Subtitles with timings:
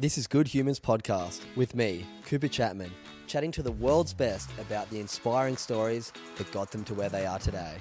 [0.00, 2.92] This is Good Humans Podcast with me, Cooper Chapman,
[3.26, 7.26] chatting to the world's best about the inspiring stories that got them to where they
[7.26, 7.74] are today.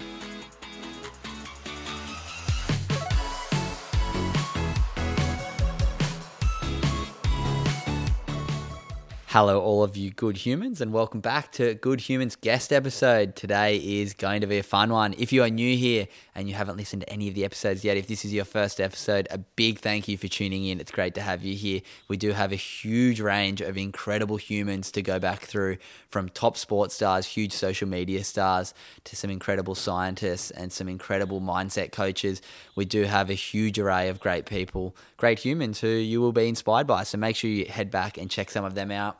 [9.31, 13.35] Hello, all of you good humans, and welcome back to Good Humans guest episode.
[13.35, 15.13] Today is going to be a fun one.
[15.17, 17.97] If you are new here and you haven't listened to any of the episodes yet,
[17.97, 20.79] if this is your first episode, a big thank you for tuning in.
[20.79, 21.81] It's great to have you here.
[22.07, 25.75] We do have a huge range of incredible humans to go back through
[26.09, 31.41] from top sports stars, huge social media stars, to some incredible scientists and some incredible
[31.41, 32.41] mindset coaches.
[32.77, 36.47] We do have a huge array of great people, great humans who you will be
[36.47, 37.03] inspired by.
[37.03, 39.19] So make sure you head back and check some of them out.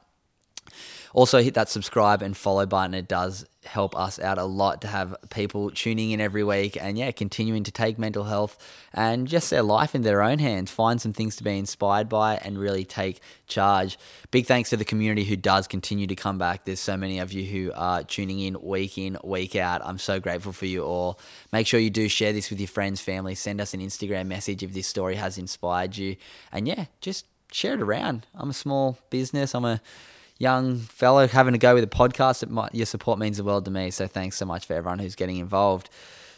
[1.14, 2.94] Also, hit that subscribe and follow button.
[2.94, 6.98] It does help us out a lot to have people tuning in every week and,
[6.98, 8.58] yeah, continuing to take mental health
[8.94, 10.72] and just their life in their own hands.
[10.72, 14.00] Find some things to be inspired by and really take charge.
[14.32, 16.66] Big thanks to the community who does continue to come back.
[16.66, 19.82] There's so many of you who are tuning in week in, week out.
[19.84, 21.20] I'm so grateful for you all.
[21.52, 23.36] Make sure you do share this with your friends, family.
[23.36, 26.16] Send us an Instagram message if this story has inspired you.
[26.52, 28.26] And, yeah, just share it around.
[28.36, 29.54] I'm a small business.
[29.54, 29.82] I'm a
[30.40, 32.48] young fellow having to go with a podcast.
[32.50, 33.92] Might, your support means the world to me.
[33.92, 35.90] So thanks so much for everyone who's getting involved.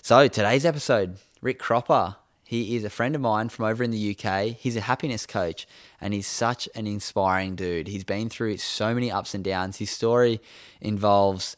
[0.02, 2.16] So today's episode, Rick Cropper.
[2.44, 4.56] He is a friend of mine from over in the UK.
[4.58, 5.67] He's a happiness coach
[6.01, 7.88] and he's such an inspiring dude.
[7.88, 9.78] He's been through so many ups and downs.
[9.78, 10.41] His story
[10.81, 11.56] involves,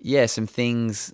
[0.00, 1.12] yeah, some things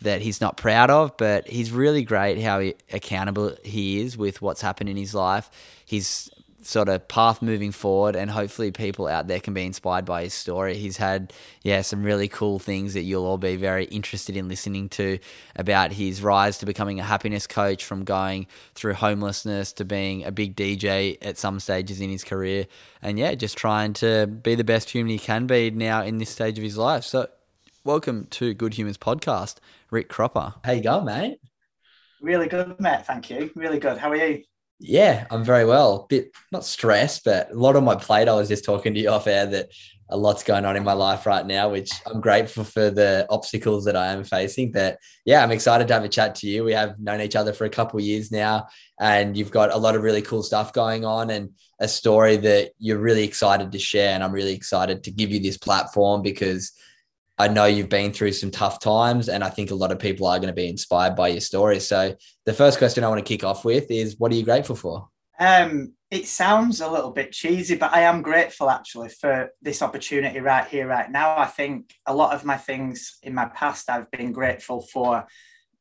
[0.00, 4.42] that he's not proud of, but he's really great how he, accountable he is with
[4.42, 5.48] what's happened in his life.
[5.84, 6.28] He's
[6.66, 10.34] sort of path moving forward and hopefully people out there can be inspired by his
[10.34, 10.76] story.
[10.76, 11.32] He's had
[11.62, 15.18] yeah some really cool things that you'll all be very interested in listening to
[15.54, 20.32] about his rise to becoming a happiness coach from going through homelessness to being a
[20.32, 22.66] big DJ at some stages in his career
[23.00, 26.30] and yeah just trying to be the best human he can be now in this
[26.30, 27.04] stage of his life.
[27.04, 27.28] So
[27.84, 29.56] welcome to Good Humans podcast,
[29.92, 30.54] Rick Cropper.
[30.64, 31.38] How you going, mate?
[32.20, 33.06] Really good, mate.
[33.06, 33.50] Thank you.
[33.54, 33.98] Really good.
[33.98, 34.42] How are you?
[34.78, 36.06] Yeah, I'm very well.
[36.08, 38.28] Bit not stressed, but a lot on my plate.
[38.28, 39.70] I was just talking to you off air that
[40.08, 43.84] a lot's going on in my life right now, which I'm grateful for the obstacles
[43.86, 44.70] that I am facing.
[44.70, 46.62] But yeah, I'm excited to have a chat to you.
[46.62, 48.68] We have known each other for a couple of years now,
[49.00, 51.50] and you've got a lot of really cool stuff going on and
[51.80, 54.14] a story that you're really excited to share.
[54.14, 56.72] And I'm really excited to give you this platform because
[57.38, 60.26] I know you've been through some tough times, and I think a lot of people
[60.26, 61.80] are going to be inspired by your story.
[61.80, 62.14] So,
[62.46, 65.08] the first question I want to kick off with is what are you grateful for?
[65.38, 70.40] Um, it sounds a little bit cheesy, but I am grateful actually for this opportunity
[70.40, 71.36] right here, right now.
[71.36, 75.26] I think a lot of my things in my past, I've been grateful for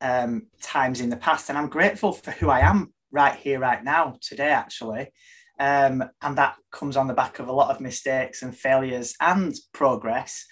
[0.02, 3.82] um, times in the past, and I'm grateful for who I am right here, right
[3.82, 5.12] now, today, actually.
[5.58, 9.56] Um, and that comes on the back of a lot of mistakes and failures and
[9.74, 10.46] progress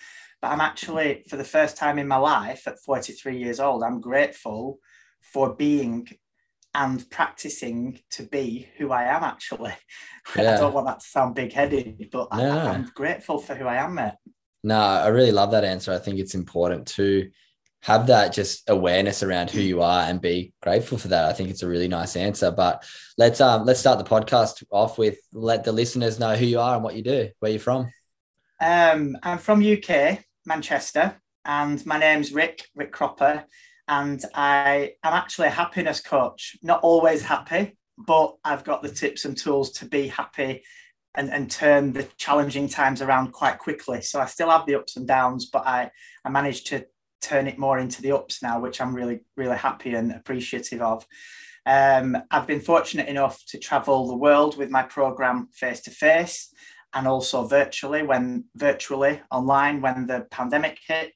[0.44, 4.02] but I'm actually, for the first time in my life at 43 years old, I'm
[4.02, 4.80] grateful
[5.22, 6.06] for being
[6.74, 9.74] and practicing to be who I am actually.
[10.38, 10.56] Yeah.
[10.56, 12.50] I don't want that to sound big headed, but no.
[12.50, 14.14] I, am grateful for who I am, mate.
[14.64, 15.94] No, I really love that answer.
[15.94, 17.30] I think it's important to
[17.82, 21.26] have that just awareness around who you are and be grateful for that.
[21.26, 22.52] I think it's a really nice answer.
[22.52, 22.86] But
[23.18, 26.76] let's um let's start the podcast off with let the listeners know who you are
[26.76, 27.92] and what you do, where you're from.
[28.62, 30.24] Um, I'm from UK.
[30.46, 33.46] Manchester, and my name's Rick, Rick Cropper,
[33.88, 36.58] and I am actually a happiness coach.
[36.62, 40.64] Not always happy, but I've got the tips and tools to be happy
[41.16, 44.02] and, and turn the challenging times around quite quickly.
[44.02, 45.92] So I still have the ups and downs, but I,
[46.26, 46.86] I managed to
[47.22, 51.06] turn it more into the ups now, which I'm really, really happy and appreciative of.
[51.66, 56.54] Um, I've been fortunate enough to travel the world with my program face to face
[56.94, 61.14] and also virtually when virtually online when the pandemic hit.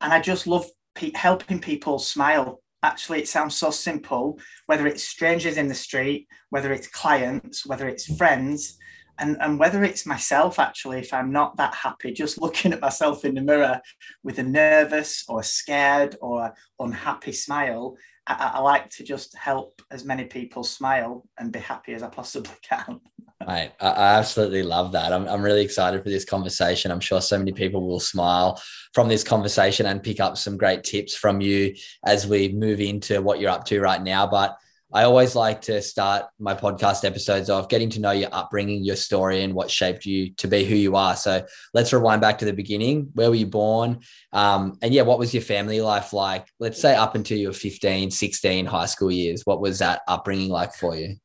[0.00, 2.60] And I just love pe- helping people smile.
[2.82, 7.88] Actually, it sounds so simple, whether it's strangers in the street, whether it's clients, whether
[7.88, 8.78] it's friends.
[9.18, 13.24] and and whether it's myself actually if i'm not that happy just looking at myself
[13.24, 13.80] in the mirror
[14.24, 20.04] with a nervous or scared or unhappy smile I, I, like to just help as
[20.04, 23.00] many people smile and be happy as i possibly can
[23.46, 25.12] Mate, I absolutely love that.
[25.12, 26.90] I'm, I'm really excited for this conversation.
[26.90, 28.60] I'm sure so many people will smile
[28.94, 31.74] from this conversation and pick up some great tips from you
[32.06, 34.26] as we move into what you're up to right now.
[34.26, 34.56] But
[34.94, 38.94] I always like to start my podcast episodes off getting to know your upbringing, your
[38.94, 41.16] story, and what shaped you to be who you are.
[41.16, 41.44] So
[41.74, 43.10] let's rewind back to the beginning.
[43.14, 44.02] Where were you born?
[44.32, 46.46] Um, and yeah, what was your family life like?
[46.60, 49.42] Let's say up until you were 15, 16, high school years.
[49.44, 51.16] What was that upbringing like for you?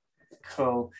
[0.43, 0.91] Cool.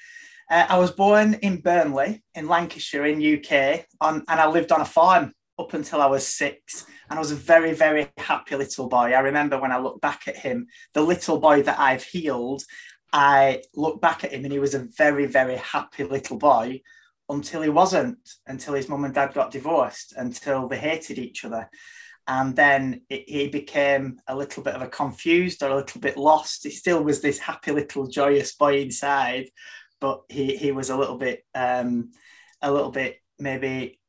[0.51, 4.81] Uh, I was born in Burnley in Lancashire in UK, on, and I lived on
[4.81, 6.85] a farm up until I was six.
[7.09, 9.13] And I was a very, very happy little boy.
[9.13, 12.63] I remember when I look back at him, the little boy that I've healed,
[13.11, 16.81] I look back at him and he was a very, very happy little boy
[17.27, 18.17] until he wasn't,
[18.47, 21.69] until his mum and dad got divorced, until they hated each other.
[22.27, 26.17] And then it, he became a little bit of a confused or a little bit
[26.17, 26.63] lost.
[26.63, 29.49] He still was this happy little joyous boy inside,
[29.99, 32.11] but he, he was a little bit, um,
[32.61, 33.99] a little bit maybe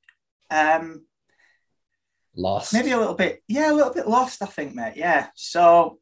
[0.50, 1.06] um,
[2.36, 2.72] lost.
[2.72, 5.28] Maybe a little bit yeah a little bit lost i think mate yeah.
[5.34, 5.98] So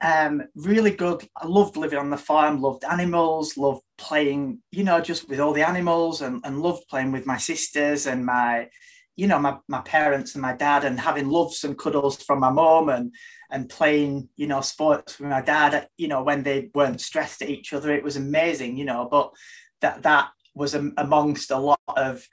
[0.00, 1.26] um really good.
[1.36, 5.52] I loved living on the farm loved animals loved playing you know just with all
[5.52, 8.68] the animals and, and loved playing with my sisters and my
[9.16, 12.50] you know my, my parents and my dad and having loves and cuddles from my
[12.50, 13.12] mom and
[13.50, 17.50] and playing you know sports with my dad you know when they weren't stressed at
[17.50, 17.92] each other.
[17.92, 19.32] It was amazing you know but
[19.80, 22.26] that that was amongst a lot of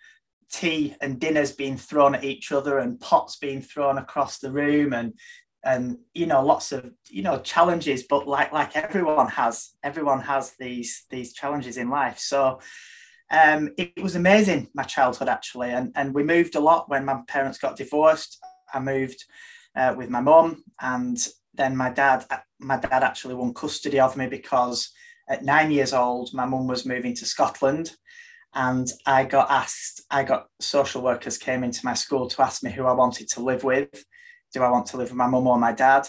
[0.56, 4.94] tea and dinners being thrown at each other and pots being thrown across the room
[4.94, 5.14] and
[5.64, 8.04] and you know lots of you know challenges.
[8.04, 12.20] But like like everyone has everyone has these these challenges in life.
[12.20, 12.60] So
[13.32, 15.72] um it was amazing my childhood actually.
[15.72, 18.40] And and we moved a lot when my parents got divorced.
[18.74, 19.24] I moved
[19.76, 21.18] uh, with my mum and
[21.54, 22.26] then my dad
[22.60, 24.92] my dad actually won custody of me because
[25.28, 27.92] at nine years old my mum was moving to scotland
[28.56, 32.72] and I got asked, I got social workers came into my school to ask me
[32.72, 34.06] who I wanted to live with.
[34.54, 36.08] Do I want to live with my mum or my dad?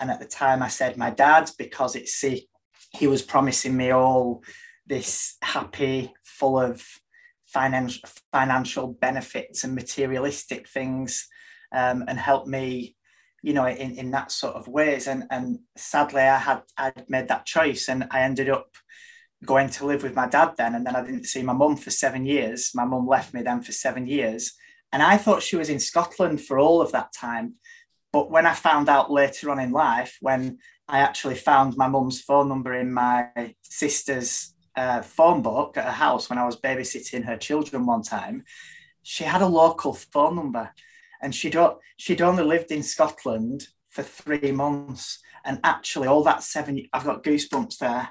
[0.00, 2.48] And at the time I said my dad because it's see,
[2.90, 4.42] he was promising me all
[4.86, 6.84] this happy, full of
[7.46, 11.28] financial financial benefits and materialistic things,
[11.72, 12.96] um, and help me,
[13.42, 15.06] you know, in, in that sort of ways.
[15.06, 18.66] And and sadly I had I'd made that choice and I ended up
[19.44, 20.74] going to live with my dad then.
[20.74, 22.70] And then I didn't see my mum for seven years.
[22.74, 24.52] My mum left me then for seven years.
[24.92, 27.54] And I thought she was in Scotland for all of that time.
[28.12, 30.58] But when I found out later on in life, when
[30.88, 33.28] I actually found my mum's phone number in my
[33.62, 38.44] sister's uh, phone book at her house when I was babysitting her children one time,
[39.02, 40.70] she had a local phone number.
[41.20, 41.56] And she'd,
[41.96, 45.20] she'd only lived in Scotland for three months.
[45.44, 48.10] And actually, all that seven, I've got goosebumps there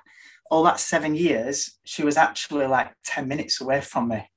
[0.53, 4.29] all that seven years, she was actually like 10 minutes away from me.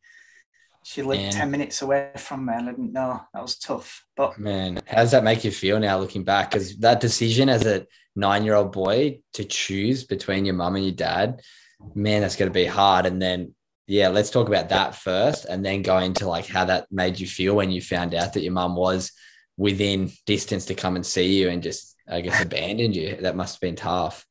[0.82, 1.32] She lived man.
[1.32, 2.54] 10 minutes away from me.
[2.54, 4.02] And I didn't know that was tough.
[4.16, 6.50] But man, how does that make you feel now looking back?
[6.50, 10.86] Because that decision as a nine year old boy to choose between your mum and
[10.86, 11.42] your dad,
[11.94, 13.04] man, that's going to be hard.
[13.04, 13.54] And then,
[13.86, 17.26] yeah, let's talk about that first and then go into like how that made you
[17.26, 19.12] feel when you found out that your mum was
[19.58, 23.16] within distance to come and see you and just, I guess, abandoned you.
[23.16, 24.25] That must have been tough.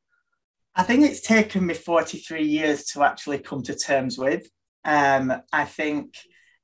[0.75, 4.50] I think it's taken me 43 years to actually come to terms with.
[4.84, 6.15] Um, I think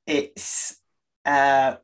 [0.06, 0.75] it's
[1.25, 1.75] uh,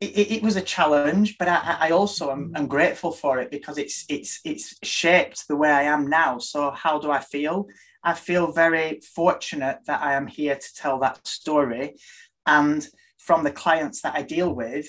[0.00, 3.76] it, it, was a challenge, but I, I also am, am, grateful for it because
[3.76, 6.38] it's it's it's shaped the way I am now.
[6.38, 7.66] So how do I feel?
[8.02, 11.96] I feel very fortunate that I am here to tell that story,
[12.46, 12.86] and
[13.18, 14.86] from the clients that I deal with,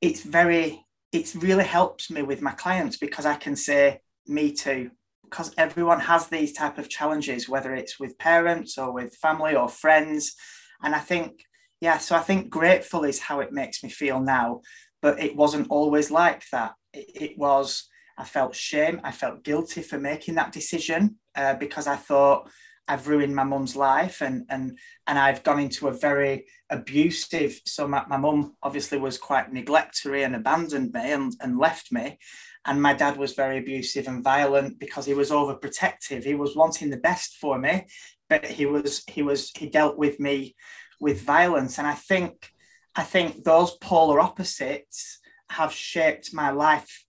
[0.00, 4.90] it's very it's really helps me with my clients because I can say me too
[5.30, 9.68] because everyone has these type of challenges whether it's with parents or with family or
[9.68, 10.34] friends
[10.82, 11.44] and i think
[11.80, 14.60] yeah so i think grateful is how it makes me feel now
[15.02, 19.82] but it wasn't always like that it, it was i felt shame i felt guilty
[19.82, 22.48] for making that decision uh, because i thought
[22.88, 27.60] I've ruined my mum's life and and and I've gone into a very abusive.
[27.66, 32.18] So my, mum obviously was quite neglectory and abandoned me and, and left me.
[32.66, 36.24] And my dad was very abusive and violent because he was overprotective.
[36.24, 37.86] He was wanting the best for me,
[38.28, 40.54] but he was he was he dealt with me
[41.00, 41.78] with violence.
[41.78, 42.50] And I think
[42.94, 47.04] I think those polar opposites have shaped my life.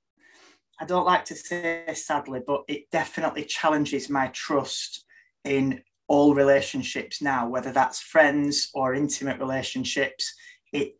[0.80, 5.04] I don't like to say sadly, but it definitely challenges my trust
[5.44, 10.34] in all relationships now, whether that's friends or intimate relationships,
[10.74, 10.99] it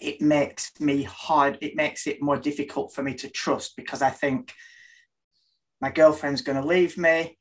[0.00, 1.58] it makes me hard.
[1.60, 4.52] It makes it more difficult for me to trust because I think
[5.80, 7.38] my girlfriend's going to leave me,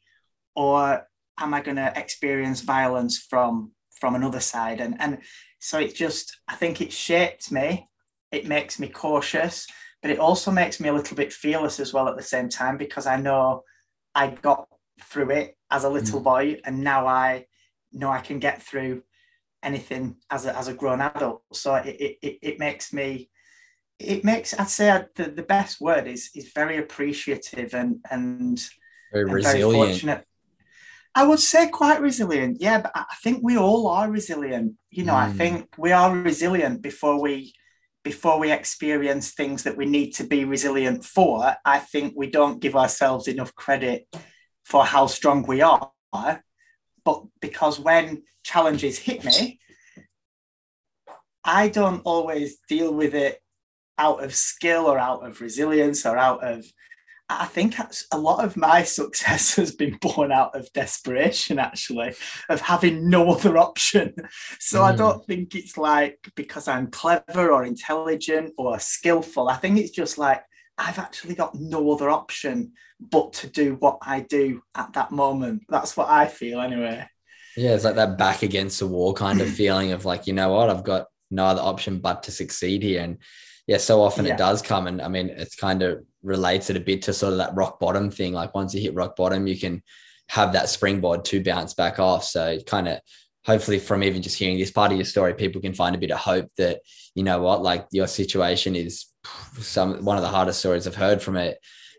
[0.56, 1.08] or
[1.40, 4.82] am I going to experience violence from from another side?
[4.82, 5.20] And and
[5.60, 7.88] so it just I think it shaped me.
[8.32, 9.68] It makes me cautious,
[10.02, 12.78] but it also makes me a little bit fearless as well at the same time
[12.78, 13.64] because I know
[14.16, 14.68] I got
[15.02, 16.24] through it as a little mm.
[16.24, 17.46] boy, and now I
[17.92, 19.04] know I can get through
[19.64, 21.44] anything as a, as a grown adult.
[21.54, 23.30] So it, it, it makes me,
[24.00, 28.62] it makes, I'd say the, the best word is, is very appreciative and, and
[29.12, 29.72] very and resilient.
[29.72, 30.26] Very fortunate.
[31.16, 32.58] I would say quite resilient.
[32.60, 34.74] Yeah, but I think we all are resilient.
[34.90, 35.28] You know, mm.
[35.28, 37.54] I think we are resilient before we
[38.04, 41.56] before we experience things that we need to be resilient for.
[41.64, 44.08] I think we don't give ourselves enough credit
[44.66, 45.92] for how strong we are.
[47.06, 49.60] But because when challenges hit me,
[51.44, 53.40] I don't always deal with it
[53.98, 56.66] out of skill or out of resilience or out of
[57.30, 57.76] I think
[58.12, 62.16] a lot of my success has been born out of desperation, actually,
[62.50, 64.14] of having no other option.
[64.60, 64.84] So mm.
[64.84, 69.50] I don't think it's like because I'm clever or intelligent or skillful.
[69.50, 70.44] I think it's just like
[70.78, 75.64] I've actually got no other option but to do what I do at that moment.
[75.70, 77.08] That's what I feel anyway.
[77.56, 80.52] Yeah, it's like that back against the wall kind of feeling of like, you know
[80.52, 83.02] what, I've got no other option but to succeed here.
[83.02, 83.18] And
[83.68, 84.34] yeah, so often yeah.
[84.34, 84.88] it does come.
[84.88, 87.80] And I mean, it's kind of relates it a bit to sort of that rock
[87.80, 88.34] bottom thing.
[88.34, 89.84] Like once you hit rock bottom, you can
[90.30, 92.24] have that springboard to bounce back off.
[92.24, 93.00] So kind of
[93.46, 96.12] hopefully from even just hearing this part of your story, people can find a bit
[96.12, 96.80] of hope that,
[97.14, 99.06] you know what, like your situation is
[99.60, 101.56] some one of the hardest stories I've heard from a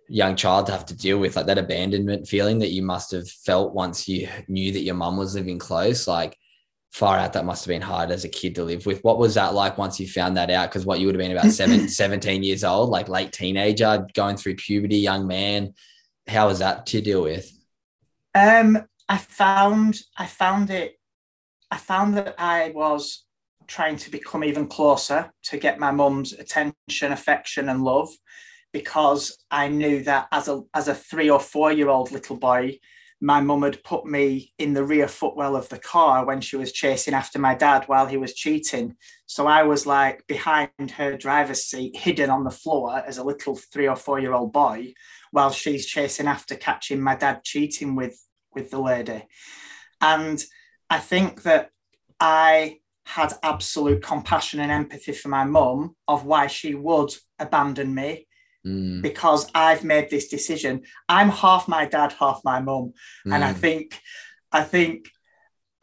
[0.08, 3.28] young child to have to deal with, like that abandonment feeling that you must have
[3.28, 6.06] felt once you knew that your mum was living close.
[6.06, 6.36] Like
[6.92, 9.02] far out, that must have been hard as a kid to live with.
[9.02, 10.70] What was that like once you found that out?
[10.70, 14.36] Because what you would have been about seven, 17 years old, like late teenager, going
[14.36, 15.74] through puberty, young man.
[16.26, 17.50] How was that to deal with?
[18.34, 20.98] Um, I found I found it
[21.70, 23.23] I found that I was
[23.66, 28.08] trying to become even closer to get my mum's attention, affection, and love
[28.74, 32.78] because I knew that as a as a three or four year old little boy,
[33.20, 36.72] my mum had put me in the rear footwell of the car when she was
[36.72, 38.96] chasing after my dad while he was cheating.
[39.26, 43.56] So I was like behind her driver's seat, hidden on the floor as a little
[43.56, 44.92] three or four year old boy,
[45.30, 48.20] while she's chasing after catching my dad cheating with
[48.52, 49.24] with the lady.
[50.00, 50.44] And
[50.90, 51.70] I think that
[52.18, 58.26] I had absolute compassion and empathy for my mum of why she would abandon me
[58.66, 59.02] mm.
[59.02, 60.82] because I've made this decision.
[61.08, 62.94] I'm half my dad, half my mum,
[63.26, 63.34] mm.
[63.34, 63.56] and I mm.
[63.56, 64.00] think,
[64.50, 65.10] I think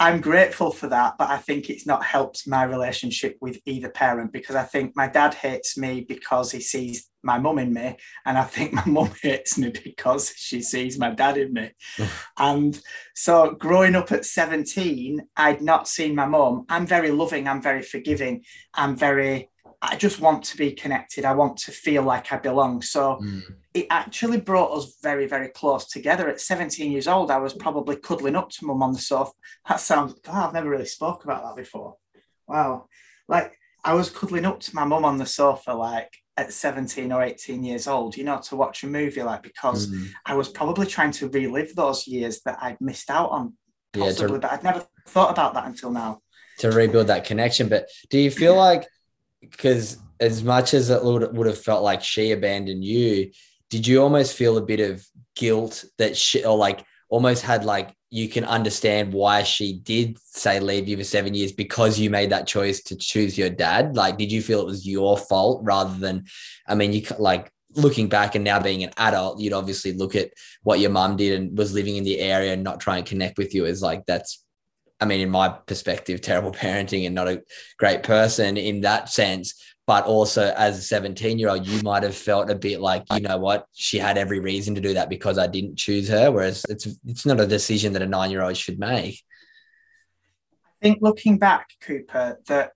[0.02, 4.34] I'm grateful for that, but I think it's not helped my relationship with either parent
[4.34, 8.36] because I think my dad hates me because he sees my mum in me, and
[8.36, 11.70] I think my mum hates me because she sees my dad in me.
[12.40, 12.82] and
[13.14, 16.66] so, growing up at 17, I'd not seen my mum.
[16.68, 18.42] I'm very loving, I'm very forgiving,
[18.74, 19.51] I'm very
[19.82, 21.26] I just want to be connected.
[21.26, 22.84] I want to feel like I belong.
[22.84, 23.42] So mm.
[23.74, 26.28] it actually brought us very, very close together.
[26.28, 29.32] At 17 years old, I was probably cuddling up to mum on the sofa.
[29.68, 31.96] That sounds, God, I've never really spoke about that before.
[32.48, 32.88] Wow.
[33.28, 37.24] Like I was cuddling up to my mum on the sofa, like at 17 or
[37.24, 40.10] 18 years old, you know, to watch a movie, like because mm.
[40.26, 43.54] I was probably trying to relive those years that I'd missed out on,
[43.94, 46.22] possibly, yeah, to, but I'd never thought about that until now.
[46.60, 47.68] To rebuild that connection.
[47.68, 48.88] But do you feel like,
[49.42, 53.32] because as much as it would, have felt like she abandoned you,
[53.70, 55.06] did you almost feel a bit of
[55.36, 60.60] guilt that she, or like almost had like you can understand why she did say
[60.60, 63.96] leave you for seven years because you made that choice to choose your dad?
[63.96, 66.26] Like, did you feel it was your fault rather than,
[66.68, 70.32] I mean, you like looking back and now being an adult, you'd obviously look at
[70.64, 73.38] what your mum did and was living in the area and not try and connect
[73.38, 74.44] with you as like that's
[75.02, 77.42] I mean, in my perspective, terrible parenting and not a
[77.78, 79.56] great person in that sense.
[79.88, 83.20] But also, as a 17 year old, you might have felt a bit like, you
[83.20, 86.32] know what, she had every reason to do that because I didn't choose her.
[86.32, 89.22] Whereas it's it's not a decision that a nine year old should make.
[90.54, 92.72] I think looking back, Cooper, that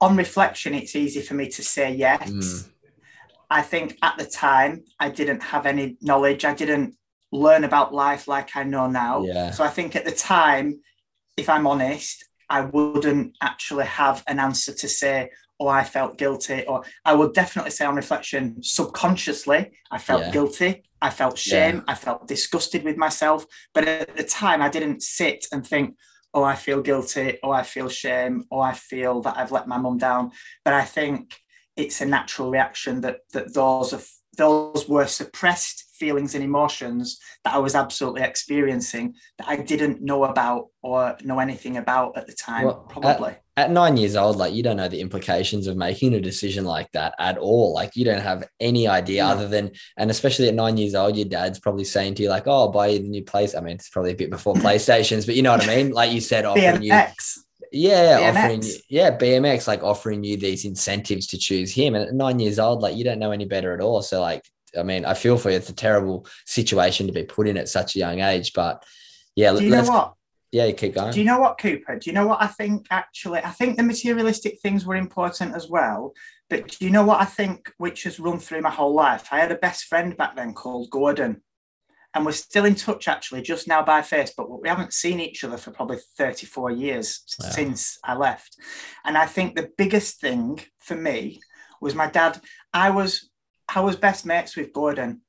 [0.00, 2.30] on reflection, it's easy for me to say yes.
[2.30, 2.68] Mm.
[3.50, 6.44] I think at the time I didn't have any knowledge.
[6.44, 6.96] I didn't
[7.32, 9.22] learn about life like I know now.
[9.22, 9.50] Yeah.
[9.50, 10.80] So I think at the time,
[11.36, 16.64] if I'm honest, I wouldn't actually have an answer to say, oh, I felt guilty.
[16.66, 20.30] Or I would definitely say on reflection, subconsciously, I felt yeah.
[20.32, 21.76] guilty I felt shame.
[21.76, 21.82] Yeah.
[21.88, 23.46] I felt disgusted with myself.
[23.72, 25.96] But at the time, I didn't sit and think,
[26.34, 29.78] oh, I feel guilty, or I feel shame, or I feel that I've let my
[29.78, 30.32] mum down.
[30.64, 31.34] But I think
[31.76, 34.02] it's a natural reaction that that those are
[34.40, 40.24] those were suppressed feelings and emotions that I was absolutely experiencing that I didn't know
[40.24, 43.32] about or know anything about at the time, well, probably.
[43.58, 46.64] At, at, nine years old, like you don't know the implications of making a decision
[46.64, 47.74] like that at all.
[47.74, 49.28] Like you don't have any idea yeah.
[49.28, 52.46] other than, and especially at nine years old, your dad's probably saying to you, like,
[52.46, 53.54] oh, I'll buy you the new place.
[53.54, 55.90] I mean, it's probably a bit before PlayStations, but you know what I mean?
[55.90, 56.82] Like you said, BMX.
[56.82, 58.36] you yeah, BMX.
[58.36, 61.94] offering you, yeah, BMX, like offering you these incentives to choose him.
[61.94, 64.02] And at nine years old, like you don't know any better at all.
[64.02, 64.44] So like,
[64.78, 65.56] I mean, I feel for you.
[65.56, 68.52] It's a terrible situation to be put in at such a young age.
[68.52, 68.84] But
[69.34, 70.14] yeah, do you know what?
[70.52, 71.12] Yeah, you keep going.
[71.12, 71.98] Do you know what, Cooper?
[71.98, 72.86] Do you know what I think?
[72.90, 76.12] Actually, I think the materialistic things were important as well.
[76.48, 79.28] But do you know what I think, which has run through my whole life?
[79.30, 81.42] I had a best friend back then called Gordon
[82.14, 85.44] and we're still in touch actually just now by Facebook, but we haven't seen each
[85.44, 87.50] other for probably 34 years wow.
[87.50, 88.56] since I left.
[89.04, 91.40] And I think the biggest thing for me
[91.80, 92.40] was my dad.
[92.72, 93.30] I was
[93.72, 95.20] I was best mates with Gordon.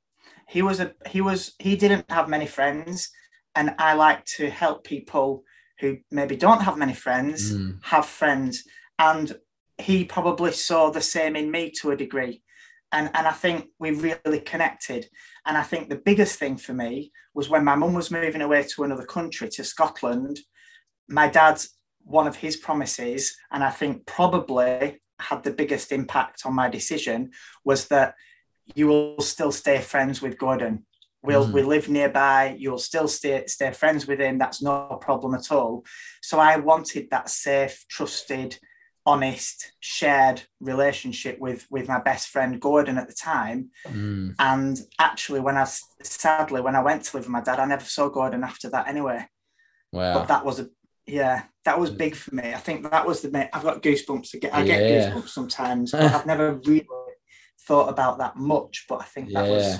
[0.48, 3.10] He was a he was he didn't have many friends,
[3.54, 5.44] and I like to help people
[5.78, 7.78] who maybe don't have many friends mm.
[7.82, 8.64] have friends.
[8.98, 9.32] And
[9.78, 12.42] he probably saw the same in me to a degree.
[12.92, 15.08] And, and I think we really connected.
[15.46, 18.64] And I think the biggest thing for me was when my mum was moving away
[18.64, 20.38] to another country, to Scotland,
[21.08, 21.60] my dad,
[22.04, 27.30] one of his promises, and I think probably had the biggest impact on my decision,
[27.64, 28.14] was that
[28.74, 30.84] you will still stay friends with Gordon.
[31.22, 31.52] We'll mm.
[31.52, 32.56] we live nearby.
[32.58, 34.38] You'll still stay stay friends with him.
[34.38, 35.84] That's no problem at all.
[36.20, 38.58] So I wanted that safe, trusted
[39.04, 43.70] honest shared relationship with with my best friend gordon at the time.
[43.86, 44.34] Mm.
[44.38, 45.66] and actually when i
[46.02, 48.88] sadly when i went to live with my dad i never saw gordon after that
[48.88, 49.26] anyway.
[49.92, 50.14] Wow.
[50.14, 50.68] But that was a
[51.06, 52.54] yeah that was big for me.
[52.54, 55.10] I think that was the i've got goosebumps again i get yeah.
[55.10, 56.86] goosebumps sometimes but i've never really
[57.66, 59.50] thought about that much but i think that yeah.
[59.50, 59.78] was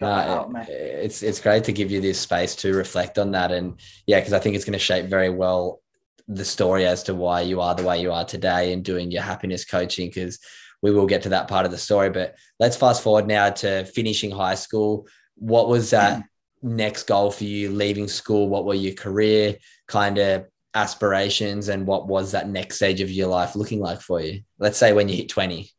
[0.00, 3.52] no, it, it's it's great to give you this space to reflect on that.
[3.52, 5.80] And yeah because i think it's going to shape very well
[6.28, 9.22] the story as to why you are the way you are today and doing your
[9.22, 10.38] happiness coaching because
[10.82, 12.10] we will get to that part of the story.
[12.10, 15.06] But let's fast forward now to finishing high school.
[15.36, 16.24] What was that mm.
[16.62, 18.48] next goal for you leaving school?
[18.48, 19.56] What were your career
[19.86, 24.20] kind of aspirations and what was that next stage of your life looking like for
[24.20, 24.42] you?
[24.58, 25.70] Let's say when you hit 20.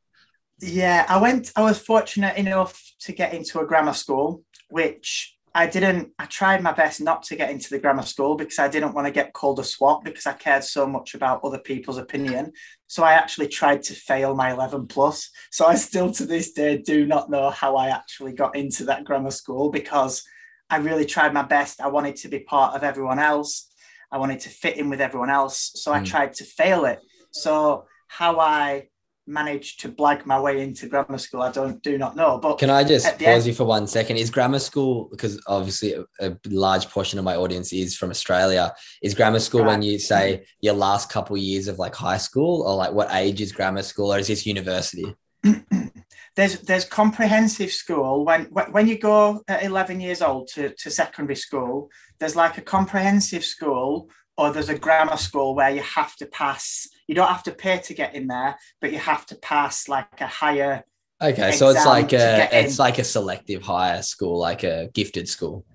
[0.61, 5.67] Yeah, I went, I was fortunate enough to get into a grammar school, which I
[5.67, 8.93] didn't, I tried my best not to get into the grammar school because I didn't
[8.93, 12.51] want to get called a swot because I cared so much about other people's opinion.
[12.87, 15.29] So I actually tried to fail my 11 plus.
[15.51, 19.05] So I still to this day do not know how I actually got into that
[19.05, 20.23] grammar school because
[20.69, 21.79] I really tried my best.
[21.79, 23.71] I wanted to be part of everyone else.
[24.11, 25.71] I wanted to fit in with everyone else.
[25.75, 26.05] So I mm.
[26.05, 26.99] tried to fail it.
[27.31, 28.89] So how I
[29.27, 31.41] managed to blag my way into grammar school.
[31.41, 32.37] I don't do not know.
[32.37, 34.17] But can I just pause end- you for one second?
[34.17, 38.73] Is grammar school because obviously a, a, large portion of my audience is from Australia?
[39.01, 39.67] Is grammar school right.
[39.67, 43.09] when you say your last couple of years of like high school, or like what
[43.11, 45.15] age is grammar school, or is this university?
[46.35, 51.35] there's there's comprehensive school when when you go at 11 years old to, to secondary
[51.35, 56.25] school there's like a comprehensive school or there's a grammar school where you have to
[56.25, 59.87] pass you don't have to pay to get in there but you have to pass
[59.87, 60.83] like a higher
[61.21, 62.83] okay so it's like a it's in.
[62.83, 65.65] like a selective higher school like a gifted school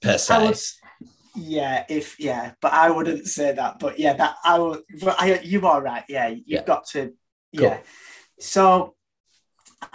[0.00, 0.58] per se would,
[1.36, 4.56] yeah if yeah but i wouldn't say that but yeah that i
[5.00, 6.64] but I, you are right yeah you've yeah.
[6.64, 7.12] got to
[7.52, 7.84] yeah cool.
[8.38, 8.94] so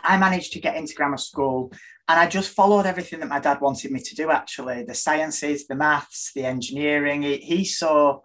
[0.03, 1.71] i managed to get into grammar school
[2.09, 4.31] and I just followed everything that my dad wanted me to do.
[4.31, 7.21] Actually, the sciences, the maths, the engineering.
[7.21, 8.21] He, he saw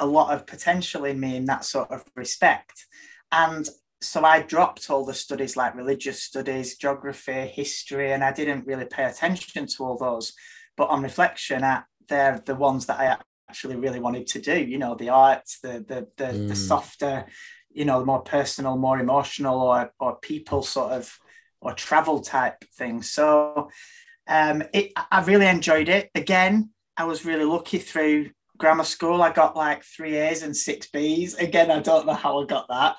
[0.00, 2.86] a lot of potential in me in that sort of respect,
[3.32, 3.68] and
[4.04, 8.84] so I dropped all the studies like religious studies, geography, history, and I didn't really
[8.84, 10.34] pay attention to all those.
[10.76, 13.16] But on reflection, I, they're the ones that I
[13.48, 14.56] actually really wanted to do.
[14.56, 16.48] You know, the arts, the the the, mm.
[16.48, 17.26] the softer,
[17.70, 21.18] you know, the more personal, more emotional, or or people sort of
[21.60, 23.10] or travel type things.
[23.10, 23.70] So
[24.28, 26.10] um, it, I really enjoyed it.
[26.14, 29.22] Again, I was really lucky through grammar school.
[29.22, 31.34] I got like three A's and six B's.
[31.34, 32.96] Again, I don't know how I got that.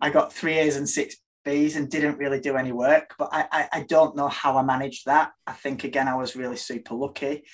[0.00, 3.46] I got three A's and six B's and didn't really do any work, but I,
[3.50, 5.32] I, I don't know how I managed that.
[5.46, 7.44] I think again I was really super lucky.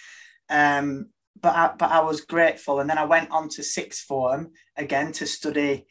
[0.49, 4.53] Um, but I, but I was grateful, and then I went on to sixth form
[4.77, 5.87] again to study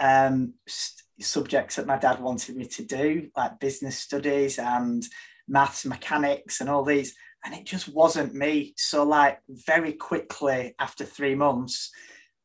[0.00, 5.04] um, st- subjects that my dad wanted me to do, like business studies and
[5.48, 7.14] maths, mechanics, and all these.
[7.46, 8.74] And it just wasn't me.
[8.76, 11.92] So, like, very quickly after three months,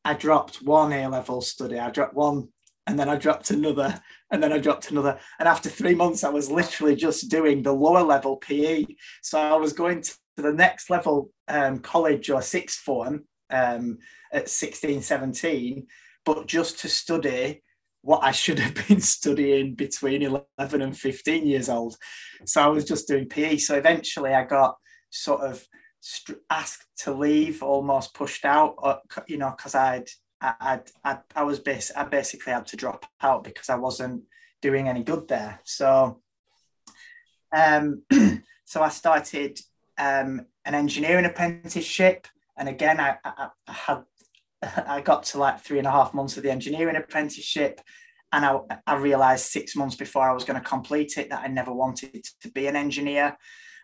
[0.04, 1.76] I dropped one A level study.
[1.76, 2.48] I dropped one
[2.86, 5.18] and then I dropped another, and then I dropped another.
[5.38, 8.84] And after three months, I was literally just doing the lower level PE.
[9.22, 13.98] So I was going to the next level um, college or sixth form um,
[14.32, 15.86] at 16, 17,
[16.24, 17.62] but just to study
[18.02, 21.96] what I should have been studying between 11 and 15 years old.
[22.44, 23.58] So I was just doing PE.
[23.58, 24.76] So eventually I got
[25.12, 25.66] sort of
[26.50, 28.96] asked to leave, almost pushed out, uh,
[29.28, 30.08] you know, because I'd
[30.42, 34.24] I'd, I, I was bas- I basically had to drop out because I wasn't
[34.60, 35.60] doing any good there.
[35.64, 36.20] So,
[37.54, 38.02] um,
[38.64, 39.60] so I started
[39.98, 44.02] um, an engineering apprenticeship, and again, I, I, I, had
[44.86, 47.80] I got to like three and a half months of the engineering apprenticeship,
[48.32, 51.48] and I, I realized six months before I was going to complete it that I
[51.48, 53.36] never wanted to be an engineer.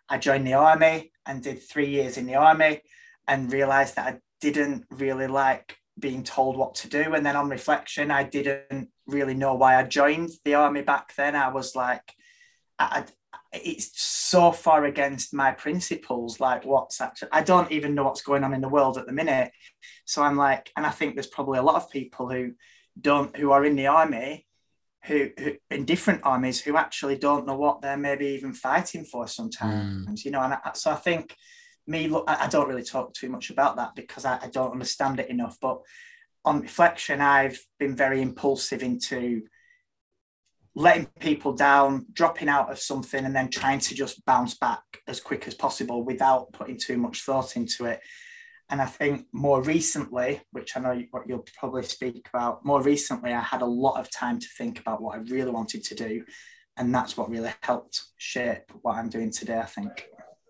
[0.09, 2.83] I joined the army and did three years in the army,
[3.27, 7.15] and realized that I didn't really like being told what to do.
[7.15, 11.37] And then on reflection, I didn't really know why I joined the army back then.
[11.37, 12.15] I was like,
[12.79, 13.05] I,
[13.53, 16.41] it's so far against my principles.
[16.41, 19.13] Like, what's actually, I don't even know what's going on in the world at the
[19.13, 19.51] minute.
[20.07, 22.53] So I'm like, and I think there's probably a lot of people who
[22.99, 24.47] don't, who are in the army,
[25.05, 29.27] who, who in different armies, who actually don't know what they're maybe even fighting for
[29.27, 30.25] sometimes, mm.
[30.25, 30.43] you know.
[30.43, 31.37] And I, so I think
[31.87, 35.21] me, look, I, don't really talk too much about that because I, I don't understand
[35.21, 35.57] it enough.
[35.61, 35.81] But
[36.45, 39.43] on reflection, I've been very impulsive into
[40.75, 45.21] letting people down, dropping out of something, and then trying to just bounce back as
[45.21, 48.01] quick as possible without putting too much thought into it.
[48.71, 53.33] And I think more recently, which I know what you'll probably speak about, more recently,
[53.33, 56.25] I had a lot of time to think about what I really wanted to do.
[56.77, 60.09] And that's what really helped shape what I'm doing today, I think.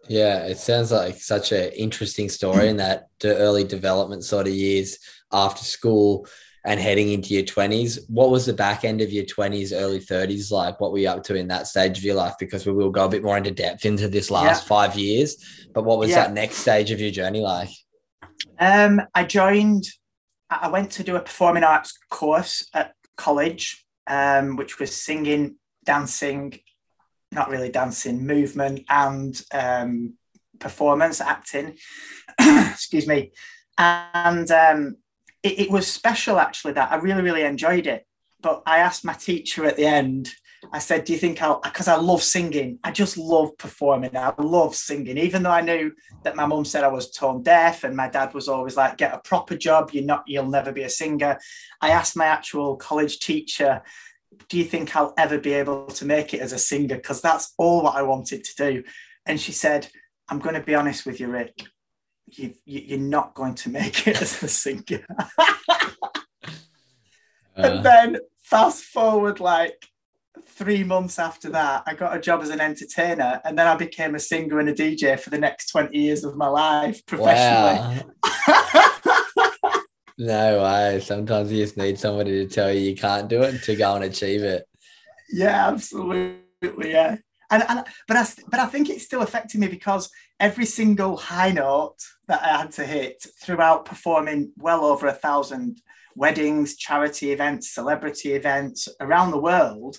[0.09, 4.55] Yeah, it sounds like such an interesting story in that the early development sort of
[4.55, 4.99] years
[5.33, 6.27] after school
[6.65, 7.99] and heading into your 20s.
[8.09, 10.81] What was the back end of your 20s, early 30s like?
[10.81, 12.35] What were you up to in that stage of your life?
[12.39, 14.69] Because we will go a bit more into depth into this last yeah.
[14.69, 15.37] five years.
[15.73, 16.25] But what was yeah.
[16.25, 17.71] that next stage of your journey like?
[18.59, 19.85] Um, I joined,
[20.51, 26.59] I went to do a performing arts course at college, um, which was singing, dancing,
[27.31, 30.15] not really dancing, movement and um,
[30.59, 31.77] performance, acting.
[32.41, 33.33] Excuse me.
[33.77, 34.97] And um,
[35.43, 38.07] it, it was special actually that I really, really enjoyed it.
[38.41, 40.31] But I asked my teacher at the end,
[40.73, 44.17] I said, Do you think I'll, because I love singing, I just love performing.
[44.17, 45.93] I love singing, even though I knew
[46.23, 49.15] that my mum said I was tone deaf and my dad was always like, Get
[49.15, 51.39] a proper job, you're not, you'll never be a singer.
[51.81, 53.83] I asked my actual college teacher,
[54.49, 56.97] do you think I'll ever be able to make it as a singer?
[56.97, 58.85] Because that's all what I wanted to do.
[59.27, 59.89] And she said,
[60.29, 61.63] I'm going to be honest with you, Rick.
[62.27, 65.07] You, you're not going to make it as a singer.
[65.39, 66.55] uh.
[67.57, 69.87] And then fast forward like
[70.47, 74.15] three months after that, I got a job as an entertainer, and then I became
[74.15, 78.03] a singer and a DJ for the next 20 years of my life professionally.
[78.23, 78.75] Wow.
[80.19, 80.99] No way.
[81.01, 84.05] Sometimes you just need somebody to tell you you can't do it to go and
[84.05, 84.69] achieve it.
[85.31, 86.43] Yeah, absolutely.
[86.91, 87.19] Yeah.
[87.51, 91.53] And, and but I but I think it's still affecting me because every single high
[91.53, 95.81] note that I had to hit throughout performing well over a thousand
[96.17, 99.99] weddings, charity events, celebrity events around the world,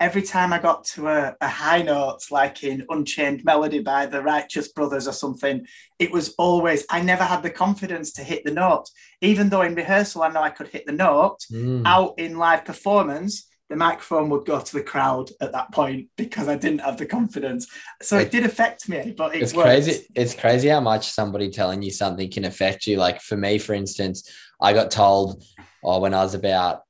[0.00, 4.22] every time I got to a, a, high note, like in Unchained Melody by the
[4.22, 5.66] Righteous Brothers or something,
[5.98, 8.86] it was always, I never had the confidence to hit the note.
[9.20, 11.82] Even though in rehearsal I know I could hit the note, mm.
[11.86, 16.46] out in live performance, the microphone would go to the crowd at that point because
[16.46, 17.66] I didn't have the confidence.
[18.00, 19.66] So it, it did affect me, but it it's worked.
[19.66, 20.06] crazy.
[20.14, 22.96] It's crazy how much somebody telling you something can affect you.
[22.96, 24.30] Like for me, for instance,
[24.60, 25.42] I got told
[25.82, 26.82] oh, when I was about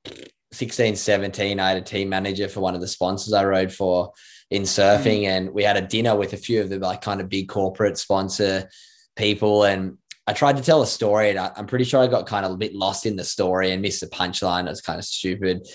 [0.57, 4.13] 16, 17, I had a team manager for one of the sponsors I rode for
[4.51, 5.29] in surfing, mm.
[5.29, 7.99] and we had a dinner with a few of the like kind of big corporate
[7.99, 8.69] sponsor
[9.17, 9.65] people.
[9.65, 12.47] And I tried to tell a story, and I, am pretty sure I got kind
[12.47, 14.67] of a bit lost in the story and missed the punchline.
[14.67, 15.67] It was kind of stupid.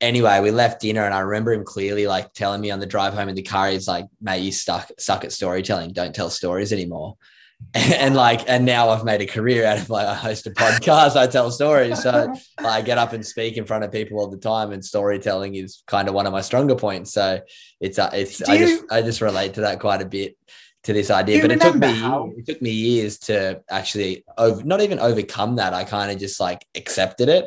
[0.00, 3.14] Anyway, we left dinner, and I remember him clearly like telling me on the drive
[3.14, 5.92] home in the car, he's like, "Mate, you stuck suck at storytelling.
[5.92, 7.16] Don't tell stories anymore."
[7.74, 11.16] and like and now i've made a career out of like i host a podcast
[11.16, 14.38] i tell stories so i get up and speak in front of people all the
[14.38, 17.40] time and storytelling is kind of one of my stronger points so
[17.80, 20.36] it's uh, it's Do i just i just relate to that quite a bit
[20.84, 22.32] to this idea but it took me how?
[22.36, 26.40] it took me years to actually over, not even overcome that i kind of just
[26.40, 27.46] like accepted it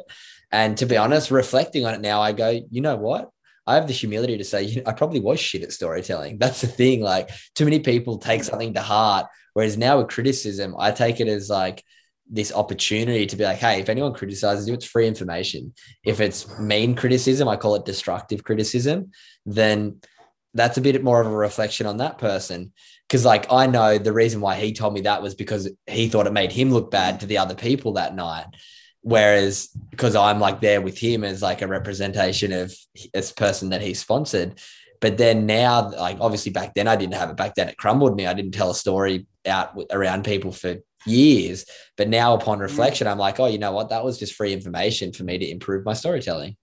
[0.52, 3.32] and to be honest reflecting on it now i go you know what
[3.68, 6.40] I have the humility to say, you know, I probably was shit at storytelling.
[6.40, 7.02] That's the thing.
[7.02, 9.28] Like, too many people take something to heart.
[9.54, 11.84] Whereas now with criticism, I take it as like
[12.30, 15.74] this opportunity to be like, hey, if anyone criticizes you, it's free information.
[16.06, 19.12] If it's mean criticism, I call it destructive criticism,
[19.46, 20.00] then
[20.54, 22.72] that's a bit more of a reflection on that person.
[23.10, 26.28] Cause like I know the reason why he told me that was because he thought
[26.28, 28.48] it made him look bad to the other people that night.
[29.02, 32.74] Whereas because I'm like there with him as like a representation of
[33.14, 34.60] this person that he sponsored.
[35.02, 37.38] But then now, like obviously back then I didn't have it.
[37.38, 38.28] Back then it crumbled me.
[38.28, 41.66] I didn't tell a story out around people for years.
[41.98, 42.62] But now upon mm.
[42.62, 43.90] reflection, I'm like, oh, you know what?
[43.90, 46.56] That was just free information for me to improve my storytelling.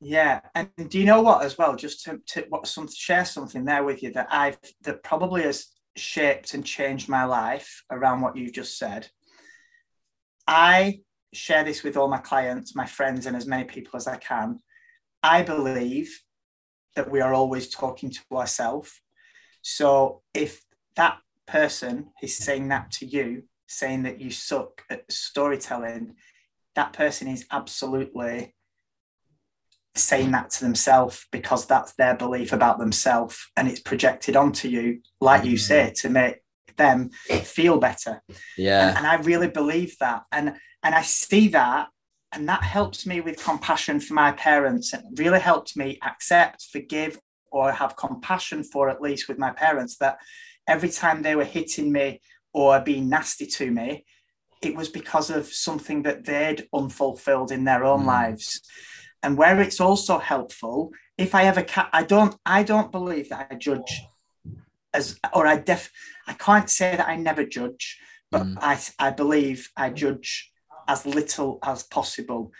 [0.00, 1.74] Yeah, and do you know what as well?
[1.74, 5.68] Just to, to what some share something there with you that I've that probably has
[5.96, 9.08] shaped and changed my life around what you just said.
[10.46, 11.00] I
[11.32, 14.60] share this with all my clients, my friends, and as many people as I can.
[15.22, 16.20] I believe
[16.96, 19.00] that we are always talking to ourselves.
[19.62, 20.62] So if
[20.96, 26.14] that person is saying that to you, saying that you suck at storytelling,
[26.74, 28.54] that person is absolutely
[29.94, 35.00] saying that to themselves because that's their belief about themselves and it's projected onto you,
[35.20, 35.60] like you mm.
[35.60, 36.36] say, to make
[36.76, 37.10] them
[37.42, 38.22] feel better.
[38.56, 38.88] Yeah.
[38.88, 40.24] And, and, I really believe that.
[40.30, 41.88] And and I see that
[42.36, 47.18] and that helps me with compassion for my parents and really helped me accept, forgive,
[47.50, 50.18] or have compassion for at least with my parents that
[50.68, 52.20] every time they were hitting me
[52.52, 54.04] or being nasty to me,
[54.60, 58.06] it was because of something that they'd unfulfilled in their own mm.
[58.06, 58.60] lives.
[59.22, 63.48] And where it's also helpful, if I ever ca- I don't I don't believe that
[63.50, 64.02] I judge
[64.92, 65.90] as or I def
[66.26, 67.98] I can't say that I never judge,
[68.30, 68.56] but mm.
[68.60, 70.52] I I believe I judge
[70.88, 72.52] as little as possible.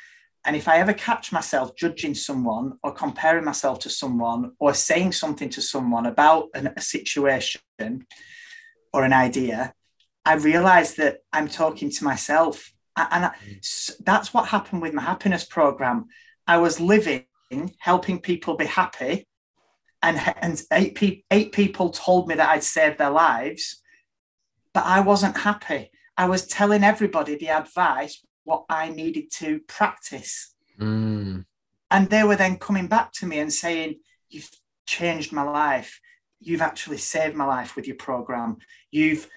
[0.44, 5.12] And if I ever catch myself judging someone or comparing myself to someone or saying
[5.12, 7.60] something to someone about an, a situation
[8.92, 9.74] or an idea,
[10.24, 12.72] I realize that I'm talking to myself.
[12.96, 13.32] And I,
[14.04, 16.06] that's what happened with my happiness program.
[16.46, 17.24] I was living,
[17.78, 19.26] helping people be happy.
[20.02, 23.82] And, and eight, pe- eight people told me that I'd saved their lives,
[24.72, 25.90] but I wasn't happy.
[26.16, 30.55] I was telling everybody the advice what I needed to practice.
[30.81, 31.44] Mm.
[31.90, 33.96] And they were then coming back to me and saying,
[34.29, 34.50] You've
[34.87, 36.00] changed my life.
[36.40, 38.57] You've actually saved my life with your program.
[38.90, 39.29] You've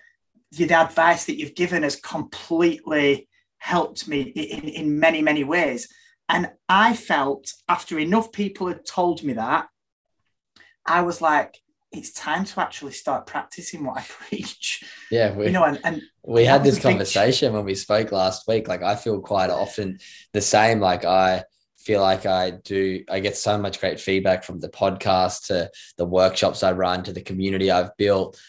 [0.51, 5.87] the advice that you've given has completely helped me in, in many, many ways.
[6.27, 9.67] And I felt after enough people had told me that,
[10.85, 11.59] I was like,
[11.91, 14.83] it's time to actually start practicing what I preach.
[15.11, 18.67] Yeah, we, you know, and, and we had this conversation when we spoke last week.
[18.67, 19.99] Like I feel quite often
[20.33, 20.79] the same.
[20.79, 21.43] Like I
[21.79, 23.03] feel like I do.
[23.09, 27.13] I get so much great feedback from the podcast to the workshops I run to
[27.13, 28.39] the community I've built.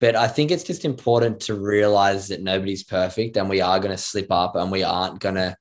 [0.00, 3.96] But I think it's just important to realize that nobody's perfect and we are going
[3.96, 5.56] to slip up and we aren't going to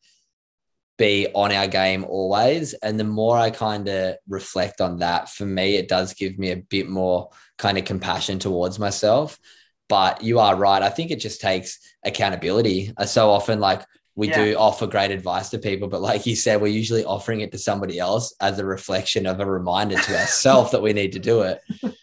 [0.98, 2.74] be on our game always.
[2.74, 6.52] And the more I kind of reflect on that, for me, it does give me
[6.52, 9.40] a bit more kind of compassion towards myself.
[9.88, 10.82] But you are right.
[10.82, 12.94] I think it just takes accountability.
[12.98, 13.84] Uh, so often, like,
[14.16, 14.46] we yeah.
[14.46, 17.58] do offer great advice to people, but like you said, we're usually offering it to
[17.58, 21.42] somebody else as a reflection of a reminder to ourselves that we need to do
[21.42, 21.60] it.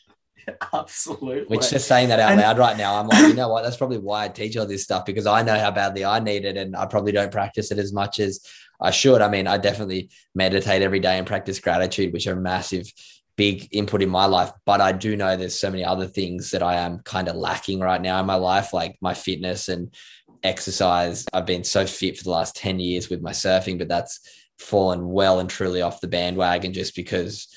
[0.75, 1.57] Absolutely.
[1.57, 3.63] Which just saying that out and, loud right now, I'm like, you know what?
[3.63, 6.45] That's probably why I teach all this stuff because I know how badly I need
[6.45, 8.45] it and I probably don't practice it as much as
[8.83, 9.23] I should.
[9.23, 12.93] I mean, I definitely meditate every day and practice gratitude, which are massive,
[13.37, 14.51] big input in my life.
[14.67, 17.81] But I do know there's so many other things that I am kind of lacking
[17.81, 19.95] right now in my life, like my fitness and
[20.43, 21.25] exercise.
[21.33, 24.21] I've been so fit for the last 10 years with my surfing, but that's
[24.59, 27.49] fallen well and truly off the bandwagon just because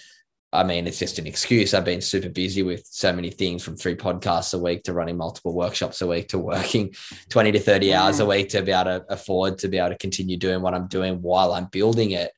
[0.56, 1.74] I mean, it's just an excuse.
[1.74, 5.18] I've been super busy with so many things from three podcasts a week to running
[5.18, 6.96] multiple workshops a week to working
[7.30, 9.98] 20 to 30 hours a week to be able to afford to be able to
[9.98, 12.32] continue doing what I'm doing while I'm building it.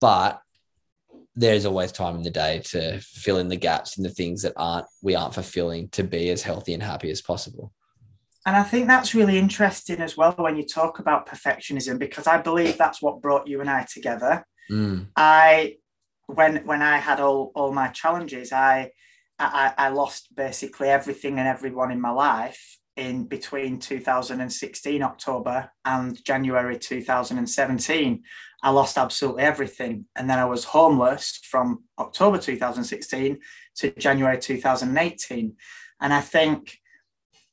[0.00, 0.40] But
[1.34, 4.54] there's always time in the day to fill in the gaps and the things that
[4.56, 7.72] aren't we aren't fulfilling to be as healthy and happy as possible.
[8.44, 12.38] And I think that's really interesting as well when you talk about perfectionism, because I
[12.38, 14.46] believe that's what brought you and I together.
[14.70, 15.08] Mm.
[15.16, 15.76] I
[16.28, 18.92] when when I had all all my challenges, I
[19.38, 26.22] I, I lost basically everything and everyone in my life in between 2016 October and
[26.24, 28.22] January 2017.
[28.62, 30.06] I lost absolutely everything.
[30.16, 33.38] And then I was homeless from October 2016
[33.76, 35.56] to January 2018.
[36.00, 36.78] And I think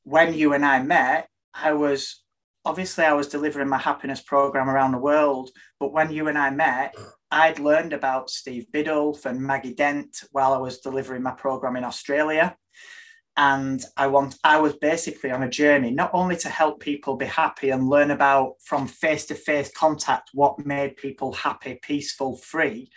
[0.03, 2.23] when you and I met, I was
[2.65, 5.51] obviously I was delivering my happiness program around the world.
[5.79, 6.95] But when you and I met,
[7.35, 11.83] I'd learned about Steve Biddulph and Maggie Dent while I was delivering my program in
[11.83, 12.55] Australia.
[13.35, 17.25] And I want I was basically on a journey not only to help people be
[17.25, 22.89] happy and learn about from face-to-face contact what made people happy, peaceful, free,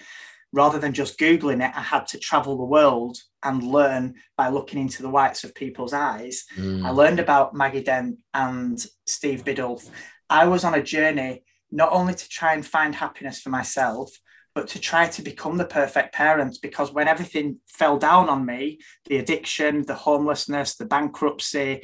[0.53, 4.81] rather than just Googling it, I had to travel the world and learn by looking
[4.81, 6.45] into the whites of people's eyes.
[6.57, 6.87] Mm.
[6.87, 9.91] I learned about Maggie Dent and Steve Biddulph.
[10.31, 14.17] I was on a journey not only to try and find happiness for myself,
[14.59, 18.81] but to try to become the perfect parent because when everything fell down on me
[19.05, 21.81] the addiction the homelessness the bankruptcy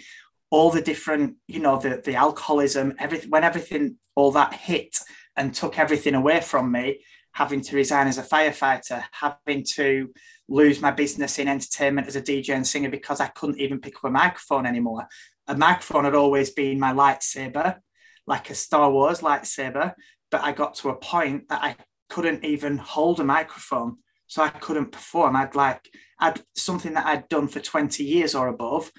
[0.50, 4.98] all the different you know the, the alcoholism everything when everything all that hit
[5.36, 6.98] and took everything away from me
[7.30, 10.10] having to resign as a firefighter having to
[10.48, 13.94] lose my business in entertainment as a dj and singer because i couldn't even pick
[13.98, 15.06] up a microphone anymore.
[15.46, 17.78] A microphone had always been my lightsaber
[18.26, 19.94] like a star wars lightsaber
[20.28, 21.76] but i got to a point that i
[22.08, 23.96] couldn't even hold a microphone.
[24.26, 25.36] So I couldn't perform.
[25.36, 25.88] I'd like,
[26.18, 28.90] I'd something that I'd done for 20 years or above,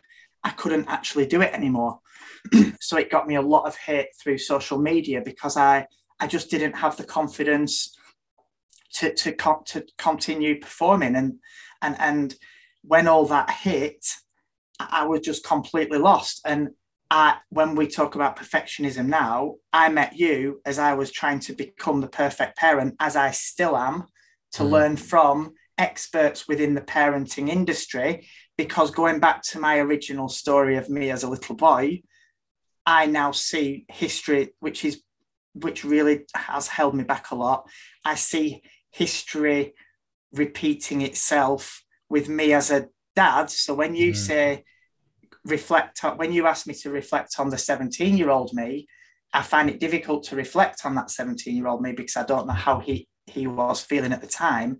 [0.43, 1.99] I couldn't actually do it anymore.
[2.79, 5.87] so it got me a lot of hate through social media because I,
[6.19, 7.97] I just didn't have the confidence
[8.95, 11.15] to, to, to continue performing.
[11.15, 11.39] And,
[11.81, 12.35] and, and
[12.83, 14.05] when all that hit,
[14.79, 16.41] I was just completely lost.
[16.45, 16.69] And
[17.11, 21.53] I, when we talk about perfectionism now, I met you as I was trying to
[21.53, 24.05] become the perfect parent, as I still am,
[24.53, 24.69] to mm.
[24.69, 28.27] learn from experts within the parenting industry.
[28.57, 32.01] Because going back to my original story of me as a little boy,
[32.85, 35.01] I now see history, which is
[35.53, 37.67] which really has held me back a lot.
[38.03, 39.73] I see history
[40.33, 43.49] repeating itself with me as a dad.
[43.49, 44.15] So when you mm.
[44.15, 44.63] say
[45.45, 48.87] reflect on when you ask me to reflect on the 17 year old me
[49.33, 52.47] i find it difficult to reflect on that 17 year old me because i don't
[52.47, 54.79] know how he he was feeling at the time.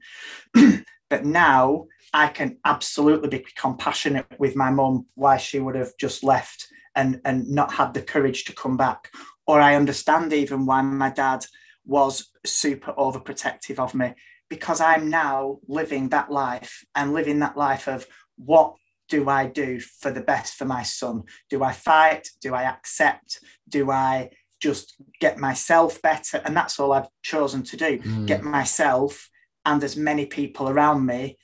[1.08, 6.24] But now i can absolutely be compassionate with my mum why she would have just
[6.24, 9.12] left and and not had the courage to come back.
[9.46, 11.46] Or i understand even why my dad
[11.86, 14.16] was super overprotective of me
[14.50, 18.76] because i'm now living that life and living that life of what
[19.08, 21.24] do I do for the best for my son?
[21.50, 22.30] Do I fight?
[22.42, 23.40] Do I accept?
[23.70, 26.42] Do I just get myself better?
[26.44, 28.26] And that's all I've chosen to do mm.
[28.26, 29.30] get myself
[29.66, 31.38] and as many people around me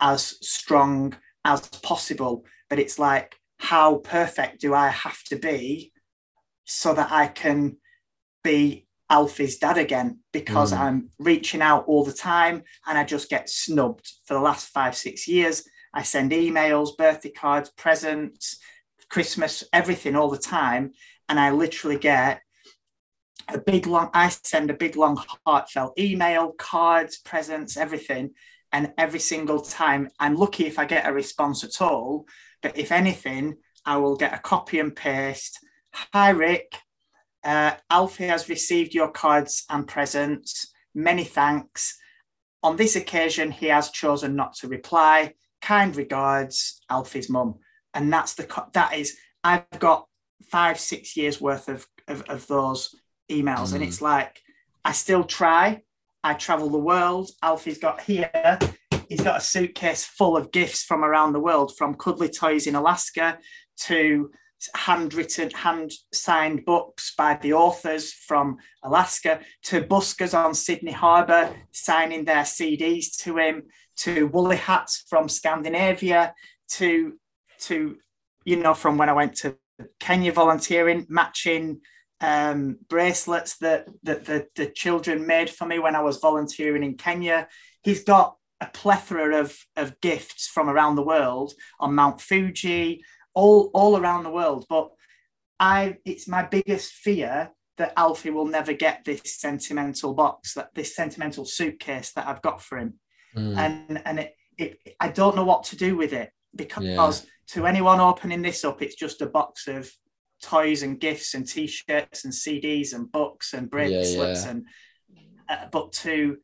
[0.00, 2.44] as strong as possible.
[2.68, 5.92] But it's like, how perfect do I have to be
[6.64, 7.76] so that I can
[8.42, 10.20] be Alfie's dad again?
[10.32, 10.78] Because mm.
[10.78, 14.96] I'm reaching out all the time and I just get snubbed for the last five,
[14.96, 15.62] six years
[15.94, 18.58] I send emails, birthday cards, presents,
[19.08, 20.92] Christmas, everything all the time.
[21.28, 22.40] And I literally get
[23.48, 28.30] a big long, I send a big long heartfelt email, cards, presents, everything.
[28.72, 32.26] And every single time, I'm lucky if I get a response at all.
[32.62, 35.58] But if anything, I will get a copy and paste.
[36.14, 36.74] Hi, Rick.
[37.44, 40.72] Uh, Alfie has received your cards and presents.
[40.94, 41.98] Many thanks.
[42.62, 47.56] On this occasion, he has chosen not to reply kind regards, Alfie's mum.
[47.94, 50.06] And that's the, that is, I've got
[50.50, 52.94] five, six years worth of, of, of those
[53.30, 53.70] emails.
[53.70, 53.74] Mm.
[53.74, 54.42] And it's like,
[54.84, 55.82] I still try.
[56.24, 57.30] I travel the world.
[57.42, 58.58] Alfie's got here,
[59.08, 62.74] he's got a suitcase full of gifts from around the world, from cuddly toys in
[62.74, 63.38] Alaska
[63.78, 64.30] to
[64.74, 72.24] handwritten, hand signed books by the authors from Alaska to buskers on Sydney Harbour signing
[72.24, 73.64] their CDs to him
[74.02, 76.34] to woolly hats from Scandinavia
[76.72, 77.14] to
[77.60, 77.96] to
[78.44, 79.56] you know from when I went to
[80.00, 81.80] Kenya volunteering, matching
[82.20, 86.96] um, bracelets that, that the, the children made for me when I was volunteering in
[86.96, 87.48] Kenya.
[87.82, 93.02] He's got a plethora of, of gifts from around the world on Mount Fuji,
[93.34, 94.66] all, all around the world.
[94.68, 94.90] But
[95.58, 100.94] I it's my biggest fear that Alfie will never get this sentimental box, that this
[100.94, 102.94] sentimental suitcase that I've got for him
[103.36, 103.56] mm.
[103.56, 107.12] and and it, it, I don't know what to do with it because yeah.
[107.48, 109.90] to anyone opening this up, it's just a box of
[110.42, 114.50] toys and gifts and t-shirts and CDs and books and bracelets yeah, yeah.
[114.50, 114.66] and
[115.48, 116.36] uh, but to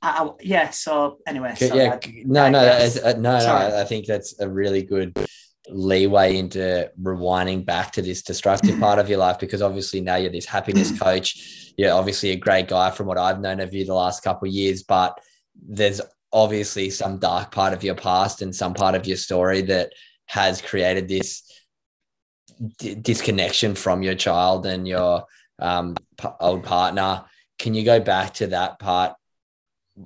[0.00, 4.06] I, I, yeah so anyway sorry, yeah I, no no uh, no no I think
[4.06, 5.14] that's a really good
[5.68, 10.32] leeway into rewinding back to this destructive part of your life because obviously now you're
[10.32, 13.94] this happiness coach you're obviously a great guy from what I've known of you the
[13.94, 15.20] last couple of years but
[15.54, 16.00] there's
[16.32, 19.92] obviously some dark part of your past and some part of your story that
[20.26, 21.42] has created this
[22.78, 25.24] d- disconnection from your child and your
[25.58, 27.24] um, p- old partner.
[27.58, 29.14] Can you go back to that part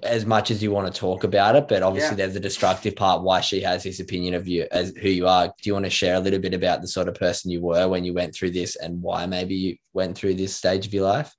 [0.02, 2.26] as much as you want to talk about it, but obviously Yeah.
[2.26, 5.46] there's a destructive part why she has this opinion of you as who you are.
[5.46, 7.88] Do you want to share a little bit about the sort of person you were
[7.88, 11.04] when you went through this and why maybe you went through this stage of your
[11.04, 11.32] life?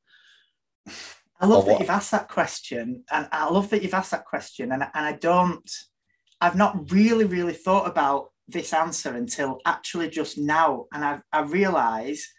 [1.40, 1.82] I love that what?
[1.82, 5.14] you've asked that question, and I love that you've asked that question, and, and I
[5.14, 5.70] don't,
[6.42, 11.42] I've not really, really thought about this answer until actually just now, and I, I
[11.42, 12.32] realise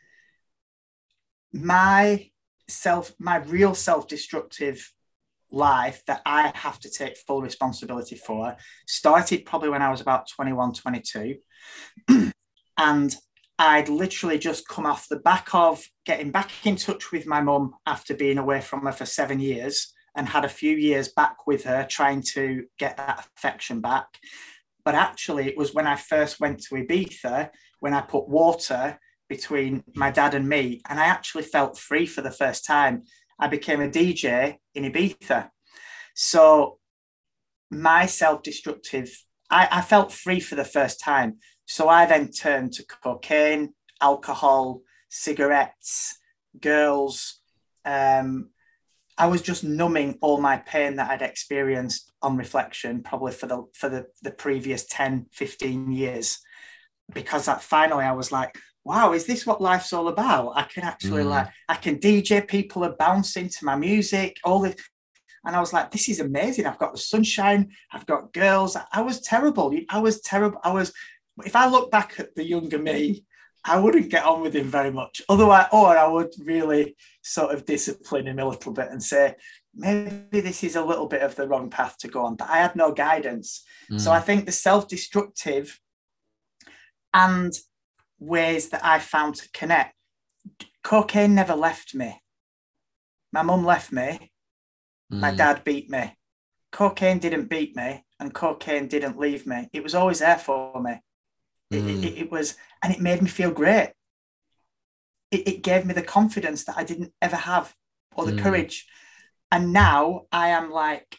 [1.53, 2.31] my
[2.69, 4.93] self, my real self-destructive
[5.51, 10.29] life that I have to take full responsibility for started probably when I was about
[10.29, 11.37] 21, 22.
[12.79, 13.17] and
[13.59, 17.75] I'd literally just come off the back of getting back in touch with my mum
[17.87, 21.65] after being away from her for seven years and had a few years back with
[21.65, 24.07] her trying to get that affection back.
[24.85, 27.51] But actually, it was when I first went to Ibiza
[27.81, 28.99] when I put water
[29.29, 33.05] between my dad and me, and I actually felt free for the first time.
[33.39, 35.51] I became a DJ in Ibiza.
[36.15, 36.79] So
[37.71, 39.11] my self-destructive,
[39.51, 41.39] I, I felt free for the first time.
[41.69, 46.19] So I then turned to cocaine, alcohol, cigarettes,
[46.59, 47.41] girls.
[47.85, 48.51] Um,
[49.19, 53.65] I was just numbing all my pain that I'd experienced on reflection, probably for the
[53.75, 56.39] for the, the previous 10, 15 years.
[57.13, 60.53] Because that finally I was like, wow, is this what life's all about?
[60.57, 61.31] I can actually Mm.
[61.31, 64.77] like I can DJ, people are bouncing to my music, all this.
[65.45, 66.67] And I was like, this is amazing.
[66.67, 68.77] I've got the sunshine, I've got girls.
[68.93, 69.75] I was terrible.
[69.91, 70.61] I was terrible.
[70.65, 70.93] I was
[71.45, 73.25] if I look back at the younger me,
[73.65, 75.21] I wouldn't get on with him very much.
[75.29, 79.35] Otherwise, or I would really sort of discipline him a little bit and say,
[79.75, 82.37] maybe this is a little bit of the wrong path to go on.
[82.37, 83.65] But I had no guidance.
[83.97, 84.15] So Mm.
[84.15, 85.79] I think the self-destructive
[87.13, 87.53] and
[88.19, 89.95] ways that I found to connect,
[90.83, 92.21] cocaine never left me.
[93.33, 94.33] My mum left me.
[95.11, 95.37] My Mm.
[95.37, 96.17] dad beat me.
[96.71, 99.69] Cocaine didn't beat me, and cocaine didn't leave me.
[99.73, 101.01] It was always there for me.
[101.71, 102.05] It, Mm.
[102.05, 103.93] it, it was, and it made me feel great.
[105.31, 107.75] It, it gave me the confidence that I didn't ever have,
[108.17, 108.43] or the Mm.
[108.43, 108.87] courage.
[109.51, 111.19] And now I am like,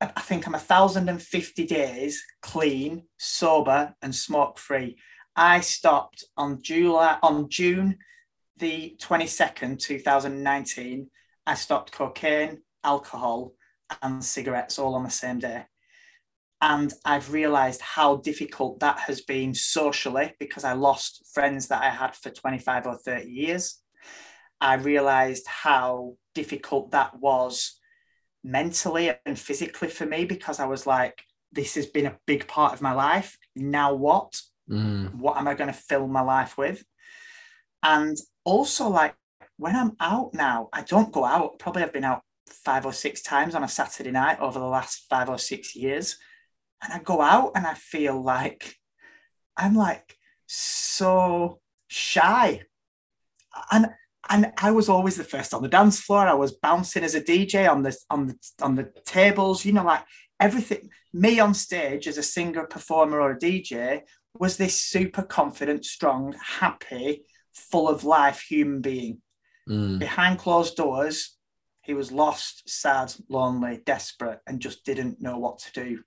[0.00, 4.98] I think I'm a thousand and fifty days clean, sober, and smoke free.
[5.36, 7.98] I stopped on July on June
[8.56, 11.10] the twenty second, two thousand nineteen.
[11.46, 13.52] I stopped cocaine, alcohol,
[14.00, 15.66] and cigarettes all on the same day.
[16.62, 21.88] And I've realized how difficult that has been socially because I lost friends that I
[21.88, 23.80] had for 25 or 30 years.
[24.60, 27.78] I realized how difficult that was
[28.44, 32.74] mentally and physically for me because I was like, this has been a big part
[32.74, 33.38] of my life.
[33.56, 34.40] Now what?
[34.70, 35.14] Mm.
[35.14, 36.84] What am I going to fill my life with?
[37.82, 39.14] And also, like
[39.56, 41.58] when I'm out now, I don't go out.
[41.58, 45.06] Probably I've been out five or six times on a Saturday night over the last
[45.08, 46.18] five or six years.
[46.82, 48.76] And I go out and I feel like
[49.56, 50.16] I'm like
[50.46, 52.62] so shy.
[53.70, 53.88] And
[54.28, 56.26] and I was always the first on the dance floor.
[56.26, 59.84] I was bouncing as a DJ on the on the on the tables, you know,
[59.84, 60.04] like
[60.38, 60.90] everything.
[61.12, 64.02] Me on stage as a singer, performer, or a DJ
[64.38, 69.20] was this super confident, strong, happy, full of life human being.
[69.68, 69.98] Mm.
[69.98, 71.36] Behind closed doors,
[71.82, 75.98] he was lost, sad, lonely, desperate, and just didn't know what to do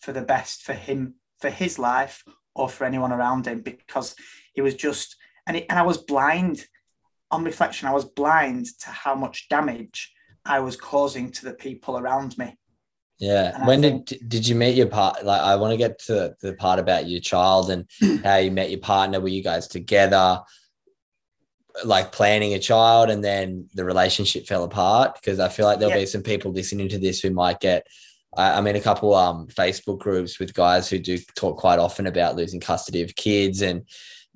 [0.00, 2.24] for the best for him, for his life,
[2.54, 4.14] or for anyone around him because
[4.54, 6.66] he was just, and, it, and I was blind.
[7.32, 10.12] On reflection, I was blind to how much damage
[10.44, 12.56] I was causing to the people around me.
[13.20, 13.56] Yeah.
[13.56, 15.24] And when think- did did you meet your part?
[15.24, 17.86] Like, I want to get to the part about your child and
[18.24, 19.20] how you met your partner.
[19.20, 20.40] Were you guys together,
[21.84, 25.14] like planning a child, and then the relationship fell apart?
[25.14, 26.00] Because I feel like there'll Yeah.
[26.00, 27.86] be some people listening to this who might get.
[28.36, 32.06] I, I'm in a couple um Facebook groups with guys who do talk quite often
[32.06, 33.82] about losing custody of kids and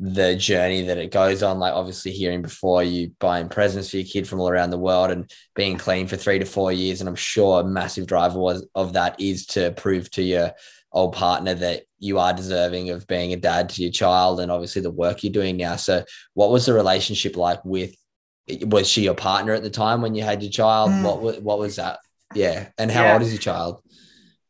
[0.00, 1.60] the journey that it goes on.
[1.60, 5.10] Like obviously hearing before you buying presents for your kid from all around the world
[5.12, 7.00] and being clean for three to four years.
[7.00, 10.52] And I'm sure a massive driver was of that is to prove to your
[10.92, 14.82] old partner that you are deserving of being a dad to your child and obviously
[14.82, 15.76] the work you're doing now.
[15.76, 17.94] So what was the relationship like with
[18.66, 20.90] was she your partner at the time when you had your child?
[20.90, 21.02] Mm.
[21.04, 22.00] What wa- what was that?
[22.34, 22.68] Yeah.
[22.78, 23.12] And how Yeah.
[23.14, 23.80] old is your child?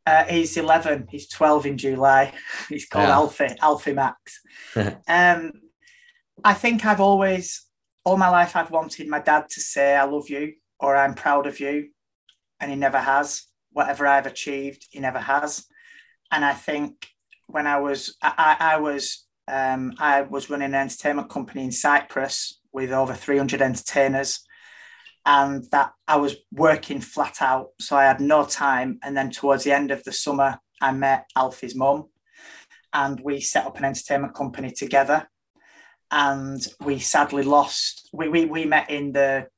[0.07, 1.09] Uh, he's 11.
[1.11, 2.33] He's 12 in July.
[2.69, 3.15] He's called Yeah.
[3.15, 4.41] Alfie, Alfie Max.
[5.09, 5.53] um,
[6.45, 7.63] I think I've always,
[8.05, 11.47] all my life, I've wanted my dad to say, I love you or I'm proud
[11.47, 11.89] of you.
[12.61, 13.45] And he never has.
[13.73, 15.65] Whatever I've achieved, he never has.
[16.31, 17.09] And I think
[17.47, 22.61] when I was, I, I was, um, I was running an entertainment company in Cyprus
[22.73, 24.41] with over 300 entertainers.
[25.27, 27.69] And that I was working flat out.
[27.81, 28.99] So I had no time.
[29.03, 32.07] And then towards the end of the summer, I met Alfie's mum
[32.93, 35.29] and we set up an entertainment company together.
[36.11, 39.49] And we sadly lost, we, we, we met in the,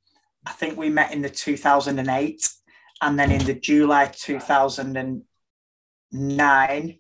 [0.47, 2.49] I think we met in the 2008
[3.03, 6.99] and then in the July 2009,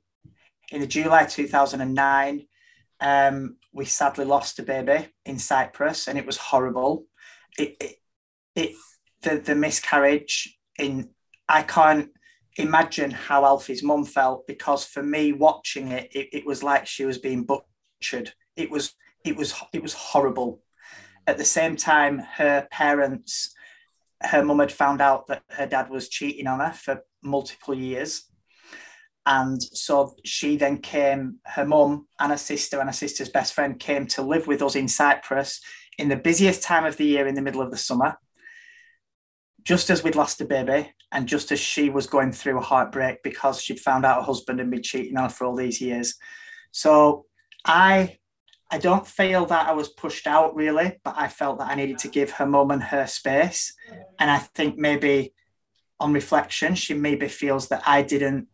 [0.72, 2.46] in the July 2009,
[3.00, 7.04] um, we sadly lost a baby in Cyprus and it was horrible.
[7.58, 7.96] It, it,
[8.56, 8.74] it
[9.22, 11.10] the, the miscarriage in,
[11.48, 12.10] I can't
[12.56, 17.04] imagine how Alfie's mum felt because for me watching it, it, it was like she
[17.04, 18.32] was being butchered.
[18.56, 18.94] It was,
[19.24, 20.62] it was, it was horrible.
[21.26, 23.54] At the same time, her parents
[24.22, 28.24] her mum had found out that her dad was cheating on her for multiple years.
[29.26, 33.78] And so she then came, her mum and her sister and her sister's best friend
[33.78, 35.60] came to live with us in Cyprus
[35.98, 38.16] in the busiest time of the year in the middle of the summer,
[39.66, 43.20] just as we'd lost a baby and just as she was going through a heartbreak
[43.24, 46.14] because she'd found out her husband had been cheating on her for all these years.
[46.70, 47.26] So
[47.64, 48.16] I
[48.70, 51.98] I don't feel that I was pushed out really, but I felt that I needed
[51.98, 53.74] to give her mum and her space.
[54.18, 55.34] And I think maybe
[55.98, 58.46] on reflection, she maybe feels that I didn't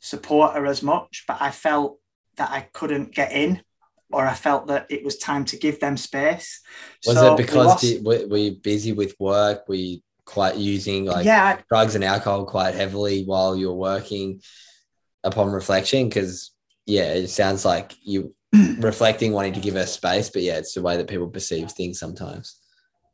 [0.00, 1.98] support her as much, but I felt
[2.36, 3.62] that I couldn't get in
[4.10, 6.60] or I felt that it was time to give them space.
[7.06, 8.02] Was so it because lost...
[8.02, 9.68] were you busy with work?
[9.68, 14.40] Were you quite using like yeah, drugs and alcohol quite heavily while you're working
[15.24, 16.08] upon reflection?
[16.08, 16.52] Because
[16.84, 18.34] yeah, it sounds like you
[18.78, 20.28] reflecting, wanting to give her space.
[20.28, 22.58] But yeah, it's the way that people perceive things sometimes.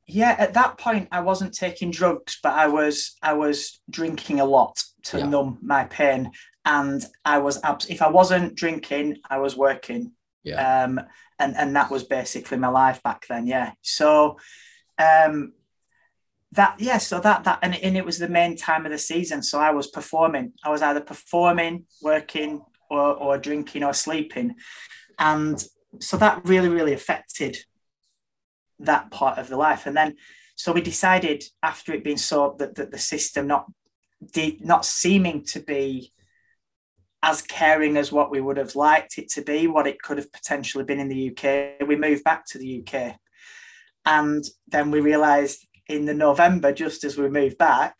[0.06, 4.44] Yeah, at that point, I wasn't taking drugs, but I was I was drinking a
[4.44, 5.26] lot to yeah.
[5.26, 6.32] numb my pain,
[6.64, 10.12] and I was abs- if I wasn't drinking, I was working.
[10.42, 10.82] Yeah.
[10.82, 11.00] Um,
[11.38, 13.46] and and that was basically my life back then.
[13.46, 13.72] Yeah.
[13.82, 14.38] So,
[14.98, 15.52] um,
[16.54, 19.42] that yeah so that that and, and it was the main time of the season
[19.42, 24.54] so i was performing i was either performing working or, or drinking or sleeping
[25.18, 25.64] and
[26.00, 27.58] so that really, really affected
[28.80, 29.86] that part of the life.
[29.86, 30.16] And then,
[30.56, 33.66] so we decided after it being so that, that the system not
[34.32, 36.12] did not seeming to be
[37.22, 40.32] as caring as what we would have liked it to be, what it could have
[40.32, 43.16] potentially been in the UK, we moved back to the UK.
[44.06, 47.96] And then we realized in the November, just as we moved back,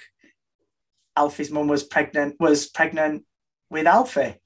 [1.16, 3.24] Alfie's mum was pregnant, was pregnant
[3.70, 4.36] with Alfie.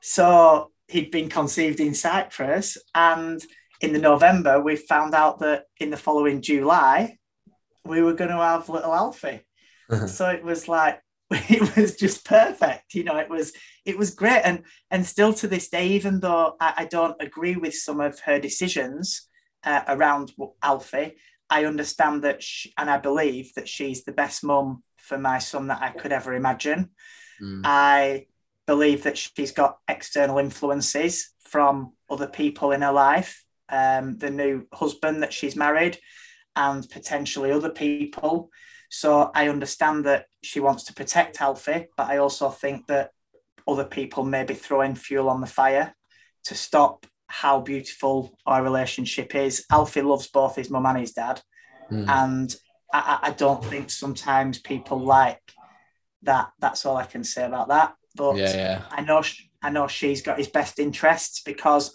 [0.00, 2.76] So he'd been conceived in Cyprus.
[2.94, 3.44] And
[3.80, 7.18] in the November, we found out that in the following July,
[7.84, 9.40] we were going to have little Alfie.
[9.90, 10.06] Uh-huh.
[10.06, 11.00] So it was like,
[11.30, 12.94] it was just perfect.
[12.94, 13.52] You know, it was
[13.84, 14.42] it was great.
[14.44, 18.20] And and still to this day, even though I, I don't agree with some of
[18.20, 19.28] her decisions
[19.64, 21.16] uh, around Alfie,
[21.50, 25.68] I understand that she, and I believe that she's the best mum for my son
[25.68, 26.90] that I could ever imagine.
[27.40, 27.62] Mm.
[27.64, 28.26] I
[28.66, 34.66] believe that she's got external influences from other people in her life, um, the new
[34.72, 35.98] husband that she's married,
[36.56, 38.50] and potentially other people.
[38.88, 43.10] So I understand that she wants to protect Alfie, but I also think that
[43.66, 45.94] other people may be throwing fuel on the fire
[46.44, 47.06] to stop
[47.40, 49.66] how beautiful our relationship is.
[49.68, 51.42] Alfie loves both his mum and his dad.
[51.90, 52.08] Mm.
[52.08, 52.56] And
[52.92, 55.42] I, I don't think sometimes people like
[56.22, 56.50] that.
[56.60, 57.94] That's all I can say about that.
[58.14, 58.82] But yeah, yeah.
[58.88, 59.22] I know
[59.62, 61.92] I know she's got his best interests because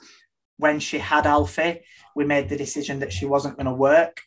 [0.57, 1.85] when she had Alfie,
[2.17, 4.21] we made the decision that she wasn't going to work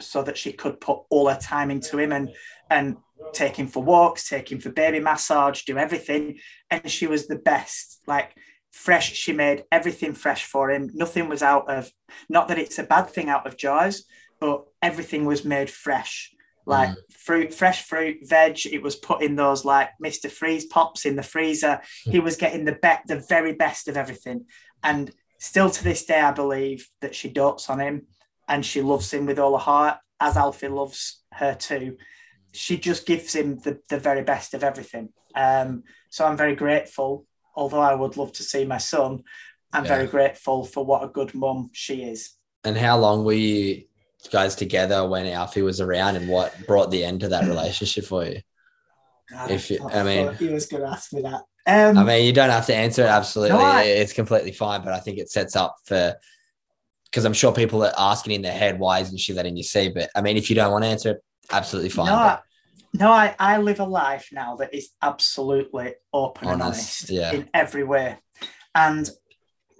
[0.00, 2.30] so that she could put all her time into him and
[2.70, 2.96] and
[3.32, 6.38] take him for walks, take him for baby massage, do everything.
[6.72, 8.00] And she was the best.
[8.08, 8.34] Like
[8.76, 10.90] fresh, she made everything fresh for him.
[10.94, 11.90] Nothing was out of
[12.28, 14.04] not that it's a bad thing out of jars,
[14.40, 16.32] but everything was made fresh
[16.66, 16.96] like mm.
[17.10, 18.66] fruit, fresh fruit, veg.
[18.66, 20.30] It was put in those like Mr.
[20.30, 21.80] Freeze pops in the freezer.
[22.02, 24.46] he was getting the be- the very best of everything.
[24.82, 28.06] And still to this day, I believe that she dotes on him
[28.48, 31.96] and she loves him with all her heart, as Alfie loves her too.
[32.52, 35.10] She just gives him the, the very best of everything.
[35.34, 39.24] Um, so I'm very grateful, although I would love to see my son,
[39.72, 39.96] I'm yeah.
[39.96, 42.34] very grateful for what a good mum she is.
[42.64, 43.84] And how long were you
[44.30, 48.24] guys together when Alfie was around, and what brought the end to that relationship for
[48.24, 48.40] you?
[49.30, 51.42] God, if you, I, I mean, he was going to ask me that.
[51.68, 53.08] Um, I mean, you don't have to answer it.
[53.08, 54.84] Absolutely, no, I, it's completely fine.
[54.84, 56.14] But I think it sets up for
[57.10, 59.88] because I'm sure people are asking in their head, why isn't she letting you see?
[59.88, 62.06] But I mean, if you don't want to answer it, absolutely fine.
[62.06, 62.38] No, I,
[62.98, 67.32] no, I, I live a life now that is absolutely open honest, and honest yeah.
[67.32, 68.18] in every way.
[68.74, 69.08] And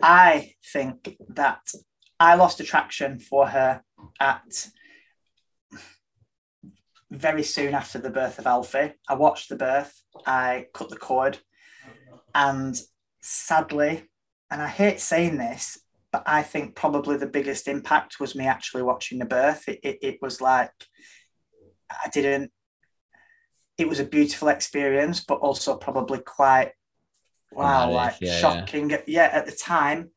[0.02, 1.60] I think that
[2.18, 3.82] I lost attraction for her
[4.20, 4.68] at
[7.10, 8.92] very soon after the birth of Alfie.
[9.08, 11.38] I watched the birth, I cut the cord,
[12.34, 12.76] and
[13.22, 14.04] sadly,
[14.50, 15.78] and I hate saying this,
[16.12, 19.68] but I think probably the biggest impact was me actually watching the birth.
[19.68, 20.72] It, it, it was like
[21.90, 22.50] I didn't,
[23.78, 26.72] it was a beautiful experience, but also probably quite,
[27.52, 28.90] wow, like yeah, shocking.
[28.90, 29.02] Yeah.
[29.06, 30.10] yeah, at the time.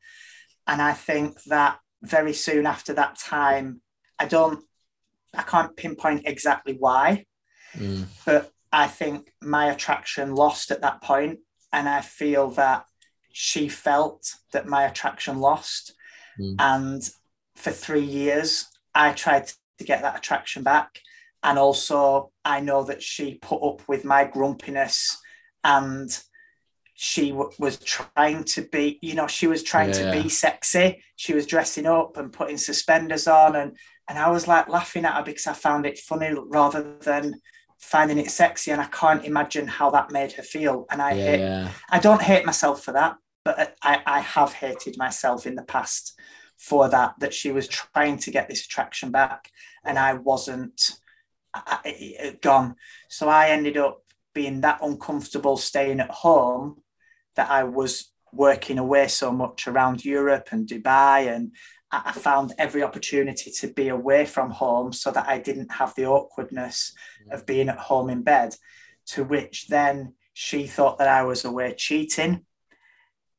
[0.66, 3.82] And I think that very soon after that time,
[4.18, 4.64] I don't,
[5.34, 7.26] I can't pinpoint exactly why,
[7.76, 8.04] mm.
[8.24, 11.40] but I think my attraction lost at that point,
[11.72, 12.84] and I feel that
[13.32, 15.94] she felt that my attraction lost,
[16.38, 16.56] mm.
[16.58, 17.02] and
[17.56, 21.00] for three years I tried to get that attraction back,
[21.42, 25.18] and also I know that she put up with my grumpiness
[25.64, 26.10] and
[27.02, 30.12] she w- was trying to be, you know, she was trying yeah.
[30.12, 31.02] to be sexy.
[31.16, 33.74] She was dressing up and putting suspenders on, and
[34.06, 37.40] and I was like laughing at her because I found it funny rather than
[37.78, 38.70] finding it sexy.
[38.70, 40.84] And I can't imagine how that made her feel.
[40.90, 41.64] And I yeah.
[41.68, 43.16] hate, I don't hate myself for that,
[43.46, 46.20] but I, I have hated myself in the past
[46.58, 47.14] for that.
[47.20, 49.50] That she was trying to get this attraction back,
[49.86, 51.00] and I wasn't
[52.40, 52.76] Gone.
[53.08, 54.02] So I ended up
[54.34, 56.80] being that uncomfortable staying at home
[57.36, 61.52] that I was working away so much around Europe and Dubai and
[61.92, 66.06] I found every opportunity to be away from home so that I didn't have the
[66.06, 66.94] awkwardness
[67.32, 68.54] of being at home in bed.
[69.08, 72.46] To which then she thought that I was away cheating.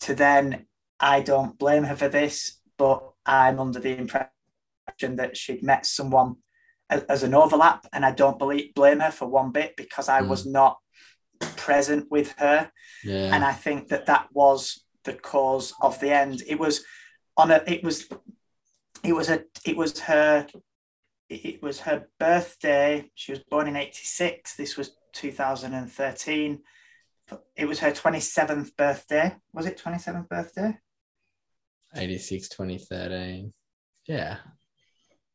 [0.02, 0.66] To then,
[1.00, 6.36] I don't blame her for this, but I'm under the impression that she'd met someone
[6.92, 10.28] as an overlap, and I don't believe, blame her for one bit because I mm.
[10.28, 10.78] was not
[11.40, 12.72] present with her,
[13.04, 13.34] yeah.
[13.34, 16.44] and I think that that was the cause of the end.
[16.48, 16.84] It was
[17.38, 18.08] on a, it was,
[19.04, 20.48] it was a, it was her,
[21.30, 23.10] it was her birthday.
[23.16, 24.56] She was born in '86.
[24.56, 26.60] This was 2013.
[27.56, 29.34] It was her 27th birthday.
[29.54, 30.78] Was it 27th birthday?
[31.96, 33.54] 86, 2013.
[34.06, 34.38] Yeah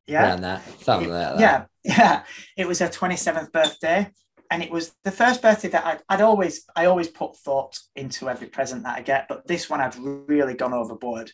[0.06, 0.28] yeah.
[0.28, 1.40] around that something it, like that.
[1.40, 2.22] yeah yeah.
[2.56, 4.10] It was her 27th birthday
[4.50, 8.28] and it was the first birthday that I'd, I'd, always i always put thought into
[8.28, 11.32] every present that i get but this one i'd really gone overboard.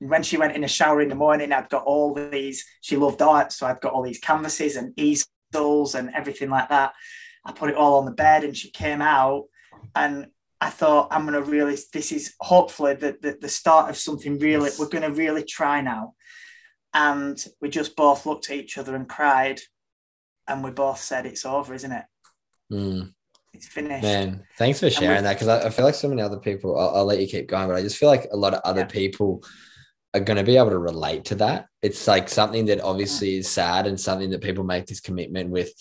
[0.00, 2.96] And when she went in the shower in the morning i'd got all these she
[2.96, 6.92] loved art so i'd got all these canvases and easels and everything like that.
[7.44, 9.44] I put it all on the bed and she came out
[9.94, 10.28] and
[10.60, 14.38] I thought I'm going to really, this is hopefully the, the, the start of something
[14.38, 16.14] really, we're going to really try now
[16.94, 19.60] and we just both looked at each other and cried,
[20.48, 22.04] and we both said, "It's over, isn't it?
[22.72, 23.12] Mm.
[23.52, 26.38] It's finished." Man, thanks for sharing that because I, I, feel like so many other
[26.38, 26.78] people.
[26.78, 28.82] I'll, I'll, let you keep going, but I just feel like a lot of other
[28.82, 28.86] yeah.
[28.86, 29.44] people
[30.14, 31.66] are going to be able to relate to that.
[31.82, 35.72] It's like something that obviously is sad and something that people make this commitment with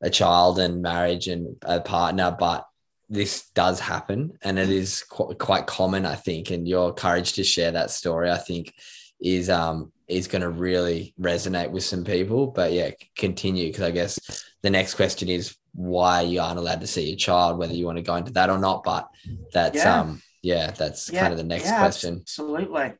[0.00, 2.66] a child and marriage and a partner, but
[3.08, 6.50] this does happen and it is qu- quite common, I think.
[6.50, 8.72] And your courage to share that story, I think,
[9.20, 12.48] is um is going to really resonate with some people.
[12.48, 16.86] But yeah, continue because I guess the next question is why you aren't allowed to
[16.86, 18.82] see your child, whether you want to go into that or not.
[18.84, 19.08] But
[19.52, 20.00] that's yeah.
[20.00, 21.20] um yeah, that's yeah.
[21.20, 22.16] kind of the next yeah, question.
[22.20, 22.92] Absolutely.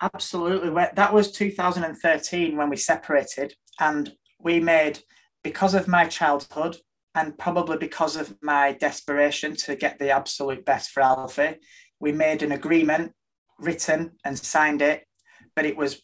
[0.00, 0.70] Absolutely.
[0.94, 5.00] That was 2013 when we separated, and we made
[5.42, 6.76] because of my childhood
[7.14, 11.56] and probably because of my desperation to get the absolute best for Alfie,
[11.98, 13.12] we made an agreement
[13.58, 15.04] written and signed it,
[15.54, 16.02] but it was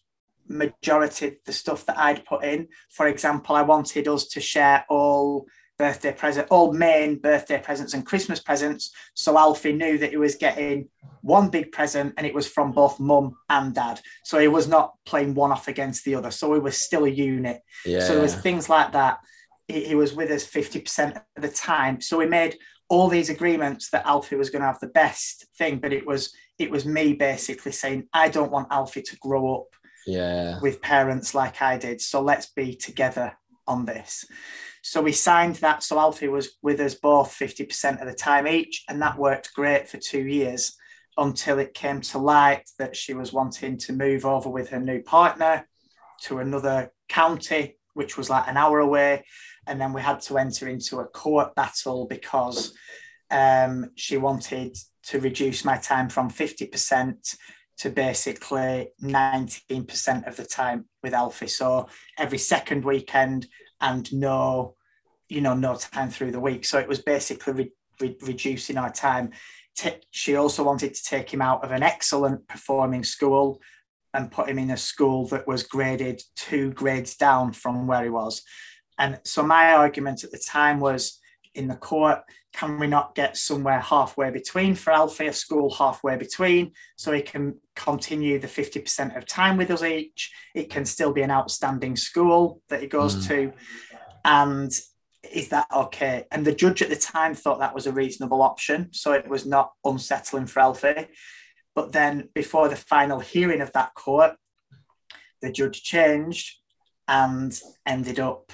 [0.52, 2.68] majority of the stuff that I'd put in.
[2.90, 5.46] For example, I wanted us to share all
[5.78, 8.92] birthday present, all main birthday presents and Christmas presents.
[9.14, 10.88] So Alfie knew that he was getting
[11.22, 14.00] one big present and it was from both mum and dad.
[14.24, 16.30] So he was not playing one off against the other.
[16.30, 17.62] So we were still a unit.
[17.84, 18.00] Yeah.
[18.00, 19.18] So there was things like that.
[19.66, 22.00] He, he was with us 50% of the time.
[22.00, 25.78] So we made all these agreements that Alfie was going to have the best thing,
[25.78, 29.74] but it was it was me basically saying, I don't want Alfie to grow up
[30.06, 32.00] yeah with parents like I did.
[32.00, 33.36] So let's be together
[33.66, 34.24] on this.
[34.82, 35.82] So we signed that.
[35.82, 39.88] So Alfie was with us both 50% of the time each, and that worked great
[39.88, 40.76] for two years
[41.16, 45.02] until it came to light that she was wanting to move over with her new
[45.02, 45.68] partner
[46.22, 49.24] to another county, which was like an hour away.
[49.66, 52.74] And then we had to enter into a court battle because
[53.30, 57.36] um, she wanted to reduce my time from 50%
[57.82, 61.48] to basically 19% of the time with Alfie.
[61.48, 63.48] So every second weekend
[63.80, 64.76] and no,
[65.28, 66.64] you know, no time through the week.
[66.64, 69.32] So it was basically re- re- reducing our time.
[69.76, 73.60] T- she also wanted to take him out of an excellent performing school
[74.14, 78.10] and put him in a school that was graded two grades down from where he
[78.10, 78.44] was.
[78.96, 81.18] And so my argument at the time was
[81.54, 82.20] in the court,
[82.52, 87.22] can we not get somewhere halfway between for Alfie, a school halfway between, so he
[87.22, 90.32] can continue the 50% of time with us each?
[90.54, 93.28] It can still be an outstanding school that he goes mm.
[93.28, 93.52] to.
[94.24, 94.72] And
[95.30, 96.24] is that okay?
[96.30, 98.88] And the judge at the time thought that was a reasonable option.
[98.92, 101.08] So it was not unsettling for Alfie.
[101.74, 104.34] But then before the final hearing of that court,
[105.40, 106.58] the judge changed
[107.08, 108.52] and ended up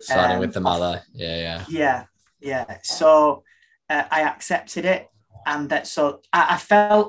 [0.00, 1.02] siding um, with the mother.
[1.12, 1.64] Yeah, yeah.
[1.68, 2.04] Yeah,
[2.44, 2.78] yeah.
[2.82, 3.42] So
[3.88, 5.08] uh, I accepted it,
[5.46, 7.08] and that so I, I, felt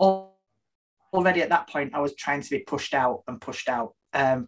[1.14, 3.94] already at that point I was trying to be pushed out and pushed out.
[4.14, 4.48] Um,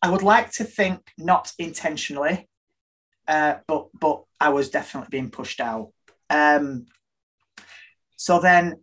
[0.00, 2.48] I would like to think not intentionally,
[3.28, 5.92] uh, but but I was definitely being pushed out.
[6.30, 6.86] Um,
[8.16, 8.76] so then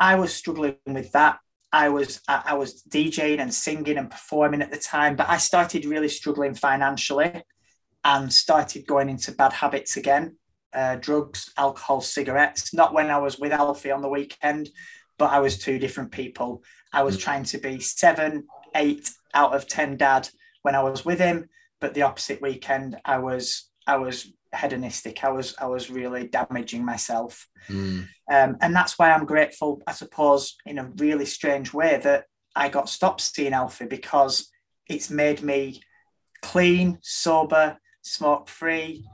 [0.00, 1.38] I was struggling with that.
[1.70, 5.36] I was I, I was DJing and singing and performing at the time, but I
[5.36, 7.42] started really struggling financially
[8.04, 10.36] and started going into bad habits again
[10.76, 12.74] uh, drugs, alcohol, cigarettes.
[12.74, 14.68] Not when I was with Alfie on the weekend,
[15.18, 16.62] but I was two different people.
[16.92, 17.20] I was mm.
[17.20, 20.28] trying to be seven, eight out of 10 dad
[20.62, 21.48] when I was with him,
[21.80, 25.24] but the opposite weekend, I was, I was hedonistic.
[25.24, 27.48] I was, I was really damaging myself.
[27.68, 28.08] Mm.
[28.30, 32.24] Um, and that's why I'm grateful, I suppose, in a really strange way that
[32.54, 34.50] I got stopped seeing Alfie because
[34.88, 35.80] it's made me
[36.42, 39.04] clean, sober, smoke free,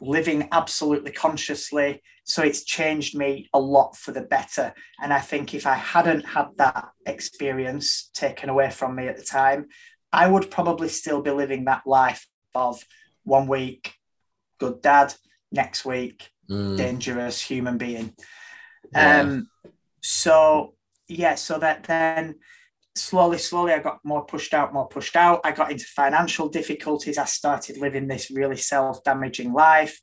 [0.00, 2.02] living absolutely consciously.
[2.24, 4.74] So it's changed me a lot for the better.
[5.02, 9.24] And I think if I hadn't had that experience taken away from me at the
[9.24, 9.68] time,
[10.12, 12.84] I would probably still be living that life of
[13.24, 13.94] one week,
[14.58, 15.14] good dad,
[15.52, 16.76] next week, mm.
[16.76, 18.14] dangerous human being.
[18.92, 19.20] Yeah.
[19.20, 19.48] Um,
[20.02, 20.74] so
[21.08, 22.36] yeah, so that then
[22.98, 25.40] slowly, slowly, I got more pushed out, more pushed out.
[25.44, 27.18] I got into financial difficulties.
[27.18, 30.00] I started living this really self damaging life.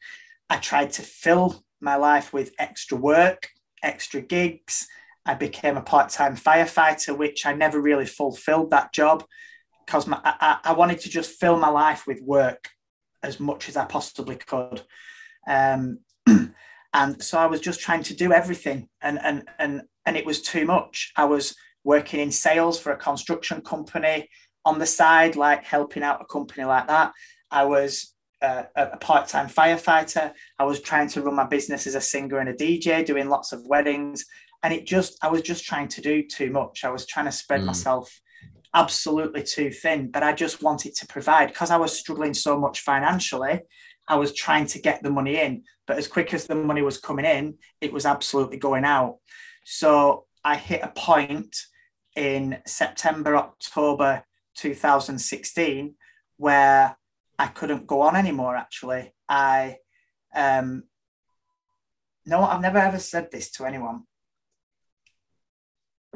[0.49, 3.49] I tried to fill my life with extra work,
[3.83, 4.87] extra gigs.
[5.25, 9.23] I became a part time firefighter, which I never really fulfilled that job
[9.85, 12.69] because I, I, wanted to just fill my life with work
[13.23, 14.81] as much as I possibly could.
[15.47, 15.99] Um,
[16.93, 20.41] and so I was just trying to do everything and, and, and, and it was
[20.41, 21.11] too much.
[21.15, 24.27] I was working in sales for a construction company
[24.65, 27.13] on the side, like helping out a company like that.
[27.49, 30.33] I was uh, a part time firefighter.
[30.59, 33.53] I was trying to run my business as a singer and a DJ, doing lots
[33.53, 34.25] of weddings.
[34.63, 36.83] And it just, I was just trying to do too much.
[36.83, 37.65] I was trying to spread mm.
[37.65, 38.19] myself
[38.73, 42.81] absolutely too thin, but I just wanted to provide because I was struggling so much
[42.81, 43.61] financially.
[44.07, 46.97] I was trying to get the money in, but as quick as the money was
[46.97, 49.17] coming in, it was absolutely going out.
[49.65, 51.55] So I hit a point
[52.15, 54.23] in September, October
[54.55, 55.95] 2016,
[56.37, 56.97] where
[57.37, 58.55] I couldn't go on anymore.
[58.55, 59.77] Actually, I
[60.33, 60.83] um,
[62.25, 64.03] no, I've never ever said this to anyone.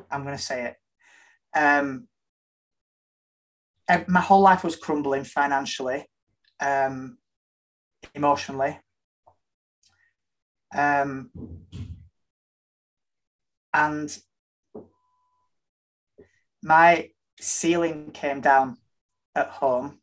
[0.10, 0.76] I'm going to say it.
[1.58, 2.08] Um,
[4.08, 6.06] my whole life was crumbling financially,
[6.60, 7.18] um,
[8.14, 8.80] emotionally.
[10.76, 11.32] Um,
[13.74, 14.18] and
[16.62, 18.78] my ceiling came down
[19.36, 20.00] at home,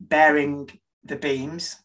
[0.00, 0.70] bearing
[1.04, 1.76] the beams.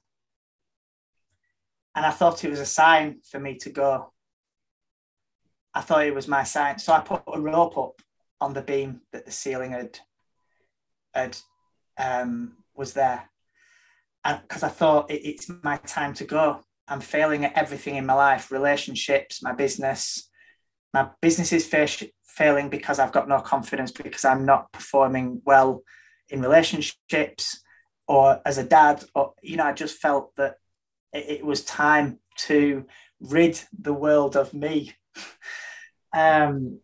[1.95, 4.14] And I thought it was a sign for me to go.
[5.74, 6.80] I thought it was my sign.
[6.80, 8.01] So I put a rope up
[8.41, 9.99] on the beam that the ceiling had,
[11.14, 11.38] had
[11.97, 13.30] um, was there.
[14.24, 16.62] Because I thought it, it's my time to go.
[16.88, 20.30] I'm failing at everything in my life relationships, my business.
[20.93, 21.68] My business is
[22.40, 25.84] failing because I've got no confidence because I'm not performing well
[26.30, 27.62] in relationships
[28.08, 30.56] or as a dad or you know I just felt that
[31.12, 32.86] it, it was time to
[33.20, 34.94] rid the world of me.
[36.12, 36.80] Um,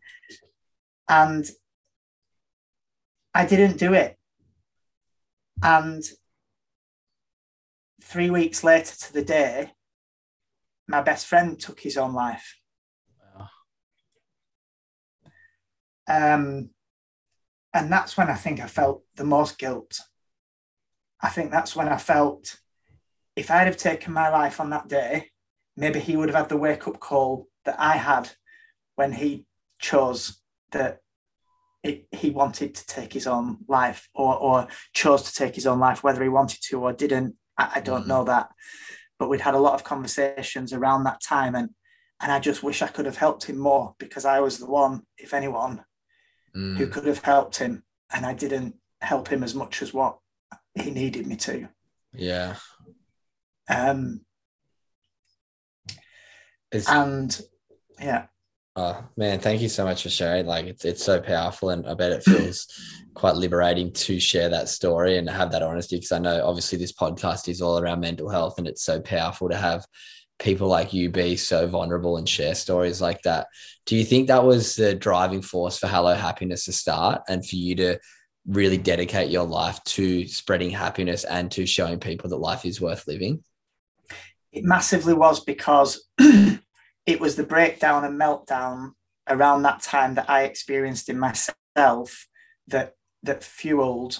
[1.10, 1.43] and
[3.34, 4.16] I didn't do it.
[5.64, 6.03] And
[8.03, 9.72] three weeks later to the day
[10.88, 12.56] my best friend took his own life
[16.08, 16.70] Um,
[17.74, 19.99] and that's when I think I felt the most guilt.
[21.22, 22.60] I think that's when I felt
[23.36, 25.32] if I'd have taken my life on that day,
[25.76, 28.30] maybe he would have had the wake up call that I had
[28.95, 29.45] when he
[29.80, 30.41] chose
[30.72, 30.99] that
[31.84, 35.80] it, he wanted to take his own life or, or chose to take his own
[35.80, 37.36] life, whether he wanted to or didn't.
[37.58, 38.49] I, I don't mm know that.
[39.20, 41.70] But we'd had a lot of conversations around that time and
[42.22, 45.01] and I just wish I could have helped him more because I was the one,
[45.18, 45.84] if anyone,
[46.56, 46.78] mm.
[46.78, 47.84] who could have helped him,
[48.14, 50.18] and I didn't help him as much as what
[50.74, 51.68] he needed me to.
[52.14, 52.56] Yeah.
[53.70, 54.22] Um,
[56.72, 57.39] it's, and
[57.99, 58.26] yeah.
[58.78, 60.45] Oh man, thank you so much for sharing.
[60.45, 62.68] Like it's it's so powerful, and I bet it feels
[63.14, 65.95] quite liberating to share that story and have that honesty.
[65.95, 69.47] Because I know obviously this podcast is all around mental health, and it's so powerful
[69.47, 69.86] to have
[70.39, 73.47] people like you be so vulnerable and share stories like that.
[73.86, 77.55] Do you think that was the driving force for Hello Happiness to start, and for
[77.55, 77.99] you to
[78.47, 83.07] really dedicate your life to spreading happiness and to showing people that life is worth
[83.07, 83.43] living?
[84.51, 88.91] It massively was because it was the breakdown and meltdown
[89.27, 92.27] around that time that I experienced in myself
[92.67, 94.19] that that fueled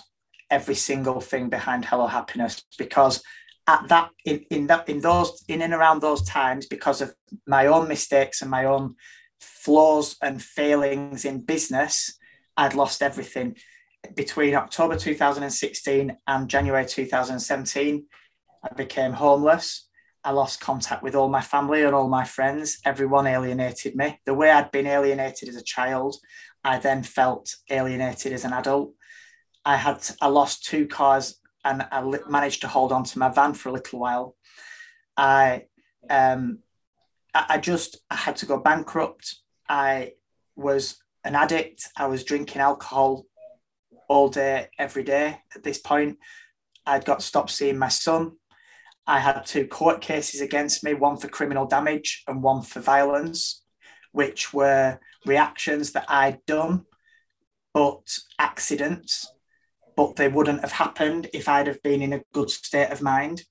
[0.50, 3.22] every single thing behind Hello Happiness because
[3.68, 7.14] at that in, in that in those in and around those times because of
[7.48, 8.96] my own mistakes and my own
[9.40, 12.18] flaws and failings in business
[12.58, 13.56] I'd lost everything
[14.16, 18.06] between October 2016 and January 2017
[18.64, 19.86] I became homeless
[20.26, 22.80] I lost contact with all my family and all my friends.
[22.84, 24.20] Everyone alienated me.
[24.26, 26.16] The way I'd been alienated as a child,
[26.64, 28.96] I then felt alienated as an adult.
[29.64, 33.54] I had I lost two cars and I managed to hold on to my van
[33.54, 34.36] for a little while.
[35.18, 35.66] I
[36.10, 36.60] um,
[37.34, 39.36] I just I had to go bankrupt.
[39.68, 40.14] I
[40.56, 41.90] was an addict.
[41.98, 43.26] I was drinking alcohol
[44.08, 45.40] all day, every day.
[45.56, 46.20] At this point,
[46.86, 48.34] I'd got stopped seeing my son.
[49.08, 53.64] I had two court cases against me, one for criminal damage and one for violence,
[54.12, 56.86] which were reactions that I'd done,
[57.74, 59.32] but accidents,
[59.96, 63.44] but they wouldn't have happened if I'd have been in a good state of mind.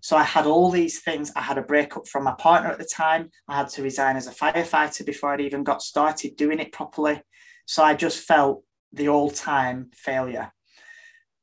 [0.00, 1.30] So I had all these things.
[1.36, 3.30] I had a breakup from my partner at the time.
[3.48, 7.22] I had to resign as a firefighter before I'd even got started doing it properly.
[7.66, 10.52] So I just felt the all time failure.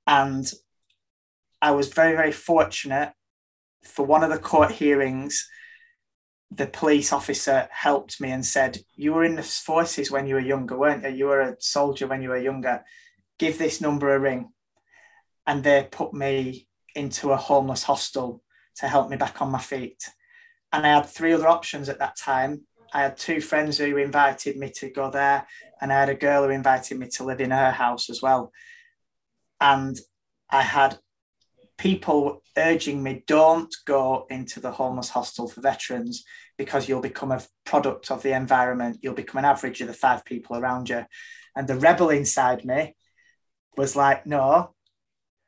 [0.08, 0.52] And
[1.62, 3.14] I was very, very fortunate
[3.84, 5.48] for one of the court hearings,
[6.52, 10.42] the police officer helped me and said, You were in the forces when you were
[10.42, 11.10] younger, weren't you?
[11.10, 12.84] You were a soldier when you were younger.
[13.40, 14.50] Give this number a ring.
[15.48, 18.44] And they put me into a homeless hostel
[18.78, 20.04] to help me back on my feet.
[20.72, 22.62] And I had three other options at that time.
[22.94, 25.48] I had two friends who invited me to go there,
[25.82, 28.52] and I had a girl who invited me to live in her house as well.
[29.62, 30.00] And
[30.50, 30.98] I had
[31.80, 36.26] people urging me don't go into the homeless hostel for veterans
[36.58, 40.26] because you'll become a product of the environment you'll become an average of the five
[40.26, 41.06] people around you
[41.56, 42.94] and the rebel inside me
[43.80, 44.74] was like no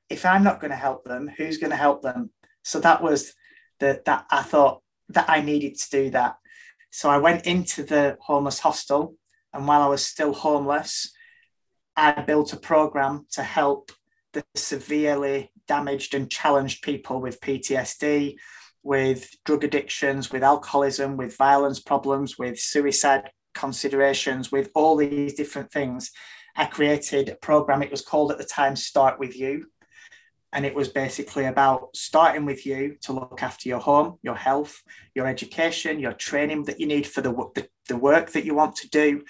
[0.09, 2.29] if i'm not going to help them who's going to help them
[2.63, 3.33] so that was
[3.79, 6.35] the that i thought that i needed to do that
[6.89, 9.15] so i went into the homeless hostel
[9.53, 11.11] and while i was still homeless
[11.95, 13.91] i built a program to help
[14.33, 18.35] the severely damaged and challenged people with PTSD,
[18.83, 25.71] with drug addictions, with alcoholism, with violence problems, with suicide considerations, with all these different
[25.71, 26.11] things.
[26.61, 27.81] I created a program.
[27.81, 29.65] It was called at the time Start With You.
[30.53, 34.79] And it was basically about starting with you to look after your home, your health,
[35.15, 38.75] your education, your training that you need for the, the, the work that you want
[38.75, 39.23] to do,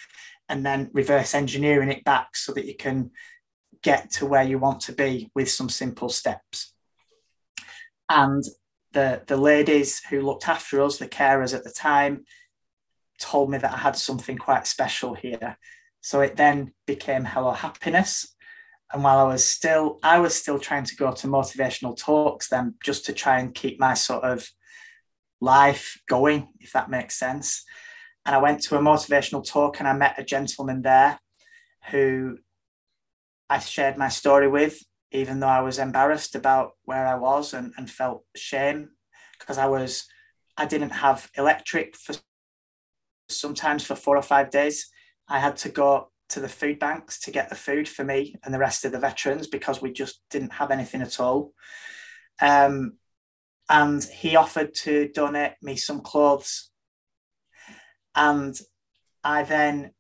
[0.50, 3.12] and then reverse engineering it back so that you can
[3.82, 6.74] get to where you want to be with some simple steps.
[8.10, 8.44] And
[8.92, 12.26] the, the ladies who looked after us, the carers at the time,
[13.22, 15.58] told me that I had something quite special here.
[16.02, 18.36] So it then became Hello Happiness.
[18.92, 22.76] And while I was still, I was still trying to go to motivational talks then
[22.84, 24.48] just to try and keep my sort of
[25.40, 27.64] life going, if that makes sense.
[28.26, 31.20] And I went to a motivational talk and I met a gentleman there
[31.90, 32.38] who
[33.50, 34.80] I shared my story with,
[35.12, 38.90] even though I was embarrassed about where I was and, and felt shame
[39.40, 40.06] because I was,
[40.58, 42.16] I didn't have electric for
[43.30, 44.90] sometimes for four or five days.
[45.32, 48.54] I had to go to the food banks to get the food for me and
[48.54, 51.54] the rest of the veterans because we just didn't have anything at all.
[52.42, 52.98] Um,
[53.70, 56.70] and he offered to donate me some clothes.
[58.14, 58.60] And
[59.24, 59.92] I then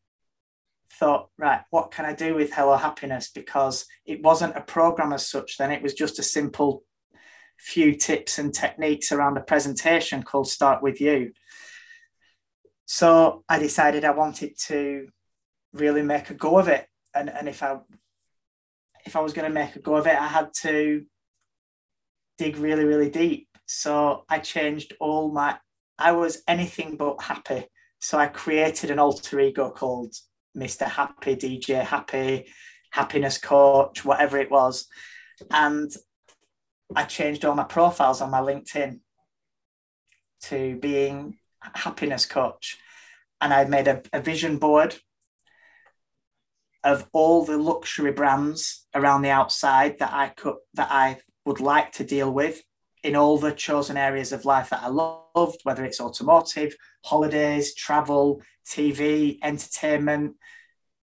[0.99, 3.31] thought, right, what can I do with Hello Happiness?
[3.33, 6.83] Because it wasn't a program as such, then it was just a simple
[7.57, 11.31] few tips and techniques around a presentation called Start With You.
[12.85, 15.07] So I decided I wanted to
[15.73, 16.87] really make a go of it.
[17.13, 17.77] And, and if I
[19.05, 21.03] if I was going to make a go of it, I had to
[22.37, 23.47] dig really, really deep.
[23.65, 25.57] So I changed all my
[25.97, 27.65] I was anything but happy.
[27.99, 30.15] So I created an alter ego called
[30.57, 30.87] Mr.
[30.87, 32.47] Happy, DJ Happy,
[32.91, 34.87] Happiness Coach, whatever it was.
[35.51, 35.91] And
[36.95, 38.99] I changed all my profiles on my LinkedIn
[40.43, 42.77] to being happiness coach.
[43.39, 44.95] And I made a, a vision board
[46.83, 51.91] of all the luxury brands around the outside that I could that I would like
[51.93, 52.61] to deal with
[53.03, 58.41] in all the chosen areas of life that I loved, whether it's automotive, holidays, travel,
[58.65, 60.35] TV, entertainment,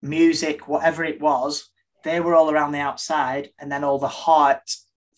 [0.02, 1.70] music, whatever it was,
[2.04, 3.50] they were all around the outside.
[3.60, 4.70] And then all the heart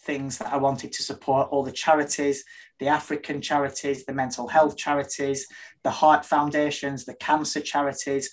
[0.01, 2.43] things that I wanted to support, all the charities,
[2.80, 5.47] the African charities, the mental health charities,
[5.84, 8.30] the heart foundations, the cancer charities,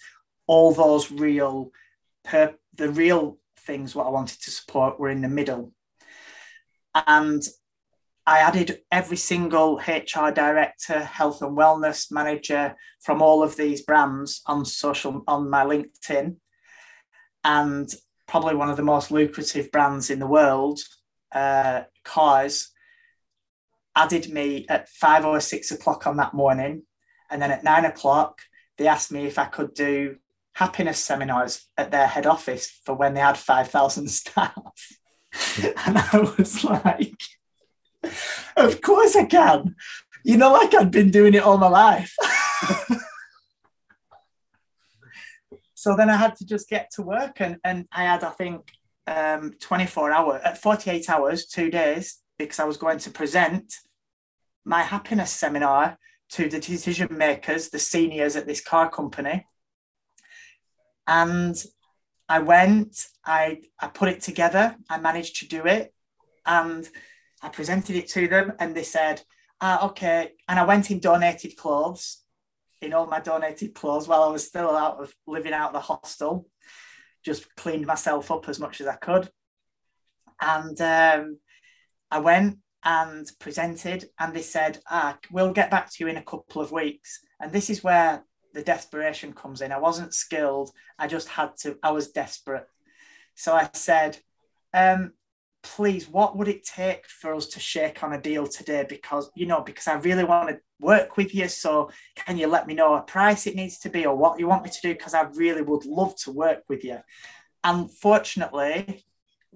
[0.46, 1.70] all those real,
[2.24, 5.72] per, the real things what I wanted to support were in the middle.
[6.94, 7.42] And
[8.26, 14.42] I added every single HR director, health and wellness manager from all of these brands
[14.46, 16.36] on social on my LinkedIn,
[17.42, 17.92] and
[18.28, 20.78] probably one of the most lucrative brands in the world,
[21.32, 22.70] uh, cars
[23.96, 26.82] added me at five or six o'clock on that morning.
[27.30, 28.40] And then at nine o'clock,
[28.78, 30.16] they asked me if I could do
[30.54, 34.52] happiness seminars at their head office for when they had 5,000 staff.
[35.86, 37.20] and I was like,
[38.56, 39.76] of course I can.
[40.24, 42.14] You know, like I'd been doing it all my life.
[45.74, 48.70] so then I had to just get to work and, and I had, I think,
[49.06, 53.74] um, 24 hours, at 48 hours, two days because I was going to present
[54.64, 55.98] my happiness seminar
[56.30, 59.46] to the decision makers, the seniors at this car company.
[61.06, 61.62] And
[62.28, 65.92] I went, I, I put it together, I managed to do it,
[66.46, 66.88] and
[67.42, 69.22] I presented it to them, and they said,
[69.60, 70.30] ah, okay.
[70.48, 72.22] And I went in donated clothes,
[72.80, 75.80] in all my donated clothes while I was still out of living out of the
[75.80, 76.48] hostel,
[77.24, 79.30] just cleaned myself up as much as I could.
[80.40, 81.38] And um,
[82.10, 86.24] I went and presented, and they said, ah, we'll get back to you in a
[86.24, 87.20] couple of weeks.
[87.40, 88.24] And this is where
[88.54, 89.72] the desperation comes in.
[89.72, 90.70] I wasn't skilled.
[90.98, 92.66] I just had to, I was desperate.
[93.34, 94.18] So I said,
[94.74, 95.12] um,
[95.62, 98.84] please, what would it take for us to shake on a deal today?
[98.88, 101.48] Because, you know, because I really want to work with you.
[101.48, 104.48] So can you let me know a price it needs to be or what you
[104.48, 104.92] want me to do?
[104.92, 106.98] Because I really would love to work with you.
[107.64, 109.04] Unfortunately,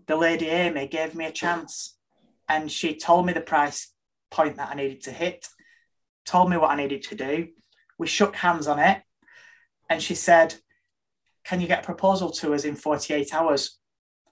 [0.06, 1.96] the lady Amy gave me a chance
[2.48, 3.92] and she told me the price
[4.30, 5.48] point that I needed to hit,
[6.24, 7.48] told me what I needed to do.
[7.98, 9.02] We shook hands on it,
[9.88, 10.54] and she said,
[11.44, 13.78] Can you get a proposal to us in 48 hours?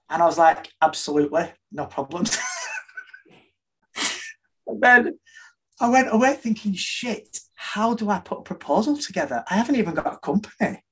[0.09, 2.37] And I was like, Absolutely, no problems.
[4.67, 5.19] and then
[5.79, 9.43] I went away thinking, Shit, how do I put a proposal together?
[9.49, 10.83] I haven't even got a company.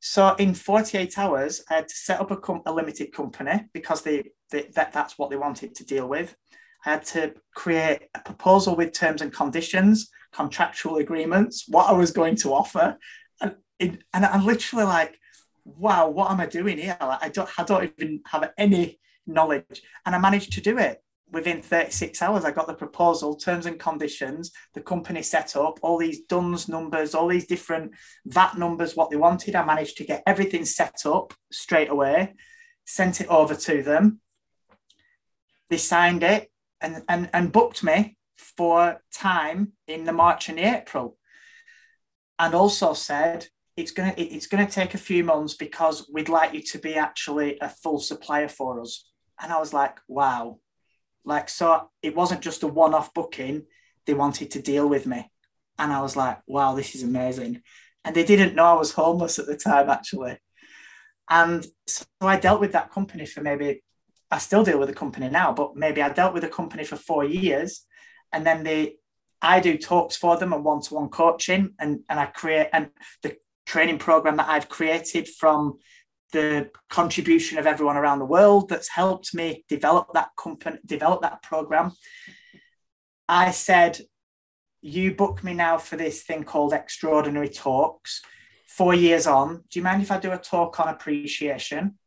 [0.00, 4.02] So in 48 hours, I had to set up a, com- a limited company because
[4.02, 6.34] they, they, that, that's what they wanted to deal with.
[6.84, 12.10] I had to create a proposal with terms and conditions, contractual agreements, what I was
[12.10, 12.96] going to offer.
[13.40, 15.16] And, it, and I'm literally like,
[15.64, 16.96] wow, what am I doing here?
[17.00, 19.82] Like, I, don't, I don't even have any knowledge.
[20.04, 22.44] And I managed to do it within 36 hours.
[22.44, 27.14] I got the proposal, terms and conditions, the company set up, all these DUNS numbers,
[27.14, 27.92] all these different
[28.26, 29.54] VAT numbers, what they wanted.
[29.54, 32.34] I managed to get everything set up straight away,
[32.84, 34.20] sent it over to them.
[35.70, 36.51] They signed it
[36.82, 41.16] and, and, and booked me for time in the March and April.
[42.38, 46.62] And also said, it's gonna it's gonna take a few months because we'd like you
[46.62, 49.08] to be actually a full supplier for us.
[49.40, 50.58] And I was like, wow.
[51.24, 53.64] Like so it wasn't just a one-off booking,
[54.06, 55.30] they wanted to deal with me.
[55.78, 57.62] And I was like, wow, this is amazing.
[58.04, 60.38] And they didn't know I was homeless at the time actually.
[61.30, 63.82] And so I dealt with that company for maybe
[64.32, 66.96] I still deal with a company now, but maybe I dealt with a company for
[66.96, 67.86] four years,
[68.32, 68.96] and then they,
[69.42, 72.88] I do talks for them and one-to-one coaching, and and I create and
[73.22, 75.78] the training program that I've created from
[76.32, 81.42] the contribution of everyone around the world that's helped me develop that company, develop that
[81.42, 81.92] program.
[83.28, 84.00] I said,
[84.80, 88.22] you book me now for this thing called Extraordinary Talks.
[88.66, 91.98] Four years on, do you mind if I do a talk on appreciation?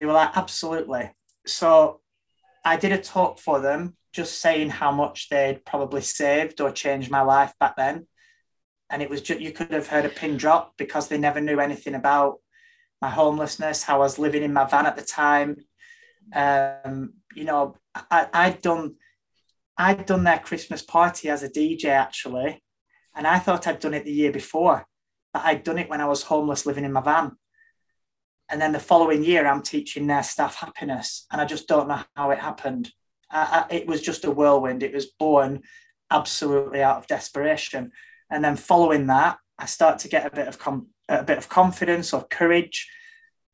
[0.00, 1.10] They were like, absolutely.
[1.46, 2.00] So
[2.64, 7.10] I did a talk for them, just saying how much they'd probably saved or changed
[7.10, 8.06] my life back then.
[8.90, 11.60] And it was just, you could have heard a pin drop because they never knew
[11.60, 12.38] anything about
[13.00, 15.56] my homelessness, how I was living in my van at the time.
[16.34, 18.96] Um, you know, I, I'd done,
[19.78, 22.62] I'd done their Christmas party as a DJ actually,
[23.14, 24.86] and I thought I'd done it the year before,
[25.32, 27.36] but I'd done it when I was homeless living in my van.
[28.50, 31.26] And then the following year, I'm teaching their staff happiness.
[31.30, 32.90] And I just don't know how it happened.
[33.30, 34.82] I, I, it was just a whirlwind.
[34.82, 35.62] It was born
[36.10, 37.92] absolutely out of desperation.
[38.28, 41.48] And then following that, I start to get a bit of com- a bit of
[41.48, 42.88] confidence or courage.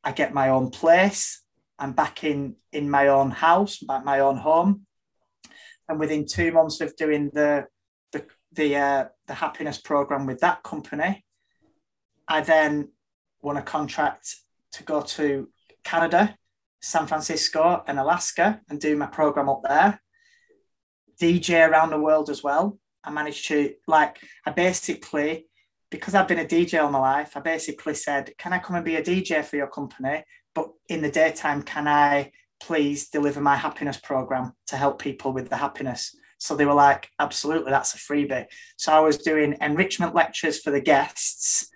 [0.03, 1.43] I get my own place.
[1.79, 4.85] I'm back in in my own house, back my own home.
[5.89, 7.65] And within two months of doing the
[8.11, 11.25] the the, uh, the happiness program with that company,
[12.27, 12.89] I then
[13.41, 14.35] won a contract
[14.77, 15.49] to go to
[15.83, 16.35] Canada,
[16.81, 20.01] San Francisco, and Alaska and do my program up there.
[21.21, 22.79] DJ around the world as well.
[23.03, 25.47] I managed to like I basically
[25.89, 28.85] because I've been a DJ all my life, I basically said, Can I come and
[28.85, 30.23] be a DJ for your company?
[30.53, 35.49] But in the daytime, can I please deliver my happiness program to help people with
[35.49, 36.15] the happiness?
[36.39, 38.47] So they were like, Absolutely, that's a freebie.
[38.77, 41.69] So I was doing enrichment lectures for the guests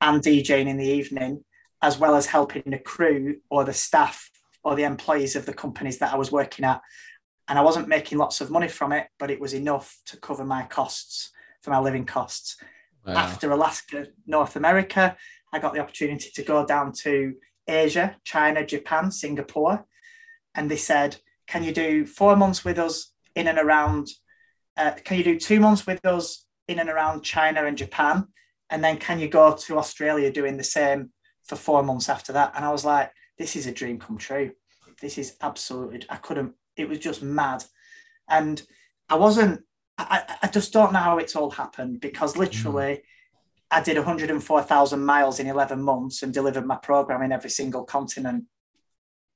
[0.00, 1.44] and DJing in the evening,
[1.82, 4.30] as well as helping the crew or the staff
[4.64, 6.80] or the employees of the companies that I was working at.
[7.48, 10.44] And I wasn't making lots of money from it, but it was enough to cover
[10.44, 12.56] my costs for my living costs.
[13.04, 13.14] Wow.
[13.14, 15.16] After Alaska, North America,
[15.52, 17.34] I got the opportunity to go down to
[17.66, 19.84] Asia, China, Japan, Singapore.
[20.54, 21.16] And they said,
[21.48, 24.08] Can you do four months with us in and around?
[24.76, 28.28] Uh, can you do two months with us in and around China and Japan?
[28.70, 31.10] And then can you go to Australia doing the same
[31.52, 32.52] for four months after that?
[32.56, 34.52] And I was like, This is a dream come true.
[35.00, 37.64] This is absolutely, I couldn't, it was just mad.
[38.28, 38.62] And
[39.08, 39.64] I wasn't
[39.98, 43.02] I, I just don't know how it's all happened because literally mm.
[43.70, 48.44] I did 104,000 miles in 11 months and delivered my program in every single continent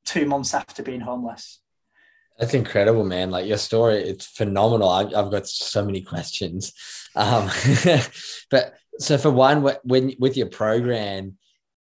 [0.04, 1.60] two months after being homeless.
[2.38, 3.30] That's incredible, man.
[3.30, 4.88] Like your story, it's phenomenal.
[4.88, 6.72] I, have got so many questions.
[7.14, 7.50] Um,
[8.50, 11.38] but so for one, when with your program,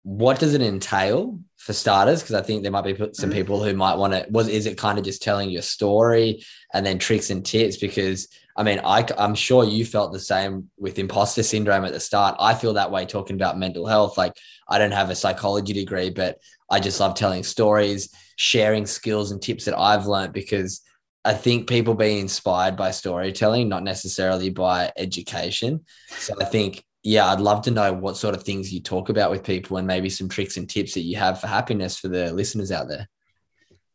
[0.03, 2.21] what does it entail for starters?
[2.21, 3.33] Because I think there might be some mm.
[3.33, 4.25] people who might want to.
[4.29, 6.43] Was is it kind of just telling your story
[6.73, 7.77] and then tricks and tips?
[7.77, 8.27] Because
[8.59, 12.35] I mean, I, I'm sure you felt the same with imposter syndrome at the start.
[12.39, 14.17] I feel that way talking about mental health.
[14.17, 14.33] Like,
[14.67, 16.39] I don't have a psychology degree, but
[16.69, 20.81] I just love telling stories, sharing skills and tips that I've learned because
[21.23, 25.85] I think people being inspired by storytelling, not necessarily by education.
[26.09, 29.31] So I think, yeah, I'd love to know what sort of things you talk about
[29.31, 32.33] with people and maybe some tricks and tips that you have for happiness for the
[32.33, 33.07] listeners out there.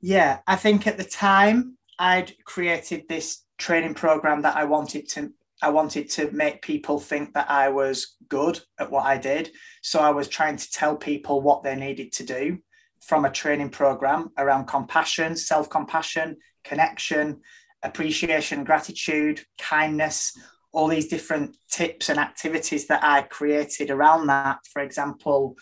[0.01, 5.33] Yeah, I think at the time I'd created this training program that I wanted to
[5.63, 9.51] I wanted to make people think that I was good at what I did.
[9.83, 12.59] So I was trying to tell people what they needed to do
[13.01, 17.41] from a training program around compassion, self compassion, connection,
[17.83, 20.37] appreciation, gratitude, kindness,
[20.75, 24.59] all these different tips and activities that I created around that.
[24.73, 25.57] For example,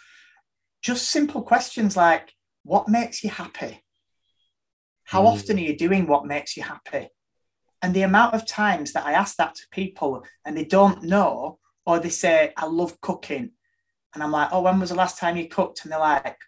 [0.82, 2.32] just simple questions like,
[2.64, 3.84] What makes you happy?
[5.04, 5.26] How mm.
[5.26, 7.08] often are you doing what makes you happy?
[7.82, 11.58] And the amount of times that I ask that to people and they don't know,
[11.84, 13.50] or they say, I love cooking.
[14.14, 15.82] And I'm like, oh, when was the last time you cooked?
[15.82, 16.38] And they're like,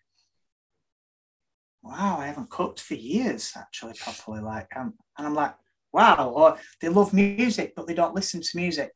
[1.83, 4.41] wow, I haven't cooked for years, actually, properly.
[4.41, 5.55] Like, um, and I'm like,
[5.95, 6.33] wow.
[6.35, 8.91] Or they love music, but they don't listen to music.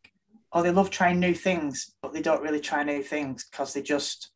[0.53, 3.83] Or they love trying new things, but they don't really try new things because they
[3.83, 4.31] just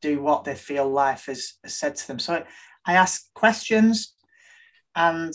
[0.00, 2.18] do what they feel life has, has said to them.
[2.18, 2.44] So
[2.86, 4.14] I ask questions
[4.96, 5.34] and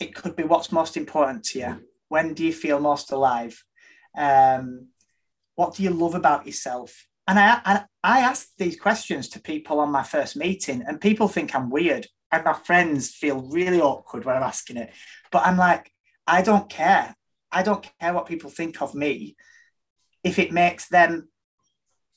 [0.00, 1.84] it could be what's most important to you.
[2.08, 3.62] When do you feel most alive?
[4.16, 4.88] Um,
[5.54, 7.06] what do you love about yourself?
[7.26, 11.28] And I, I, I ask these questions to people on my first meeting, and people
[11.28, 12.06] think I'm weird.
[12.30, 14.92] And my friends feel really awkward when I'm asking it.
[15.30, 15.90] But I'm like,
[16.26, 17.16] I don't care.
[17.50, 19.36] I don't care what people think of me.
[20.22, 21.28] If it makes them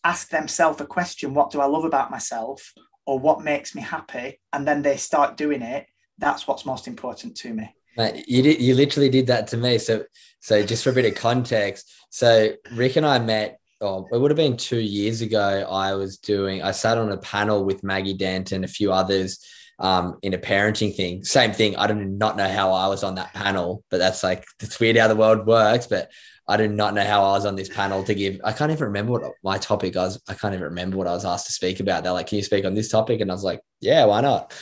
[0.04, 2.74] ask themselves a question, what do I love about myself?
[3.06, 4.42] Or what makes me happy?
[4.52, 7.76] And then they start doing it, that's what's most important to me.
[7.98, 9.78] Mate, you did, you literally did that to me.
[9.78, 10.04] So,
[10.40, 13.58] so just for a bit of context, so Rick and I met.
[13.84, 15.66] Oh, it would have been two years ago.
[15.68, 16.62] I was doing.
[16.62, 19.44] I sat on a panel with Maggie Dent and a few others
[19.80, 21.24] um, in a parenting thing.
[21.24, 21.76] Same thing.
[21.76, 24.98] I do not know how I was on that panel, but that's like it's weird
[24.98, 25.88] how the world works.
[25.88, 26.12] But
[26.48, 28.42] I do not know how I was on this panel to give.
[28.44, 30.22] I can't even remember what my topic was.
[30.28, 32.04] I can't even remember what I was asked to speak about.
[32.04, 34.54] They're like, "Can you speak on this topic?" And I was like, "Yeah, why not?"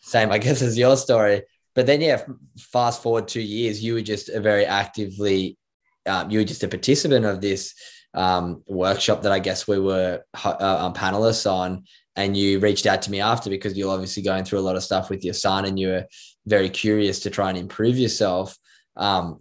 [0.00, 1.42] Same, I guess, as your story.
[1.74, 2.22] But then, yeah,
[2.58, 5.58] fast forward two years, you were just a very actively,
[6.06, 7.74] um, you were just a participant of this
[8.14, 11.84] um, workshop that I guess we were uh, panelists on.
[12.16, 14.82] And you reached out to me after because you're obviously going through a lot of
[14.82, 16.06] stuff with your son and you were
[16.46, 18.56] very curious to try and improve yourself.
[18.96, 19.40] Um,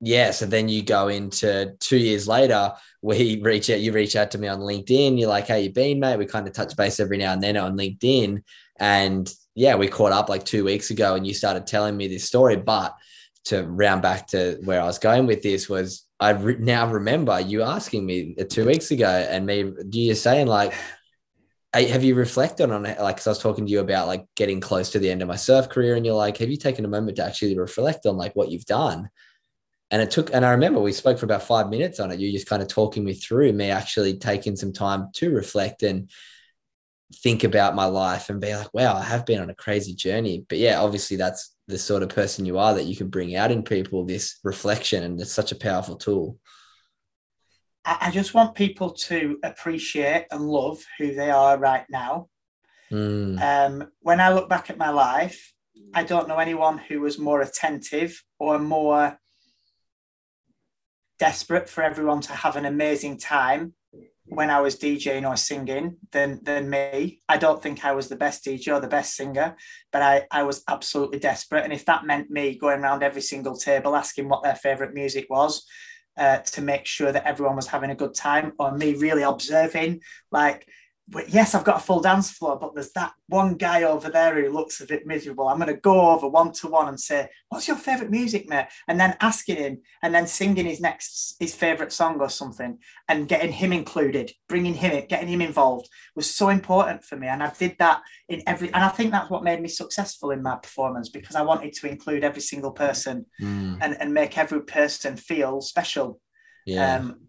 [0.00, 2.72] yeah, so then you go into two years later,
[3.02, 5.18] we reach out, you reach out to me on LinkedIn.
[5.18, 6.16] You're like, how you been, mate?
[6.16, 8.42] We kind of touch base every now and then on LinkedIn.
[8.78, 12.24] And yeah, we caught up like two weeks ago and you started telling me this
[12.24, 12.56] story.
[12.56, 12.94] But
[13.44, 17.38] to round back to where I was going with this was I re- now remember
[17.40, 20.72] you asking me two weeks ago and me, you saying like,
[21.74, 23.00] have you reflected on it?
[23.00, 25.28] Like, cause I was talking to you about like getting close to the end of
[25.28, 28.16] my surf career and you're like, have you taken a moment to actually reflect on
[28.16, 29.08] like what you've done?
[29.92, 32.20] And it took, and I remember we spoke for about five minutes on it.
[32.20, 36.10] You just kind of talking me through me actually taking some time to reflect and
[37.22, 40.44] think about my life and be like, wow, I have been on a crazy journey.
[40.48, 43.50] But yeah, obviously that's the sort of person you are that you can bring out
[43.50, 45.02] in people this reflection.
[45.02, 46.38] And it's such a powerful tool.
[47.84, 52.28] I just want people to appreciate and love who they are right now.
[52.92, 53.40] Mm.
[53.40, 55.52] Um, when I look back at my life,
[55.94, 59.18] I don't know anyone who was more attentive or more
[61.18, 63.74] desperate for everyone to have an amazing time
[64.24, 67.20] when I was DJing or singing than than me.
[67.28, 69.56] I don't think I was the best DJ or the best singer,
[69.92, 71.64] but I, I was absolutely desperate.
[71.64, 75.26] And if that meant me going around every single table asking what their favorite music
[75.28, 75.66] was,
[76.16, 80.00] uh, to make sure that everyone was having a good time, or me really observing,
[80.30, 80.66] like
[81.10, 84.40] but yes, I've got a full dance floor, but there's that one guy over there
[84.40, 85.48] who looks a bit miserable.
[85.48, 88.68] I'm going to go over one to one and say, "What's your favorite music, mate?"
[88.86, 92.78] And then asking him, and then singing his next his favorite song or something,
[93.08, 97.26] and getting him included, bringing him in, getting him involved was so important for me.
[97.26, 100.42] And I did that in every, and I think that's what made me successful in
[100.42, 103.78] my performance because I wanted to include every single person mm.
[103.80, 106.20] and and make every person feel special.
[106.66, 106.96] Yeah.
[106.96, 107.20] Um,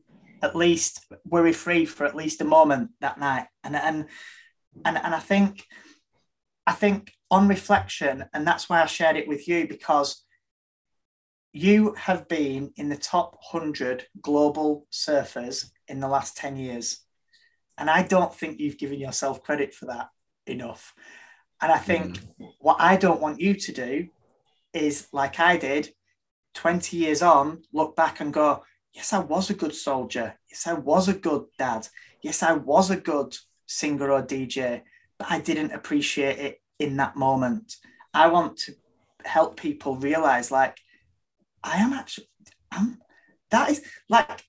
[0.41, 3.47] at least worry free for at least a moment that night.
[3.63, 4.05] And and
[4.85, 5.65] and and I think
[6.65, 10.23] I think on reflection, and that's why I shared it with you because
[11.53, 16.99] you have been in the top 100 global surfers in the last 10 years.
[17.77, 20.09] And I don't think you've given yourself credit for that
[20.45, 20.93] enough.
[21.61, 22.51] And I think mm.
[22.59, 24.07] what I don't want you to do
[24.73, 25.89] is, like I did
[26.55, 28.63] 20 years on, look back and go,
[28.93, 30.35] yes, I was a good soldier.
[30.49, 31.87] Yes, I was a good dad.
[32.21, 33.35] Yes, I was a good
[33.65, 34.81] singer or DJ,
[35.17, 37.75] but I didn't appreciate it in that moment.
[38.13, 38.73] I want to
[39.23, 40.77] help people realize like
[41.63, 42.27] I am actually
[42.71, 42.97] I'm
[43.51, 44.43] that is like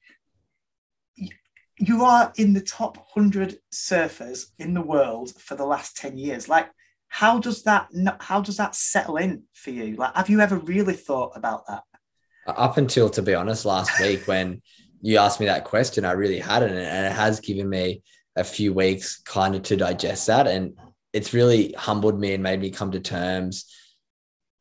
[1.79, 6.49] you are in the top 100 surfers in the world for the last 10 years
[6.49, 6.71] like
[7.09, 7.89] how does that
[8.21, 11.83] how does that settle in for you like have you ever really thought about that
[12.47, 14.61] up until to be honest last week when
[15.01, 18.03] you asked me that question i really hadn't and it has given me
[18.37, 20.77] a few weeks kind of to digest that and
[21.13, 23.67] it's really humbled me and made me come to terms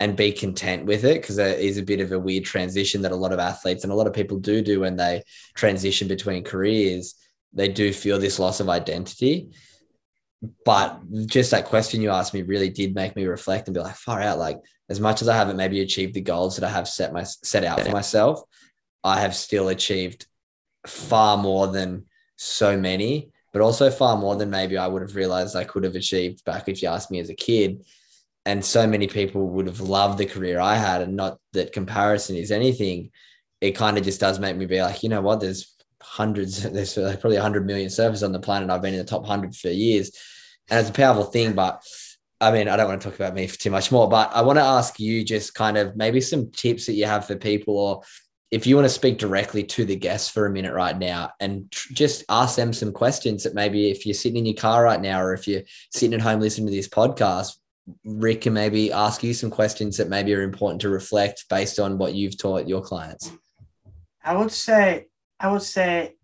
[0.02, 3.12] and be content with it because it is a bit of a weird transition that
[3.12, 5.22] a lot of athletes and a lot of people do do when they
[5.54, 7.14] transition between careers.
[7.54, 9.52] They do feel this loss of identity
[10.66, 13.96] but just that question you asked me really did make me reflect and be like
[13.96, 14.58] far out like
[14.92, 17.64] as much as I haven't maybe achieved the goals that I have set my set
[17.64, 18.42] out for myself,
[19.06, 20.26] I have still achieved
[20.86, 22.06] far more than
[22.36, 25.96] so many, but also far more than maybe I would have realized I could have
[25.96, 27.86] achieved back if you asked me as a kid.
[28.46, 32.36] And so many people would have loved the career I had, and not that comparison
[32.36, 33.12] is anything.
[33.62, 35.40] It kind of just does make me be like, you know what?
[35.40, 35.74] There's
[36.12, 38.70] hundreds, there's probably 100 million surfers on the planet.
[38.70, 40.12] I've been in the top 100 for years.
[40.70, 41.84] And it's a powerful thing, but
[42.40, 44.42] I mean, I don't want to talk about me for too much more, but I
[44.42, 47.78] want to ask you just kind of maybe some tips that you have for people,
[47.78, 48.02] or
[48.52, 51.70] if you want to speak directly to the guests for a minute right now and
[51.72, 55.02] tr- just ask them some questions that maybe if you're sitting in your car right
[55.02, 57.58] now, or if you're sitting at home listening to this podcast,
[58.04, 61.98] Rick can maybe ask you some questions that maybe are important to reflect based on
[61.98, 63.32] what you've taught your clients.
[64.24, 65.08] I would say,
[65.42, 66.18] I would say,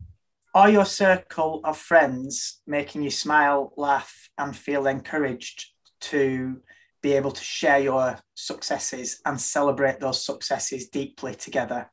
[0.54, 5.72] are your circle of friends making you smile, laugh, and feel encouraged
[6.02, 6.62] to
[7.02, 11.90] be able to share your successes and celebrate those successes deeply together.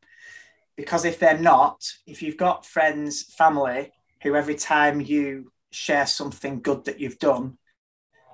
[0.76, 3.92] Because if they're not, if you've got friends, family
[4.22, 7.56] who every time you share something good that you've done,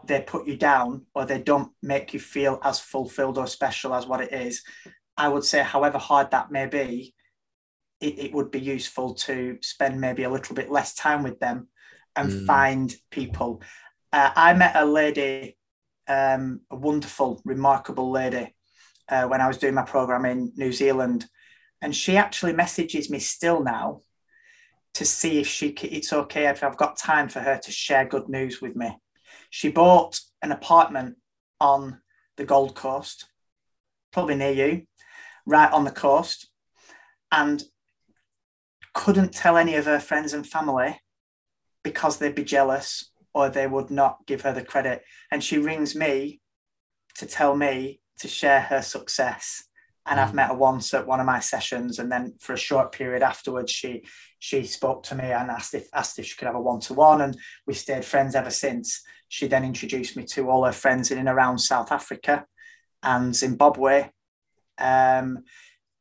[0.04, 4.06] they put you down or they don't make you feel as fulfilled or special as
[4.06, 4.64] what it is,
[5.16, 7.14] I would say, however hard that may be,
[8.00, 11.68] it, it would be useful to spend maybe a little bit less time with them
[12.16, 12.46] and mm.
[12.46, 13.62] find people.
[14.12, 15.56] Uh, I met a lady
[16.10, 18.54] um, a wonderful, remarkable lady
[19.08, 21.26] uh, when I was doing my program in New Zealand,
[21.80, 24.02] and she actually messages me still now
[24.94, 28.28] to see if she it's okay if I've got time for her to share good
[28.28, 28.98] news with me.
[29.50, 31.16] She bought an apartment
[31.60, 32.00] on
[32.36, 33.26] the Gold Coast,
[34.12, 34.82] probably near you,
[35.46, 36.48] right on the coast.
[37.30, 37.62] and
[38.94, 41.00] couldn't tell any of her friends and family
[41.82, 45.02] because they'd be jealous or they would not give her the credit.
[45.30, 46.40] And she rings me
[47.16, 49.64] to tell me to share her success.
[50.06, 50.22] And mm.
[50.22, 53.22] I've met her once at one of my sessions, and then for a short period
[53.22, 54.04] afterwards, she
[54.38, 56.94] she spoke to me and asked if asked if she could have a one to
[56.94, 57.36] one, and
[57.66, 59.02] we stayed friends ever since.
[59.28, 62.46] She then introduced me to all her friends in and around South Africa
[63.02, 64.10] and Zimbabwe
[64.78, 65.44] um,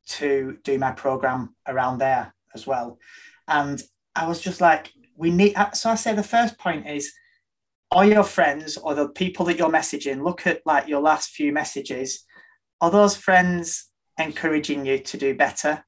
[0.08, 3.00] to do my program around there as well.
[3.48, 3.82] And
[4.16, 5.56] I was just like, we need.
[5.74, 7.12] So I say the first point is
[7.92, 11.52] are your friends or the people that you're messaging, look at like your last few
[11.52, 12.24] messages.
[12.82, 15.84] Are those friends encouraging you to do better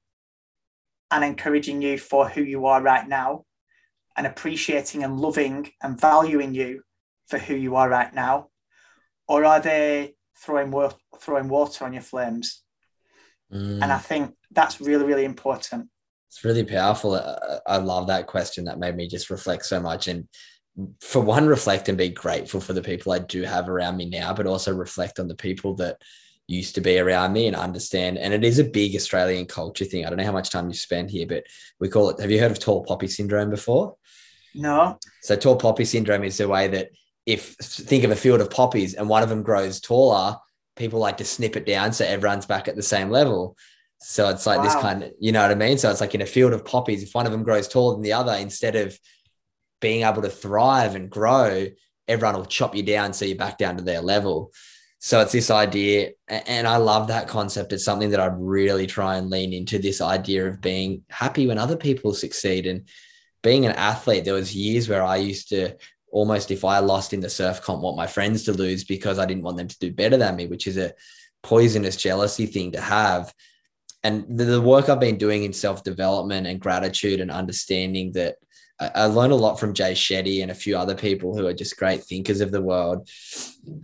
[1.11, 3.45] and encouraging you for who you are right now
[4.17, 6.81] and appreciating and loving and valuing you
[7.27, 8.49] for who you are right now?
[9.27, 10.73] Or are they throwing,
[11.19, 12.63] throwing water on your flames?
[13.53, 13.83] Mm.
[13.83, 15.89] And I think that's really, really important.
[16.31, 17.15] It's really powerful.
[17.67, 18.63] I love that question.
[18.63, 20.07] That made me just reflect so much.
[20.07, 20.29] And
[21.01, 24.33] for one, reflect and be grateful for the people I do have around me now,
[24.33, 25.97] but also reflect on the people that
[26.47, 28.17] used to be around me and understand.
[28.17, 30.05] And it is a big Australian culture thing.
[30.05, 31.43] I don't know how much time you spend here, but
[31.81, 32.21] we call it.
[32.21, 33.97] Have you heard of tall poppy syndrome before?
[34.55, 34.97] No.
[35.23, 36.91] So tall poppy syndrome is the way that
[37.25, 40.37] if think of a field of poppies and one of them grows taller,
[40.77, 43.57] people like to snip it down so everyone's back at the same level.
[44.03, 44.64] So it's like wow.
[44.64, 45.78] this kind of, you know what I mean?
[45.78, 48.02] So it's like in a field of poppies, if one of them grows taller than
[48.02, 48.98] the other, instead of
[49.80, 51.68] being able to thrive and grow,
[52.07, 54.52] everyone will chop you down so you're back down to their level.
[54.99, 57.73] So it's this idea, and I love that concept.
[57.73, 61.57] It's something that I really try and lean into this idea of being happy when
[61.57, 62.68] other people succeed.
[62.68, 62.88] And
[63.41, 65.76] being an athlete, there was years where I used to
[66.11, 69.26] almost, if I lost in the surf comp, want my friends to lose because I
[69.26, 70.94] didn't want them to do better than me, which is a
[71.41, 73.34] poisonous jealousy thing to have.
[74.03, 78.36] And the work I've been doing in self development and gratitude and understanding that
[78.80, 81.78] I, learned a lot from Jay Shetty and a few other people who are just
[81.78, 83.07] great thinkers of the world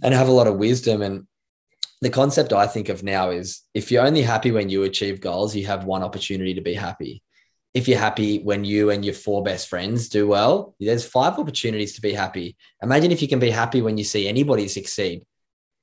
[0.02, 1.04] and have a lot of wisdom.
[1.04, 1.28] And
[2.02, 5.56] the concept I think of now is if you're only happy when you achieve goals,
[5.56, 7.22] you have one opportunity to be happy.
[7.76, 11.94] If you're happy when you and your four best friends do well, there's five opportunities
[11.94, 12.58] to be happy.
[12.82, 15.24] Imagine if you can be happy when you see anybody succeed.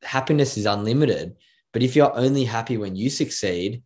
[0.03, 1.37] Happiness is unlimited.
[1.73, 3.83] But if you're only happy when you succeed,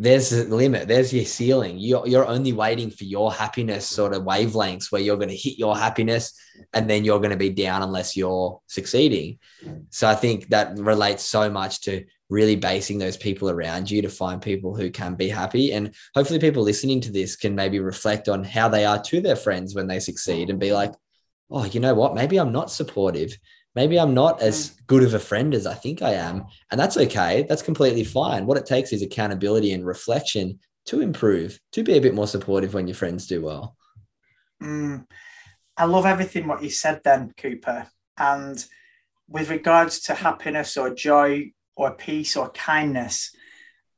[0.00, 1.78] there's a limit there's your ceiling.
[1.78, 5.58] You're, you're only waiting for your happiness sort of wavelengths where you're going to hit
[5.58, 6.32] your happiness
[6.72, 9.38] and then you're going to be down unless you're succeeding.
[9.90, 14.08] So i think that relates so much to really basing those people around you to
[14.08, 15.74] find people who can be happy.
[15.74, 19.36] And hopefully people listening to this can maybe reflect on how they are to their
[19.36, 20.94] friends when they succeed and be like
[21.50, 22.14] oh you know what?
[22.14, 23.36] Maybe i'm not supportive
[23.74, 26.44] maybe I'm not as good of a friend as I think I am.
[26.70, 27.46] And that's okay.
[27.48, 28.46] That's completely fine.
[28.46, 32.74] What it takes is accountability and reflection to improve, to be a bit more supportive
[32.74, 33.76] when your friends do well.
[34.62, 35.06] Mm.
[35.76, 37.86] I love everything what you said then, Cooper.
[38.18, 38.64] And
[39.28, 43.34] with regards to happiness or joy or peace or kindness,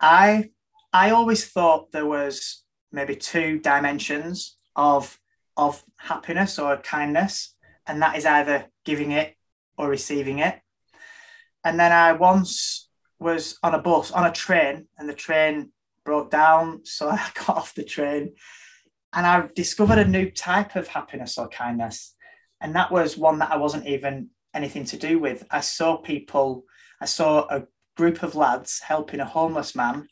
[0.00, 0.50] I
[0.92, 2.62] I always thought there was
[2.92, 5.18] maybe two dimensions of
[5.56, 7.54] of happiness or kindness,
[7.86, 9.36] and that is either giving it
[9.76, 10.60] or receiving it.
[11.64, 12.88] And then I once
[13.18, 15.70] was on a bus, on a train, and the train
[16.04, 16.84] broke down.
[16.84, 18.34] So I got off the train
[19.12, 22.14] and I discovered a new type of happiness or kindness.
[22.60, 25.44] And that was one that I wasn't even anything to do with.
[25.50, 26.64] I saw people,
[27.00, 27.66] I saw a
[27.96, 30.08] group of lads helping a homeless man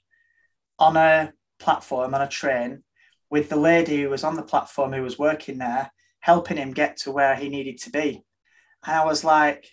[0.79, 2.83] on a platform on a train
[3.31, 6.97] with the lady who was on the platform who was working there, helping him get
[6.99, 8.25] to where he needed to be.
[8.87, 9.67] And I was like,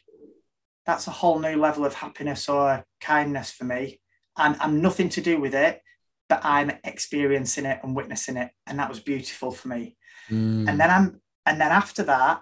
[0.85, 3.99] that's a whole new level of happiness or kindness for me.
[4.37, 5.81] And I'm nothing to do with it,
[6.29, 8.51] but I'm experiencing it and witnessing it.
[8.65, 9.97] And that was beautiful for me.
[10.29, 10.69] Mm.
[10.69, 12.41] And then I'm and then after that,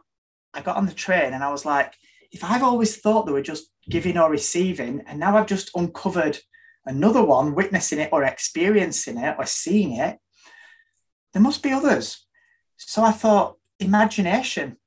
[0.54, 1.94] I got on the train and I was like,
[2.32, 6.40] if I've always thought they were just giving or receiving, and now I've just uncovered
[6.86, 10.18] another one, witnessing it or experiencing it or seeing it,
[11.34, 12.26] there must be others.
[12.78, 14.78] So I thought, imagination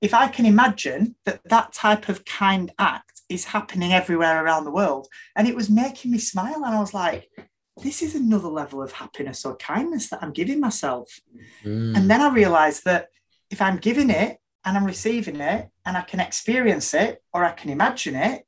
[0.00, 4.70] if I can imagine that that type of kind act is happening everywhere around the
[4.70, 7.28] world, and it was making me smile, and I was like,
[7.82, 11.20] this is another level of happiness or kindness that I'm giving myself.
[11.64, 11.96] Mm.
[11.96, 13.08] And then I realized that
[13.50, 17.52] if I'm giving it and I'm receiving it and I can experience it or I
[17.52, 18.44] can imagine it,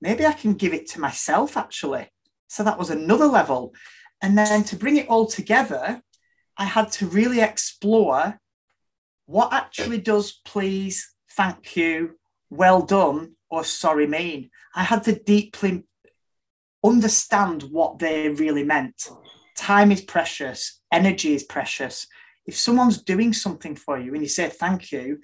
[0.00, 2.08] maybe I can give it to myself actually.
[2.48, 3.74] So that was another level.
[4.20, 6.02] And then to bring it all together,
[6.58, 8.38] I had to really explore
[9.32, 12.18] what actually does please, thank you,
[12.50, 14.50] well done, or sorry mean?
[14.74, 15.84] I had to deeply
[16.84, 19.08] understand what they really meant
[19.56, 22.06] time is precious, energy is precious.
[22.46, 25.20] If someone's doing something for you and you say thank you,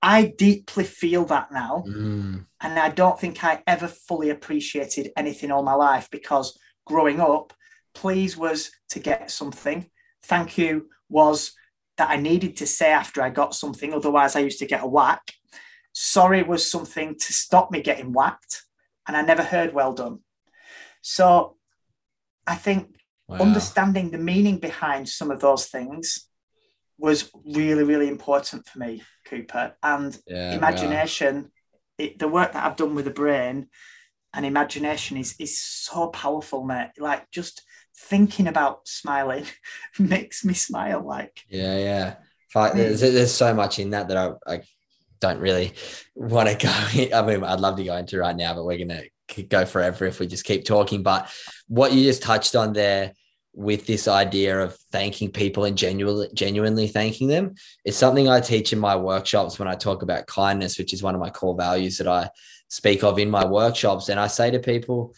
[0.00, 1.84] I deeply feel that now.
[1.86, 2.46] Mm.
[2.60, 7.52] And I don't think I ever fully appreciated anything all my life because growing up,
[7.94, 9.90] please was to get something.
[10.22, 11.52] Thank you was
[11.98, 13.92] that I needed to say after I got something.
[13.92, 15.32] Otherwise, I used to get a whack.
[15.92, 18.62] Sorry was something to stop me getting whacked.
[19.06, 20.20] And I never heard well done.
[21.02, 21.56] So
[22.46, 22.96] I think
[23.28, 23.40] Wow.
[23.40, 26.28] understanding the meaning behind some of those things
[26.98, 29.74] was really, really important for me, Cooper.
[29.82, 30.56] And Yeah, wow.
[30.56, 31.52] imagination,
[31.98, 33.68] it, the work that I've done with the brain
[34.34, 36.90] and imagination is is so powerful, mate.
[36.98, 37.62] Like just
[38.06, 39.44] thinking about smiling
[39.98, 41.04] makes me smile.
[41.04, 42.14] Like Yeah, yeah.
[42.50, 44.62] Fuck, there's, there's so much in that that I, I
[45.20, 45.74] don't really
[46.14, 46.70] want to go.
[47.16, 49.02] I mean, I'd love to go into right now, but we're gonna
[49.48, 51.02] go forever if we just keep talking.
[51.02, 51.30] But
[51.66, 53.12] what you just touched on there
[53.54, 57.54] with this idea of thanking people and genuinely genuinely thanking them
[57.84, 61.14] is something I teach in my workshops when I talk about kindness, which is one
[61.14, 62.30] of my core values that I
[62.68, 64.08] speak of in my workshops.
[64.08, 65.14] And I say to people,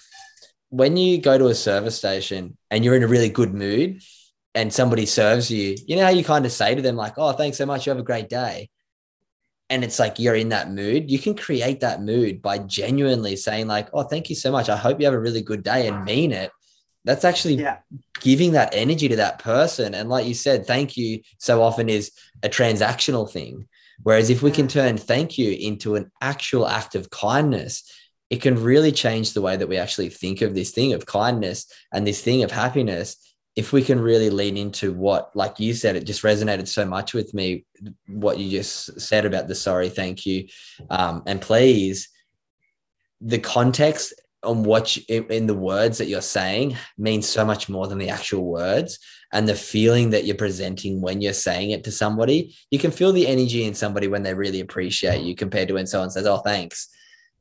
[0.70, 4.00] when you go to a service station and you're in a really good mood,
[4.54, 7.32] and somebody serves you, you know how you kind of say to them, like, oh,
[7.32, 7.86] thanks so much.
[7.86, 8.68] You have a great day.
[9.68, 11.08] And it's like you're in that mood.
[11.08, 14.68] You can create that mood by genuinely saying, like, oh, thank you so much.
[14.68, 16.50] I hope you have a really good day and mean it.
[17.04, 17.78] That's actually yeah,
[18.20, 19.94] giving that energy to that person.
[19.94, 22.10] And like you said, thank you so often is
[22.42, 23.68] a transactional thing.
[24.02, 27.84] Whereas if we can turn thank you into an actual act of kindness,
[28.30, 31.66] it can really change the way that we actually think of this thing of kindness
[31.92, 33.16] and this thing of happiness.
[33.56, 37.12] If we can really lean into what, like you said, it just resonated so much
[37.12, 37.66] with me,
[38.06, 40.46] what you just said about the sorry, thank you,
[40.88, 42.08] um, and please,
[43.20, 47.86] the context on what you, in- the words that you're saying means so much more
[47.88, 48.98] than the actual words
[49.32, 53.12] and the feeling that you're presenting when you're saying it to somebody you can feel
[53.12, 56.38] the energy in somebody when they really appreciate you compared to when someone says oh
[56.38, 56.88] thanks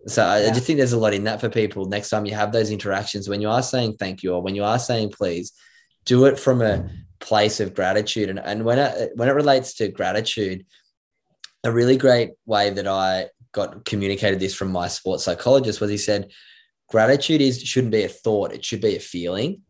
[0.08, 2.34] so I, I just think there's a lot in that for people next time you
[2.34, 3.28] have those interactions.
[3.28, 5.54] When you are saying thank you or when you are saying please
[6.06, 6.90] do it from a
[7.20, 8.30] place of gratitude.
[8.30, 10.66] And, and when it when it relates to gratitude
[11.66, 15.98] a really great way that i got communicated this from my sports psychologist was he
[15.98, 16.32] said
[16.88, 19.62] gratitude is shouldn't be a thought it should be a feeling.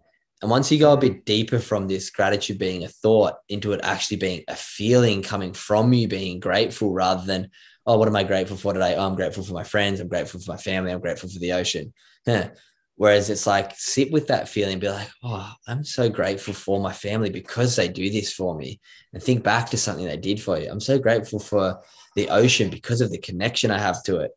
[0.42, 1.08] And once you go a mm-hmm.
[1.08, 5.54] bit deeper from this gratitude being a thought into it actually being a feeling coming
[5.54, 7.50] from you being grateful rather than
[7.90, 10.40] oh what am i grateful for today oh, i'm grateful for my friends i'm grateful
[10.40, 11.92] for my family i'm grateful for the ocean
[12.26, 12.50] Huh.
[12.96, 16.80] whereas it's like sit with that feeling and be like oh i'm so grateful for
[16.80, 18.80] my family because they do this for me
[19.14, 21.80] and think back to something they did for you i'm so grateful for
[22.16, 24.32] the ocean because of the connection i have to it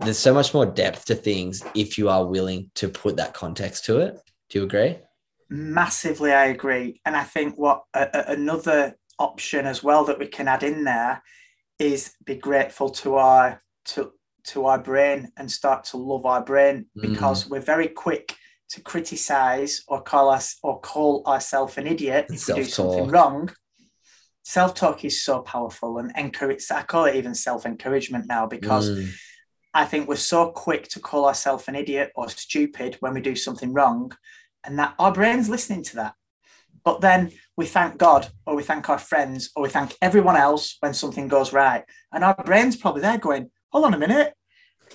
[0.00, 3.86] there's so much more depth to things if you are willing to put that context
[3.86, 4.20] to it.
[4.50, 4.98] Do you agree?
[5.48, 6.32] massively.
[6.32, 7.00] I agree.
[7.04, 10.84] And I think what a, a- another option as well that we can add in
[10.84, 11.22] there
[11.78, 14.12] is be grateful to our to
[14.44, 18.36] to our brain and start to love our brain because we're very quick
[18.68, 23.50] to criticize or call us or call ourselves an idiot if we do something wrong.
[24.44, 29.12] Self-talk is so powerful and encourage I call it even self-encouragement now because Mm,
[29.74, 33.36] I think we're so quick to call ourselves an idiot or stupid when we do
[33.36, 34.10] something wrong,
[34.64, 36.14] and that our brain's listening to that.
[36.86, 40.76] But then we thank God, or we thank our friends, or we thank everyone else
[40.78, 41.82] when something goes right,
[42.12, 44.32] and our brain's probably there going, "Hold on a minute,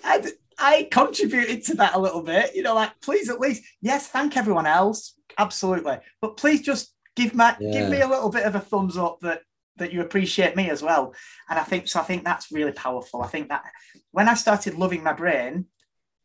[0.01, 4.07] I, I contributed to that a little bit." You know, like please at least yes,
[4.07, 7.73] thank everyone else, absolutely, but please just give my Yeah.
[7.73, 9.41] give me a little bit of a thumbs up that
[9.75, 11.13] that you appreciate me as well.
[11.49, 11.99] And I think so.
[11.99, 13.21] I think that's really powerful.
[13.21, 13.63] I think that
[14.11, 15.65] when I started loving my brain,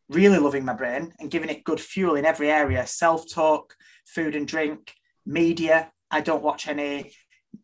[0.09, 3.75] really loving my brain and giving it good fuel in every area self talk,
[4.05, 4.95] food and drink,
[5.27, 5.91] media.
[6.11, 7.13] I don't watch any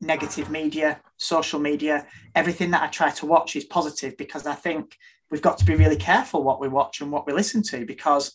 [0.00, 2.06] negative media, social media.
[2.34, 4.96] Everything that I try to watch is positive because I think
[5.30, 8.32] we've got to be really careful what we watch and what we listen to because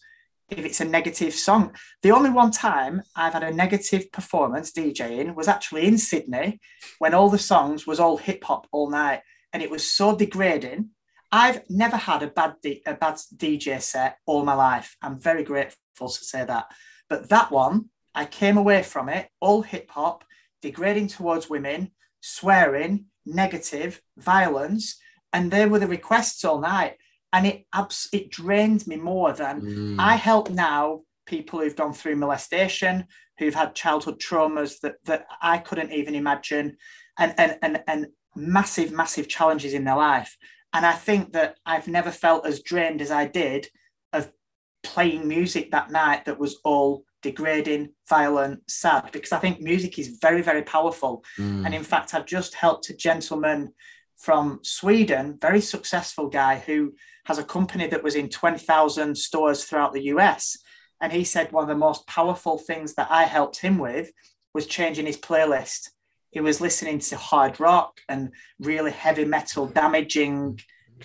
[0.49, 5.36] if it's a negative song, the only one time I've had a negative performance DJing
[5.36, 6.60] was actually in Sydney
[6.99, 9.22] when all the songs was all hip hop all night
[9.52, 10.90] and it was so degrading.
[11.32, 12.56] I've never had a bad
[12.86, 14.95] a bad DJ set all my life.
[15.02, 16.68] I'm very grateful to say that.
[17.10, 20.23] But that one, I came away from it all hip hop,
[20.64, 24.99] degrading towards women, swearing, negative, violence,
[25.31, 26.95] and they were the requests all night.
[27.31, 31.94] And it abs- it drained me more than mm, I help now people who've gone
[31.94, 33.06] through molestation,
[33.38, 36.77] who've had childhood traumas that that I couldn't even imagine,
[37.19, 40.35] and and and, and massive, massive challenges in their life.
[40.73, 43.68] And I think that I've never felt as drained as I did
[44.11, 44.31] of
[44.81, 50.18] playing music that night that was all degrading, violent, sad, because I think music is
[50.22, 51.23] very, very powerful.
[51.38, 51.65] Mm.
[51.65, 53.73] And in fact, I've just helped a gentleman
[54.18, 56.94] from Sweden, very successful guy who
[57.26, 60.57] has a company that was in 20,000 stores throughout the US.
[61.02, 64.11] And he said one of the most powerful things that I helped him with
[64.53, 65.89] was changing his playlist.
[66.31, 70.60] He was listening to hard rock and really heavy metal, damaging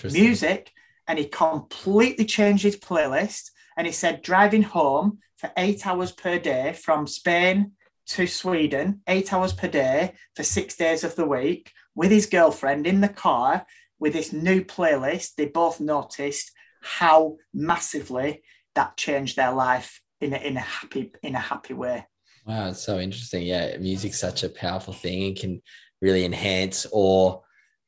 [0.04, 0.72] music.
[1.06, 3.50] And he completely changed his playlist.
[3.76, 7.72] And he said, driving home for eight hours per day from Spain
[8.06, 12.86] to Sweden, eight hours per day for six days of the week with his girlfriend
[12.86, 13.66] in the car
[13.98, 15.34] with this new playlist.
[15.36, 18.44] They both noticed how massively
[18.76, 22.06] that changed their life in a, in a happy in a happy way.
[22.46, 23.42] Wow, it's so interesting.
[23.42, 25.62] Yeah, music's such a powerful thing and can
[26.00, 27.42] really enhance or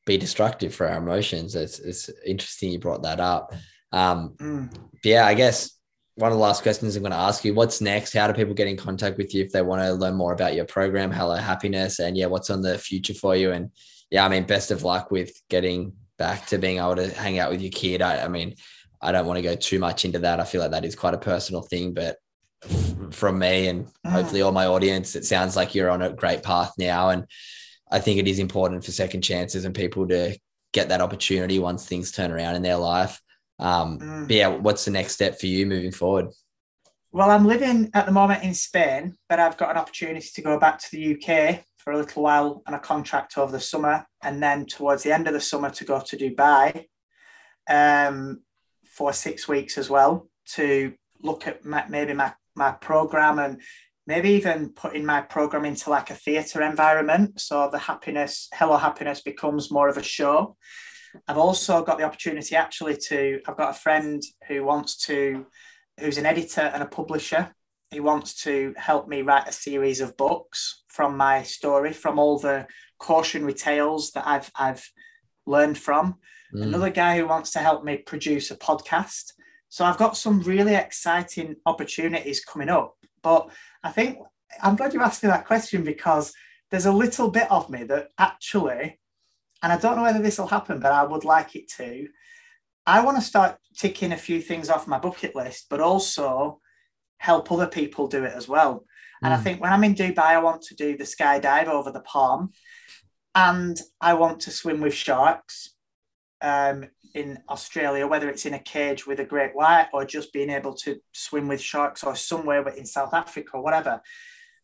[0.06, 1.55] be destructive for our emotions.
[1.55, 3.55] It's, it's interesting you brought that up.
[3.93, 4.70] Um, Mm.
[5.05, 5.73] yeah, I guess
[6.16, 8.12] one of the last questions I'm going to ask you what's next?
[8.12, 10.55] How do people get in contact with you if they want to learn more about
[10.55, 11.99] your program, Hello Happiness?
[11.99, 13.51] And yeah, what's on the future for you?
[13.53, 13.70] And
[14.11, 17.51] yeah, I mean, best of luck with getting back to being able to hang out
[17.51, 18.01] with your kid.
[18.01, 18.55] I, I mean,
[19.01, 20.39] I don't want to go too much into that.
[20.39, 22.16] I feel like that is quite a personal thing, but
[23.11, 24.11] from me and Mm.
[24.11, 27.09] hopefully all my audience, it sounds like you're on a great path now.
[27.09, 27.24] And
[27.91, 30.39] I think it is important for second chances and people to
[30.73, 33.20] get that opportunity once things turn around in their life.
[33.59, 34.31] Um, Mm.
[34.31, 36.26] yeah, what's the next step for you moving forward?
[37.12, 40.59] Well, I'm living at the moment in Spain, but I've got an opportunity to go
[40.59, 44.43] back to the UK for a little while on a contract over the summer, and
[44.43, 46.86] then towards the end of the summer to go to Dubai
[47.70, 48.43] um,
[48.85, 53.60] for six weeks as well to look at my, maybe my my program and
[54.06, 57.40] maybe even putting my program into like a theatre environment.
[57.40, 60.56] So the happiness, Hello Happiness, becomes more of a show.
[61.28, 63.41] I've also got the opportunity actually to.
[63.47, 65.47] I've got a friend who wants to
[66.01, 67.55] who's an editor and a publisher.
[67.91, 72.39] He wants to help me write a series of books from my story, from all
[72.39, 72.66] the
[72.99, 74.89] cautionary tales that I've I've
[75.47, 76.16] learned from.
[76.55, 76.62] Mm.
[76.62, 79.32] Another guy who wants to help me produce a podcast.
[79.69, 82.97] So I've got some really exciting opportunities coming up.
[83.23, 83.49] But
[83.82, 84.19] I think
[84.62, 86.32] I'm glad you asked me that question because
[86.70, 89.01] there's a little bit of me that actually,
[89.65, 92.07] and I don't know whether this will happen, but I would like it to.
[92.86, 96.61] I want to start ticking a few things off my bucket list, but also
[97.16, 98.85] help other people do it as well.
[99.23, 99.43] And I Mm.
[99.43, 102.53] think when I'm in Dubai, I want to do the skydive over the palm,
[103.35, 105.70] and I want to swim with sharks
[106.43, 110.51] um, in Australia, whether it's in a cage with a great white or just being
[110.51, 114.03] able to swim with sharks or somewhere in South Africa or whatever.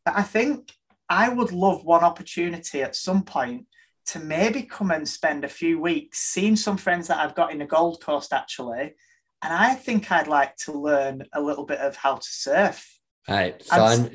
[0.04, 0.74] But I think
[1.08, 3.66] I would love one opportunity at some point
[4.06, 7.58] to maybe come and spend a few weeks seeing some friends that I've got in
[7.58, 8.94] the Gold Coast actually.
[9.42, 12.86] And I think I'd like to learn a little bit of how to surf.
[13.26, 14.10] Hey, I'm-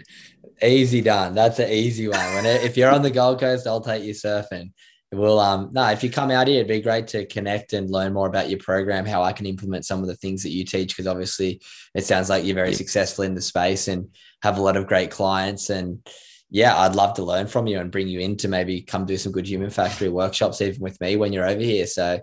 [0.61, 1.33] easy done.
[1.33, 2.33] That's an easy one.
[2.35, 4.71] When it, if you're on the Gold Coast, I'll take you surfing.
[5.11, 8.13] Well, um, no, if you come out here, it'd be great to connect and learn
[8.13, 10.89] more about your program, how I can implement some of the things that you teach,
[10.89, 11.61] because obviously
[11.93, 14.09] it sounds like you're very successful in the space and
[14.41, 15.69] have a lot of great clients.
[15.69, 16.05] And
[16.49, 19.17] yeah, I'd love to learn from you and bring you in to maybe come do
[19.17, 21.87] some good human factory workshops, even with me when you're over here.
[21.87, 22.19] So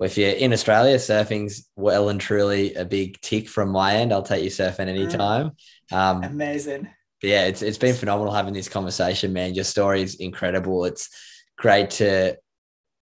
[0.00, 4.12] if you're in Australia, surfing's well and truly a big tick from my end.
[4.12, 5.52] I'll take you surfing anytime.
[5.92, 6.88] Um, Amazing.
[7.22, 9.54] yeah, it's it's been phenomenal having this conversation, man.
[9.54, 10.84] Your story is incredible.
[10.84, 11.08] It's
[11.56, 12.36] great to.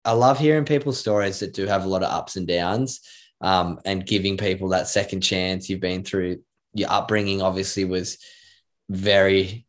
[0.05, 3.01] I love hearing people's stories that do have a lot of ups and downs,
[3.41, 5.69] um, and giving people that second chance.
[5.69, 6.43] You've been through
[6.75, 8.19] your upbringing, obviously, was
[8.89, 9.67] very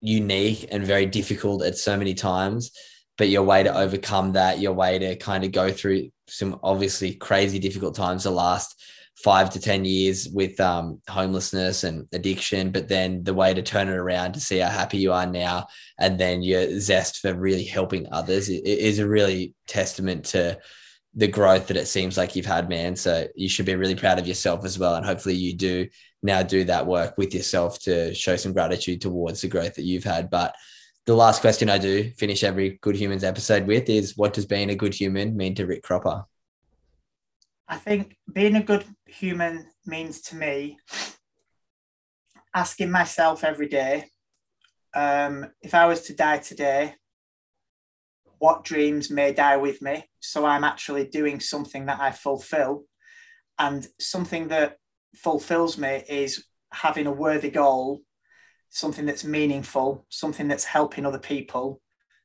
[0.00, 2.70] unique and very difficult at so many times.
[3.18, 7.14] But your way to overcome that, your way to kind of go through some obviously
[7.14, 8.82] crazy difficult times the last
[9.22, 13.88] five to 10 years with um, homelessness and addiction, but then the way to turn
[13.88, 15.66] it around to see how happy you are now,
[15.98, 20.58] and then your zest for really helping others is a really testament to
[21.14, 22.96] the growth that it seems like you've had, man.
[22.96, 24.94] So you should be really proud of yourself as well.
[24.94, 25.88] And hopefully you do
[26.22, 30.04] now do that work with yourself to show some gratitude towards the growth that you've
[30.04, 30.30] had.
[30.30, 30.54] But
[31.06, 34.70] the last question I do finish every Good Humans episode with is what does being
[34.70, 36.24] a good human mean to Rick Cropper?
[37.68, 40.76] I think being a good human means to me
[42.54, 44.10] asking myself every day
[44.94, 46.94] um, if I was to die today,
[48.38, 50.08] what dreams may die with me?
[50.20, 52.84] So I'm actually doing something that I fulfill.
[53.58, 54.78] And something that
[55.16, 58.00] fulfills me is having a worthy goal,
[58.68, 61.80] something that's meaningful, something that's helping other people,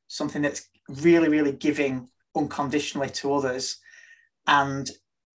[0.08, 3.78] something that's really, really giving unconditionally to others.
[4.46, 4.88] And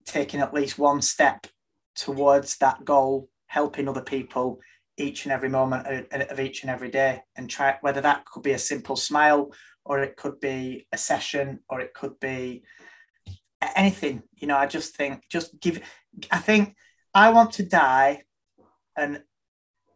[0.06, 1.46] taking at least one step
[1.94, 4.58] towards that goal, helping other people
[4.96, 8.52] each and every moment of, each and every day and try whether that could be
[8.52, 9.50] a simple smile
[9.84, 12.62] or it could be a session or it could be
[13.74, 15.80] anything you know i just think just give
[16.30, 16.74] i think
[17.14, 18.22] i want to die
[18.96, 19.22] an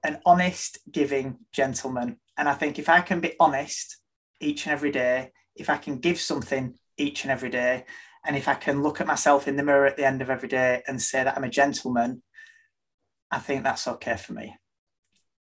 [0.04, 3.98] an honest giving gentleman and i think if i can be honest
[4.40, 7.84] each and every day if i can give something each and every day
[8.24, 10.48] and if i can look at myself in the mirror at the end of every
[10.48, 12.22] day and say that i'm a gentleman
[13.30, 14.54] i think that's okay for me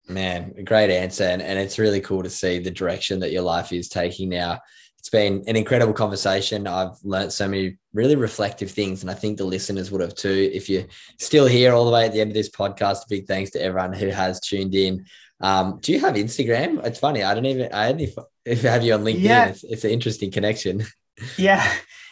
[0.07, 1.23] Man, great answer.
[1.23, 4.60] And, and it's really cool to see the direction that your life is taking now.
[5.06, 6.65] It's been an incredible conversation.
[6.65, 10.49] I've learned so many really reflective things, and I think the listeners would have too.
[10.52, 10.88] If you're
[11.19, 13.94] still here all the way at the end of this podcast, big thanks to everyone
[13.94, 15.06] who has tuned in.
[15.41, 16.84] Um, do you have Instagram?
[16.84, 17.22] It's funny.
[17.22, 18.11] I don't even, I only
[18.45, 19.19] if have you on LinkedIn.
[19.19, 19.45] Yeah.
[19.49, 20.84] It's, it's an interesting connection.
[21.38, 21.65] Yeah.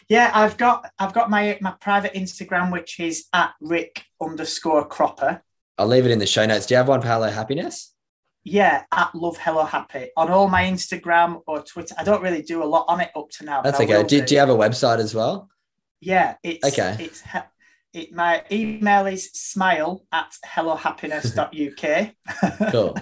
[0.07, 5.44] Yeah, I've got I've got my my private Instagram, which is at Rick underscore Cropper.
[5.78, 6.68] I'll leave it in the show notes.
[6.68, 7.93] Do you have one Hello Happiness?
[8.45, 11.95] Yeah, at Love Hello Happy on all my Instagram or Twitter.
[11.98, 13.61] I don't really do a lot on it up to now.
[13.61, 14.03] That's okay.
[14.03, 15.49] Do, do, you have a website as well?
[16.02, 16.98] Yeah, it's okay.
[16.99, 17.24] It's
[17.94, 22.11] it, my email is smile at hellohappiness.uk.
[22.72, 22.98] cool.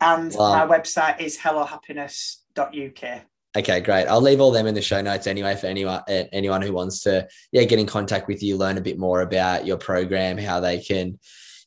[0.00, 0.66] and wow.
[0.66, 3.22] my website is hellohappiness.uk.
[3.56, 4.06] Okay, great.
[4.06, 7.02] I'll leave all them in the show notes anyway for anyone eh, anyone who wants
[7.04, 10.60] to yeah get in contact with you, learn a bit more about your program, how
[10.60, 11.18] they can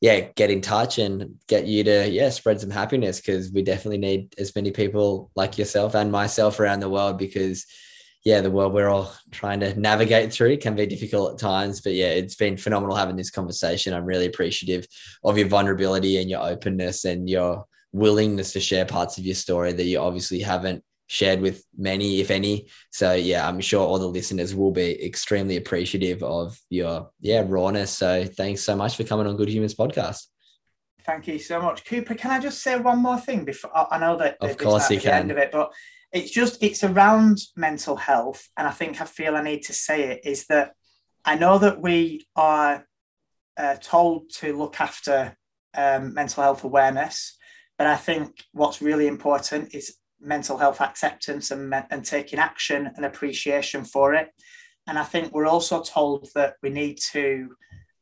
[0.02, 3.98] yeah, get in touch and get you to yeah spread some happiness because we definitely
[3.98, 7.66] need as many people like yourself and myself around the world because
[8.26, 11.82] yeah, the world we're all trying to navigate through can be difficult at times.
[11.82, 13.94] But yeah, it's been phenomenal having this conversation.
[13.94, 14.86] I'm really appreciative
[15.24, 19.72] of your vulnerability and your openness and your willingness to share parts of your story
[19.72, 22.68] that you obviously haven't shared with many, if any.
[22.92, 27.92] So yeah, I'm sure all the listeners will be extremely appreciative of your yeah rawness.
[27.92, 30.28] So thanks so much for coming on Good Humans podcast.
[31.02, 32.14] Thank you so much, Cooper.
[32.14, 35.22] Can I just say one more thing before I know that of course you can.
[35.22, 35.74] end of it, but
[36.14, 40.04] it's just it's around mental health, and I think I feel I need to say
[40.04, 40.74] it is that
[41.26, 42.86] I know that we are
[43.58, 45.36] uh, told to look after
[45.74, 47.36] um, mental health awareness,
[47.80, 53.06] but I think what's really important is mental health acceptance and, and taking action and
[53.06, 54.30] appreciation for it.
[54.88, 57.50] And I think we're also told that we need to,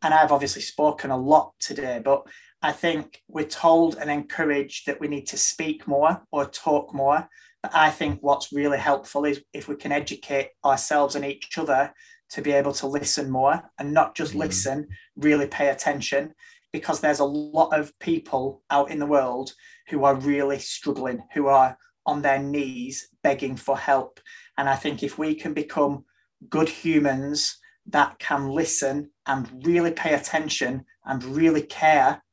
[0.02, 2.24] and I've obviously spoken a lot today, but
[2.62, 7.28] I think we're told and encouraged that we need to speak more or talk more.
[7.62, 11.94] But I think what's really helpful is if we can educate ourselves and each other
[12.30, 14.40] to be able to listen more and not just mm.
[14.40, 16.34] listen, really pay attention,
[16.74, 19.54] because there's a lot of people out in the world
[19.90, 21.78] who are really struggling, who are
[22.08, 24.20] on their knees begging for help.
[24.58, 26.06] And I think if we can become
[26.50, 32.24] good humans that can listen and really pay attention and really care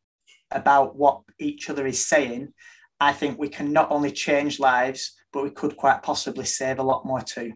[0.51, 2.53] about what each other is saying,
[3.01, 6.83] I think we can not only change lives, but we could quite possibly save a
[6.83, 7.53] lot more too.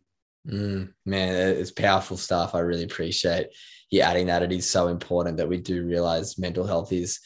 [0.47, 2.55] Mm, man, it's powerful stuff.
[2.55, 3.49] I really appreciate
[3.91, 4.43] you adding that.
[4.43, 7.21] It is so important that we do realize mental health is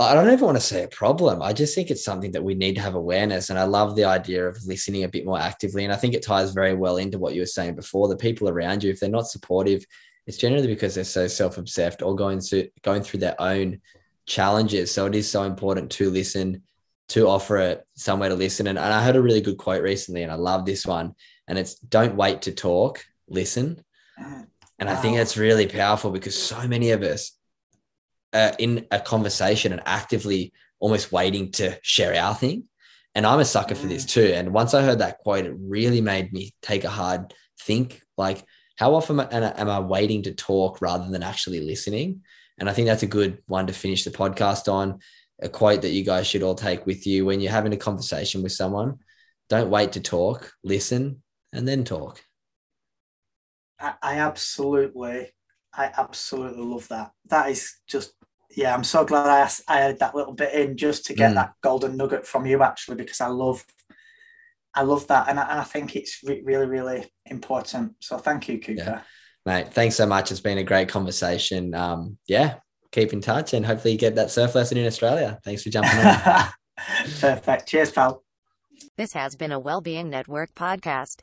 [0.00, 1.42] I don't even want to say a problem.
[1.42, 3.50] I just think it's something that we need to have awareness.
[3.50, 5.82] And I love the idea of listening a bit more actively.
[5.82, 8.06] And I think it ties very well into what you were saying before.
[8.06, 9.84] The people around you, if they're not supportive,
[10.26, 13.80] it's generally because they're so self-obsessed or going through going through their own
[14.26, 14.92] challenges.
[14.92, 16.62] So it is so important to listen,
[17.08, 18.66] to offer it somewhere to listen.
[18.68, 21.14] And, and I heard a really good quote recently, and I love this one.
[21.48, 23.82] And it's don't wait to talk, listen.
[24.20, 24.46] Mm.
[24.78, 27.32] And I think that's really powerful because so many of us
[28.32, 32.64] uh, in a conversation and actively almost waiting to share our thing.
[33.14, 34.10] And I'm a sucker for this mm.
[34.10, 34.32] too.
[34.34, 38.44] And once I heard that quote, it really made me take a hard think like,
[38.76, 42.22] how often am I waiting to talk rather than actually listening?
[42.58, 45.00] And I think that's a good one to finish the podcast on.
[45.40, 48.42] A quote that you guys should all take with you when you're having a conversation
[48.42, 48.98] with someone.
[49.48, 51.22] Don't wait to talk, listen,
[51.52, 52.22] and then talk.
[53.80, 55.32] I, I absolutely,
[55.72, 57.12] I absolutely love that.
[57.26, 58.12] That is just
[58.58, 61.30] yeah, I'm so glad I asked, I had that little bit in just to get
[61.30, 61.34] mm.
[61.36, 63.64] that golden nugget from you actually because I love
[64.74, 67.94] I love that and I, and I think it's re- really really important.
[68.00, 68.82] So thank you, Cooper.
[68.82, 69.00] Yeah.
[69.46, 70.32] Mate, thanks so much.
[70.32, 71.72] It's been a great conversation.
[71.72, 72.56] Um, yeah,
[72.90, 75.38] keep in touch and hopefully you get that surf lesson in Australia.
[75.44, 76.48] Thanks for jumping on.
[77.20, 77.68] Perfect.
[77.68, 78.24] Cheers, pal.
[78.96, 81.22] This has been a Wellbeing Network podcast.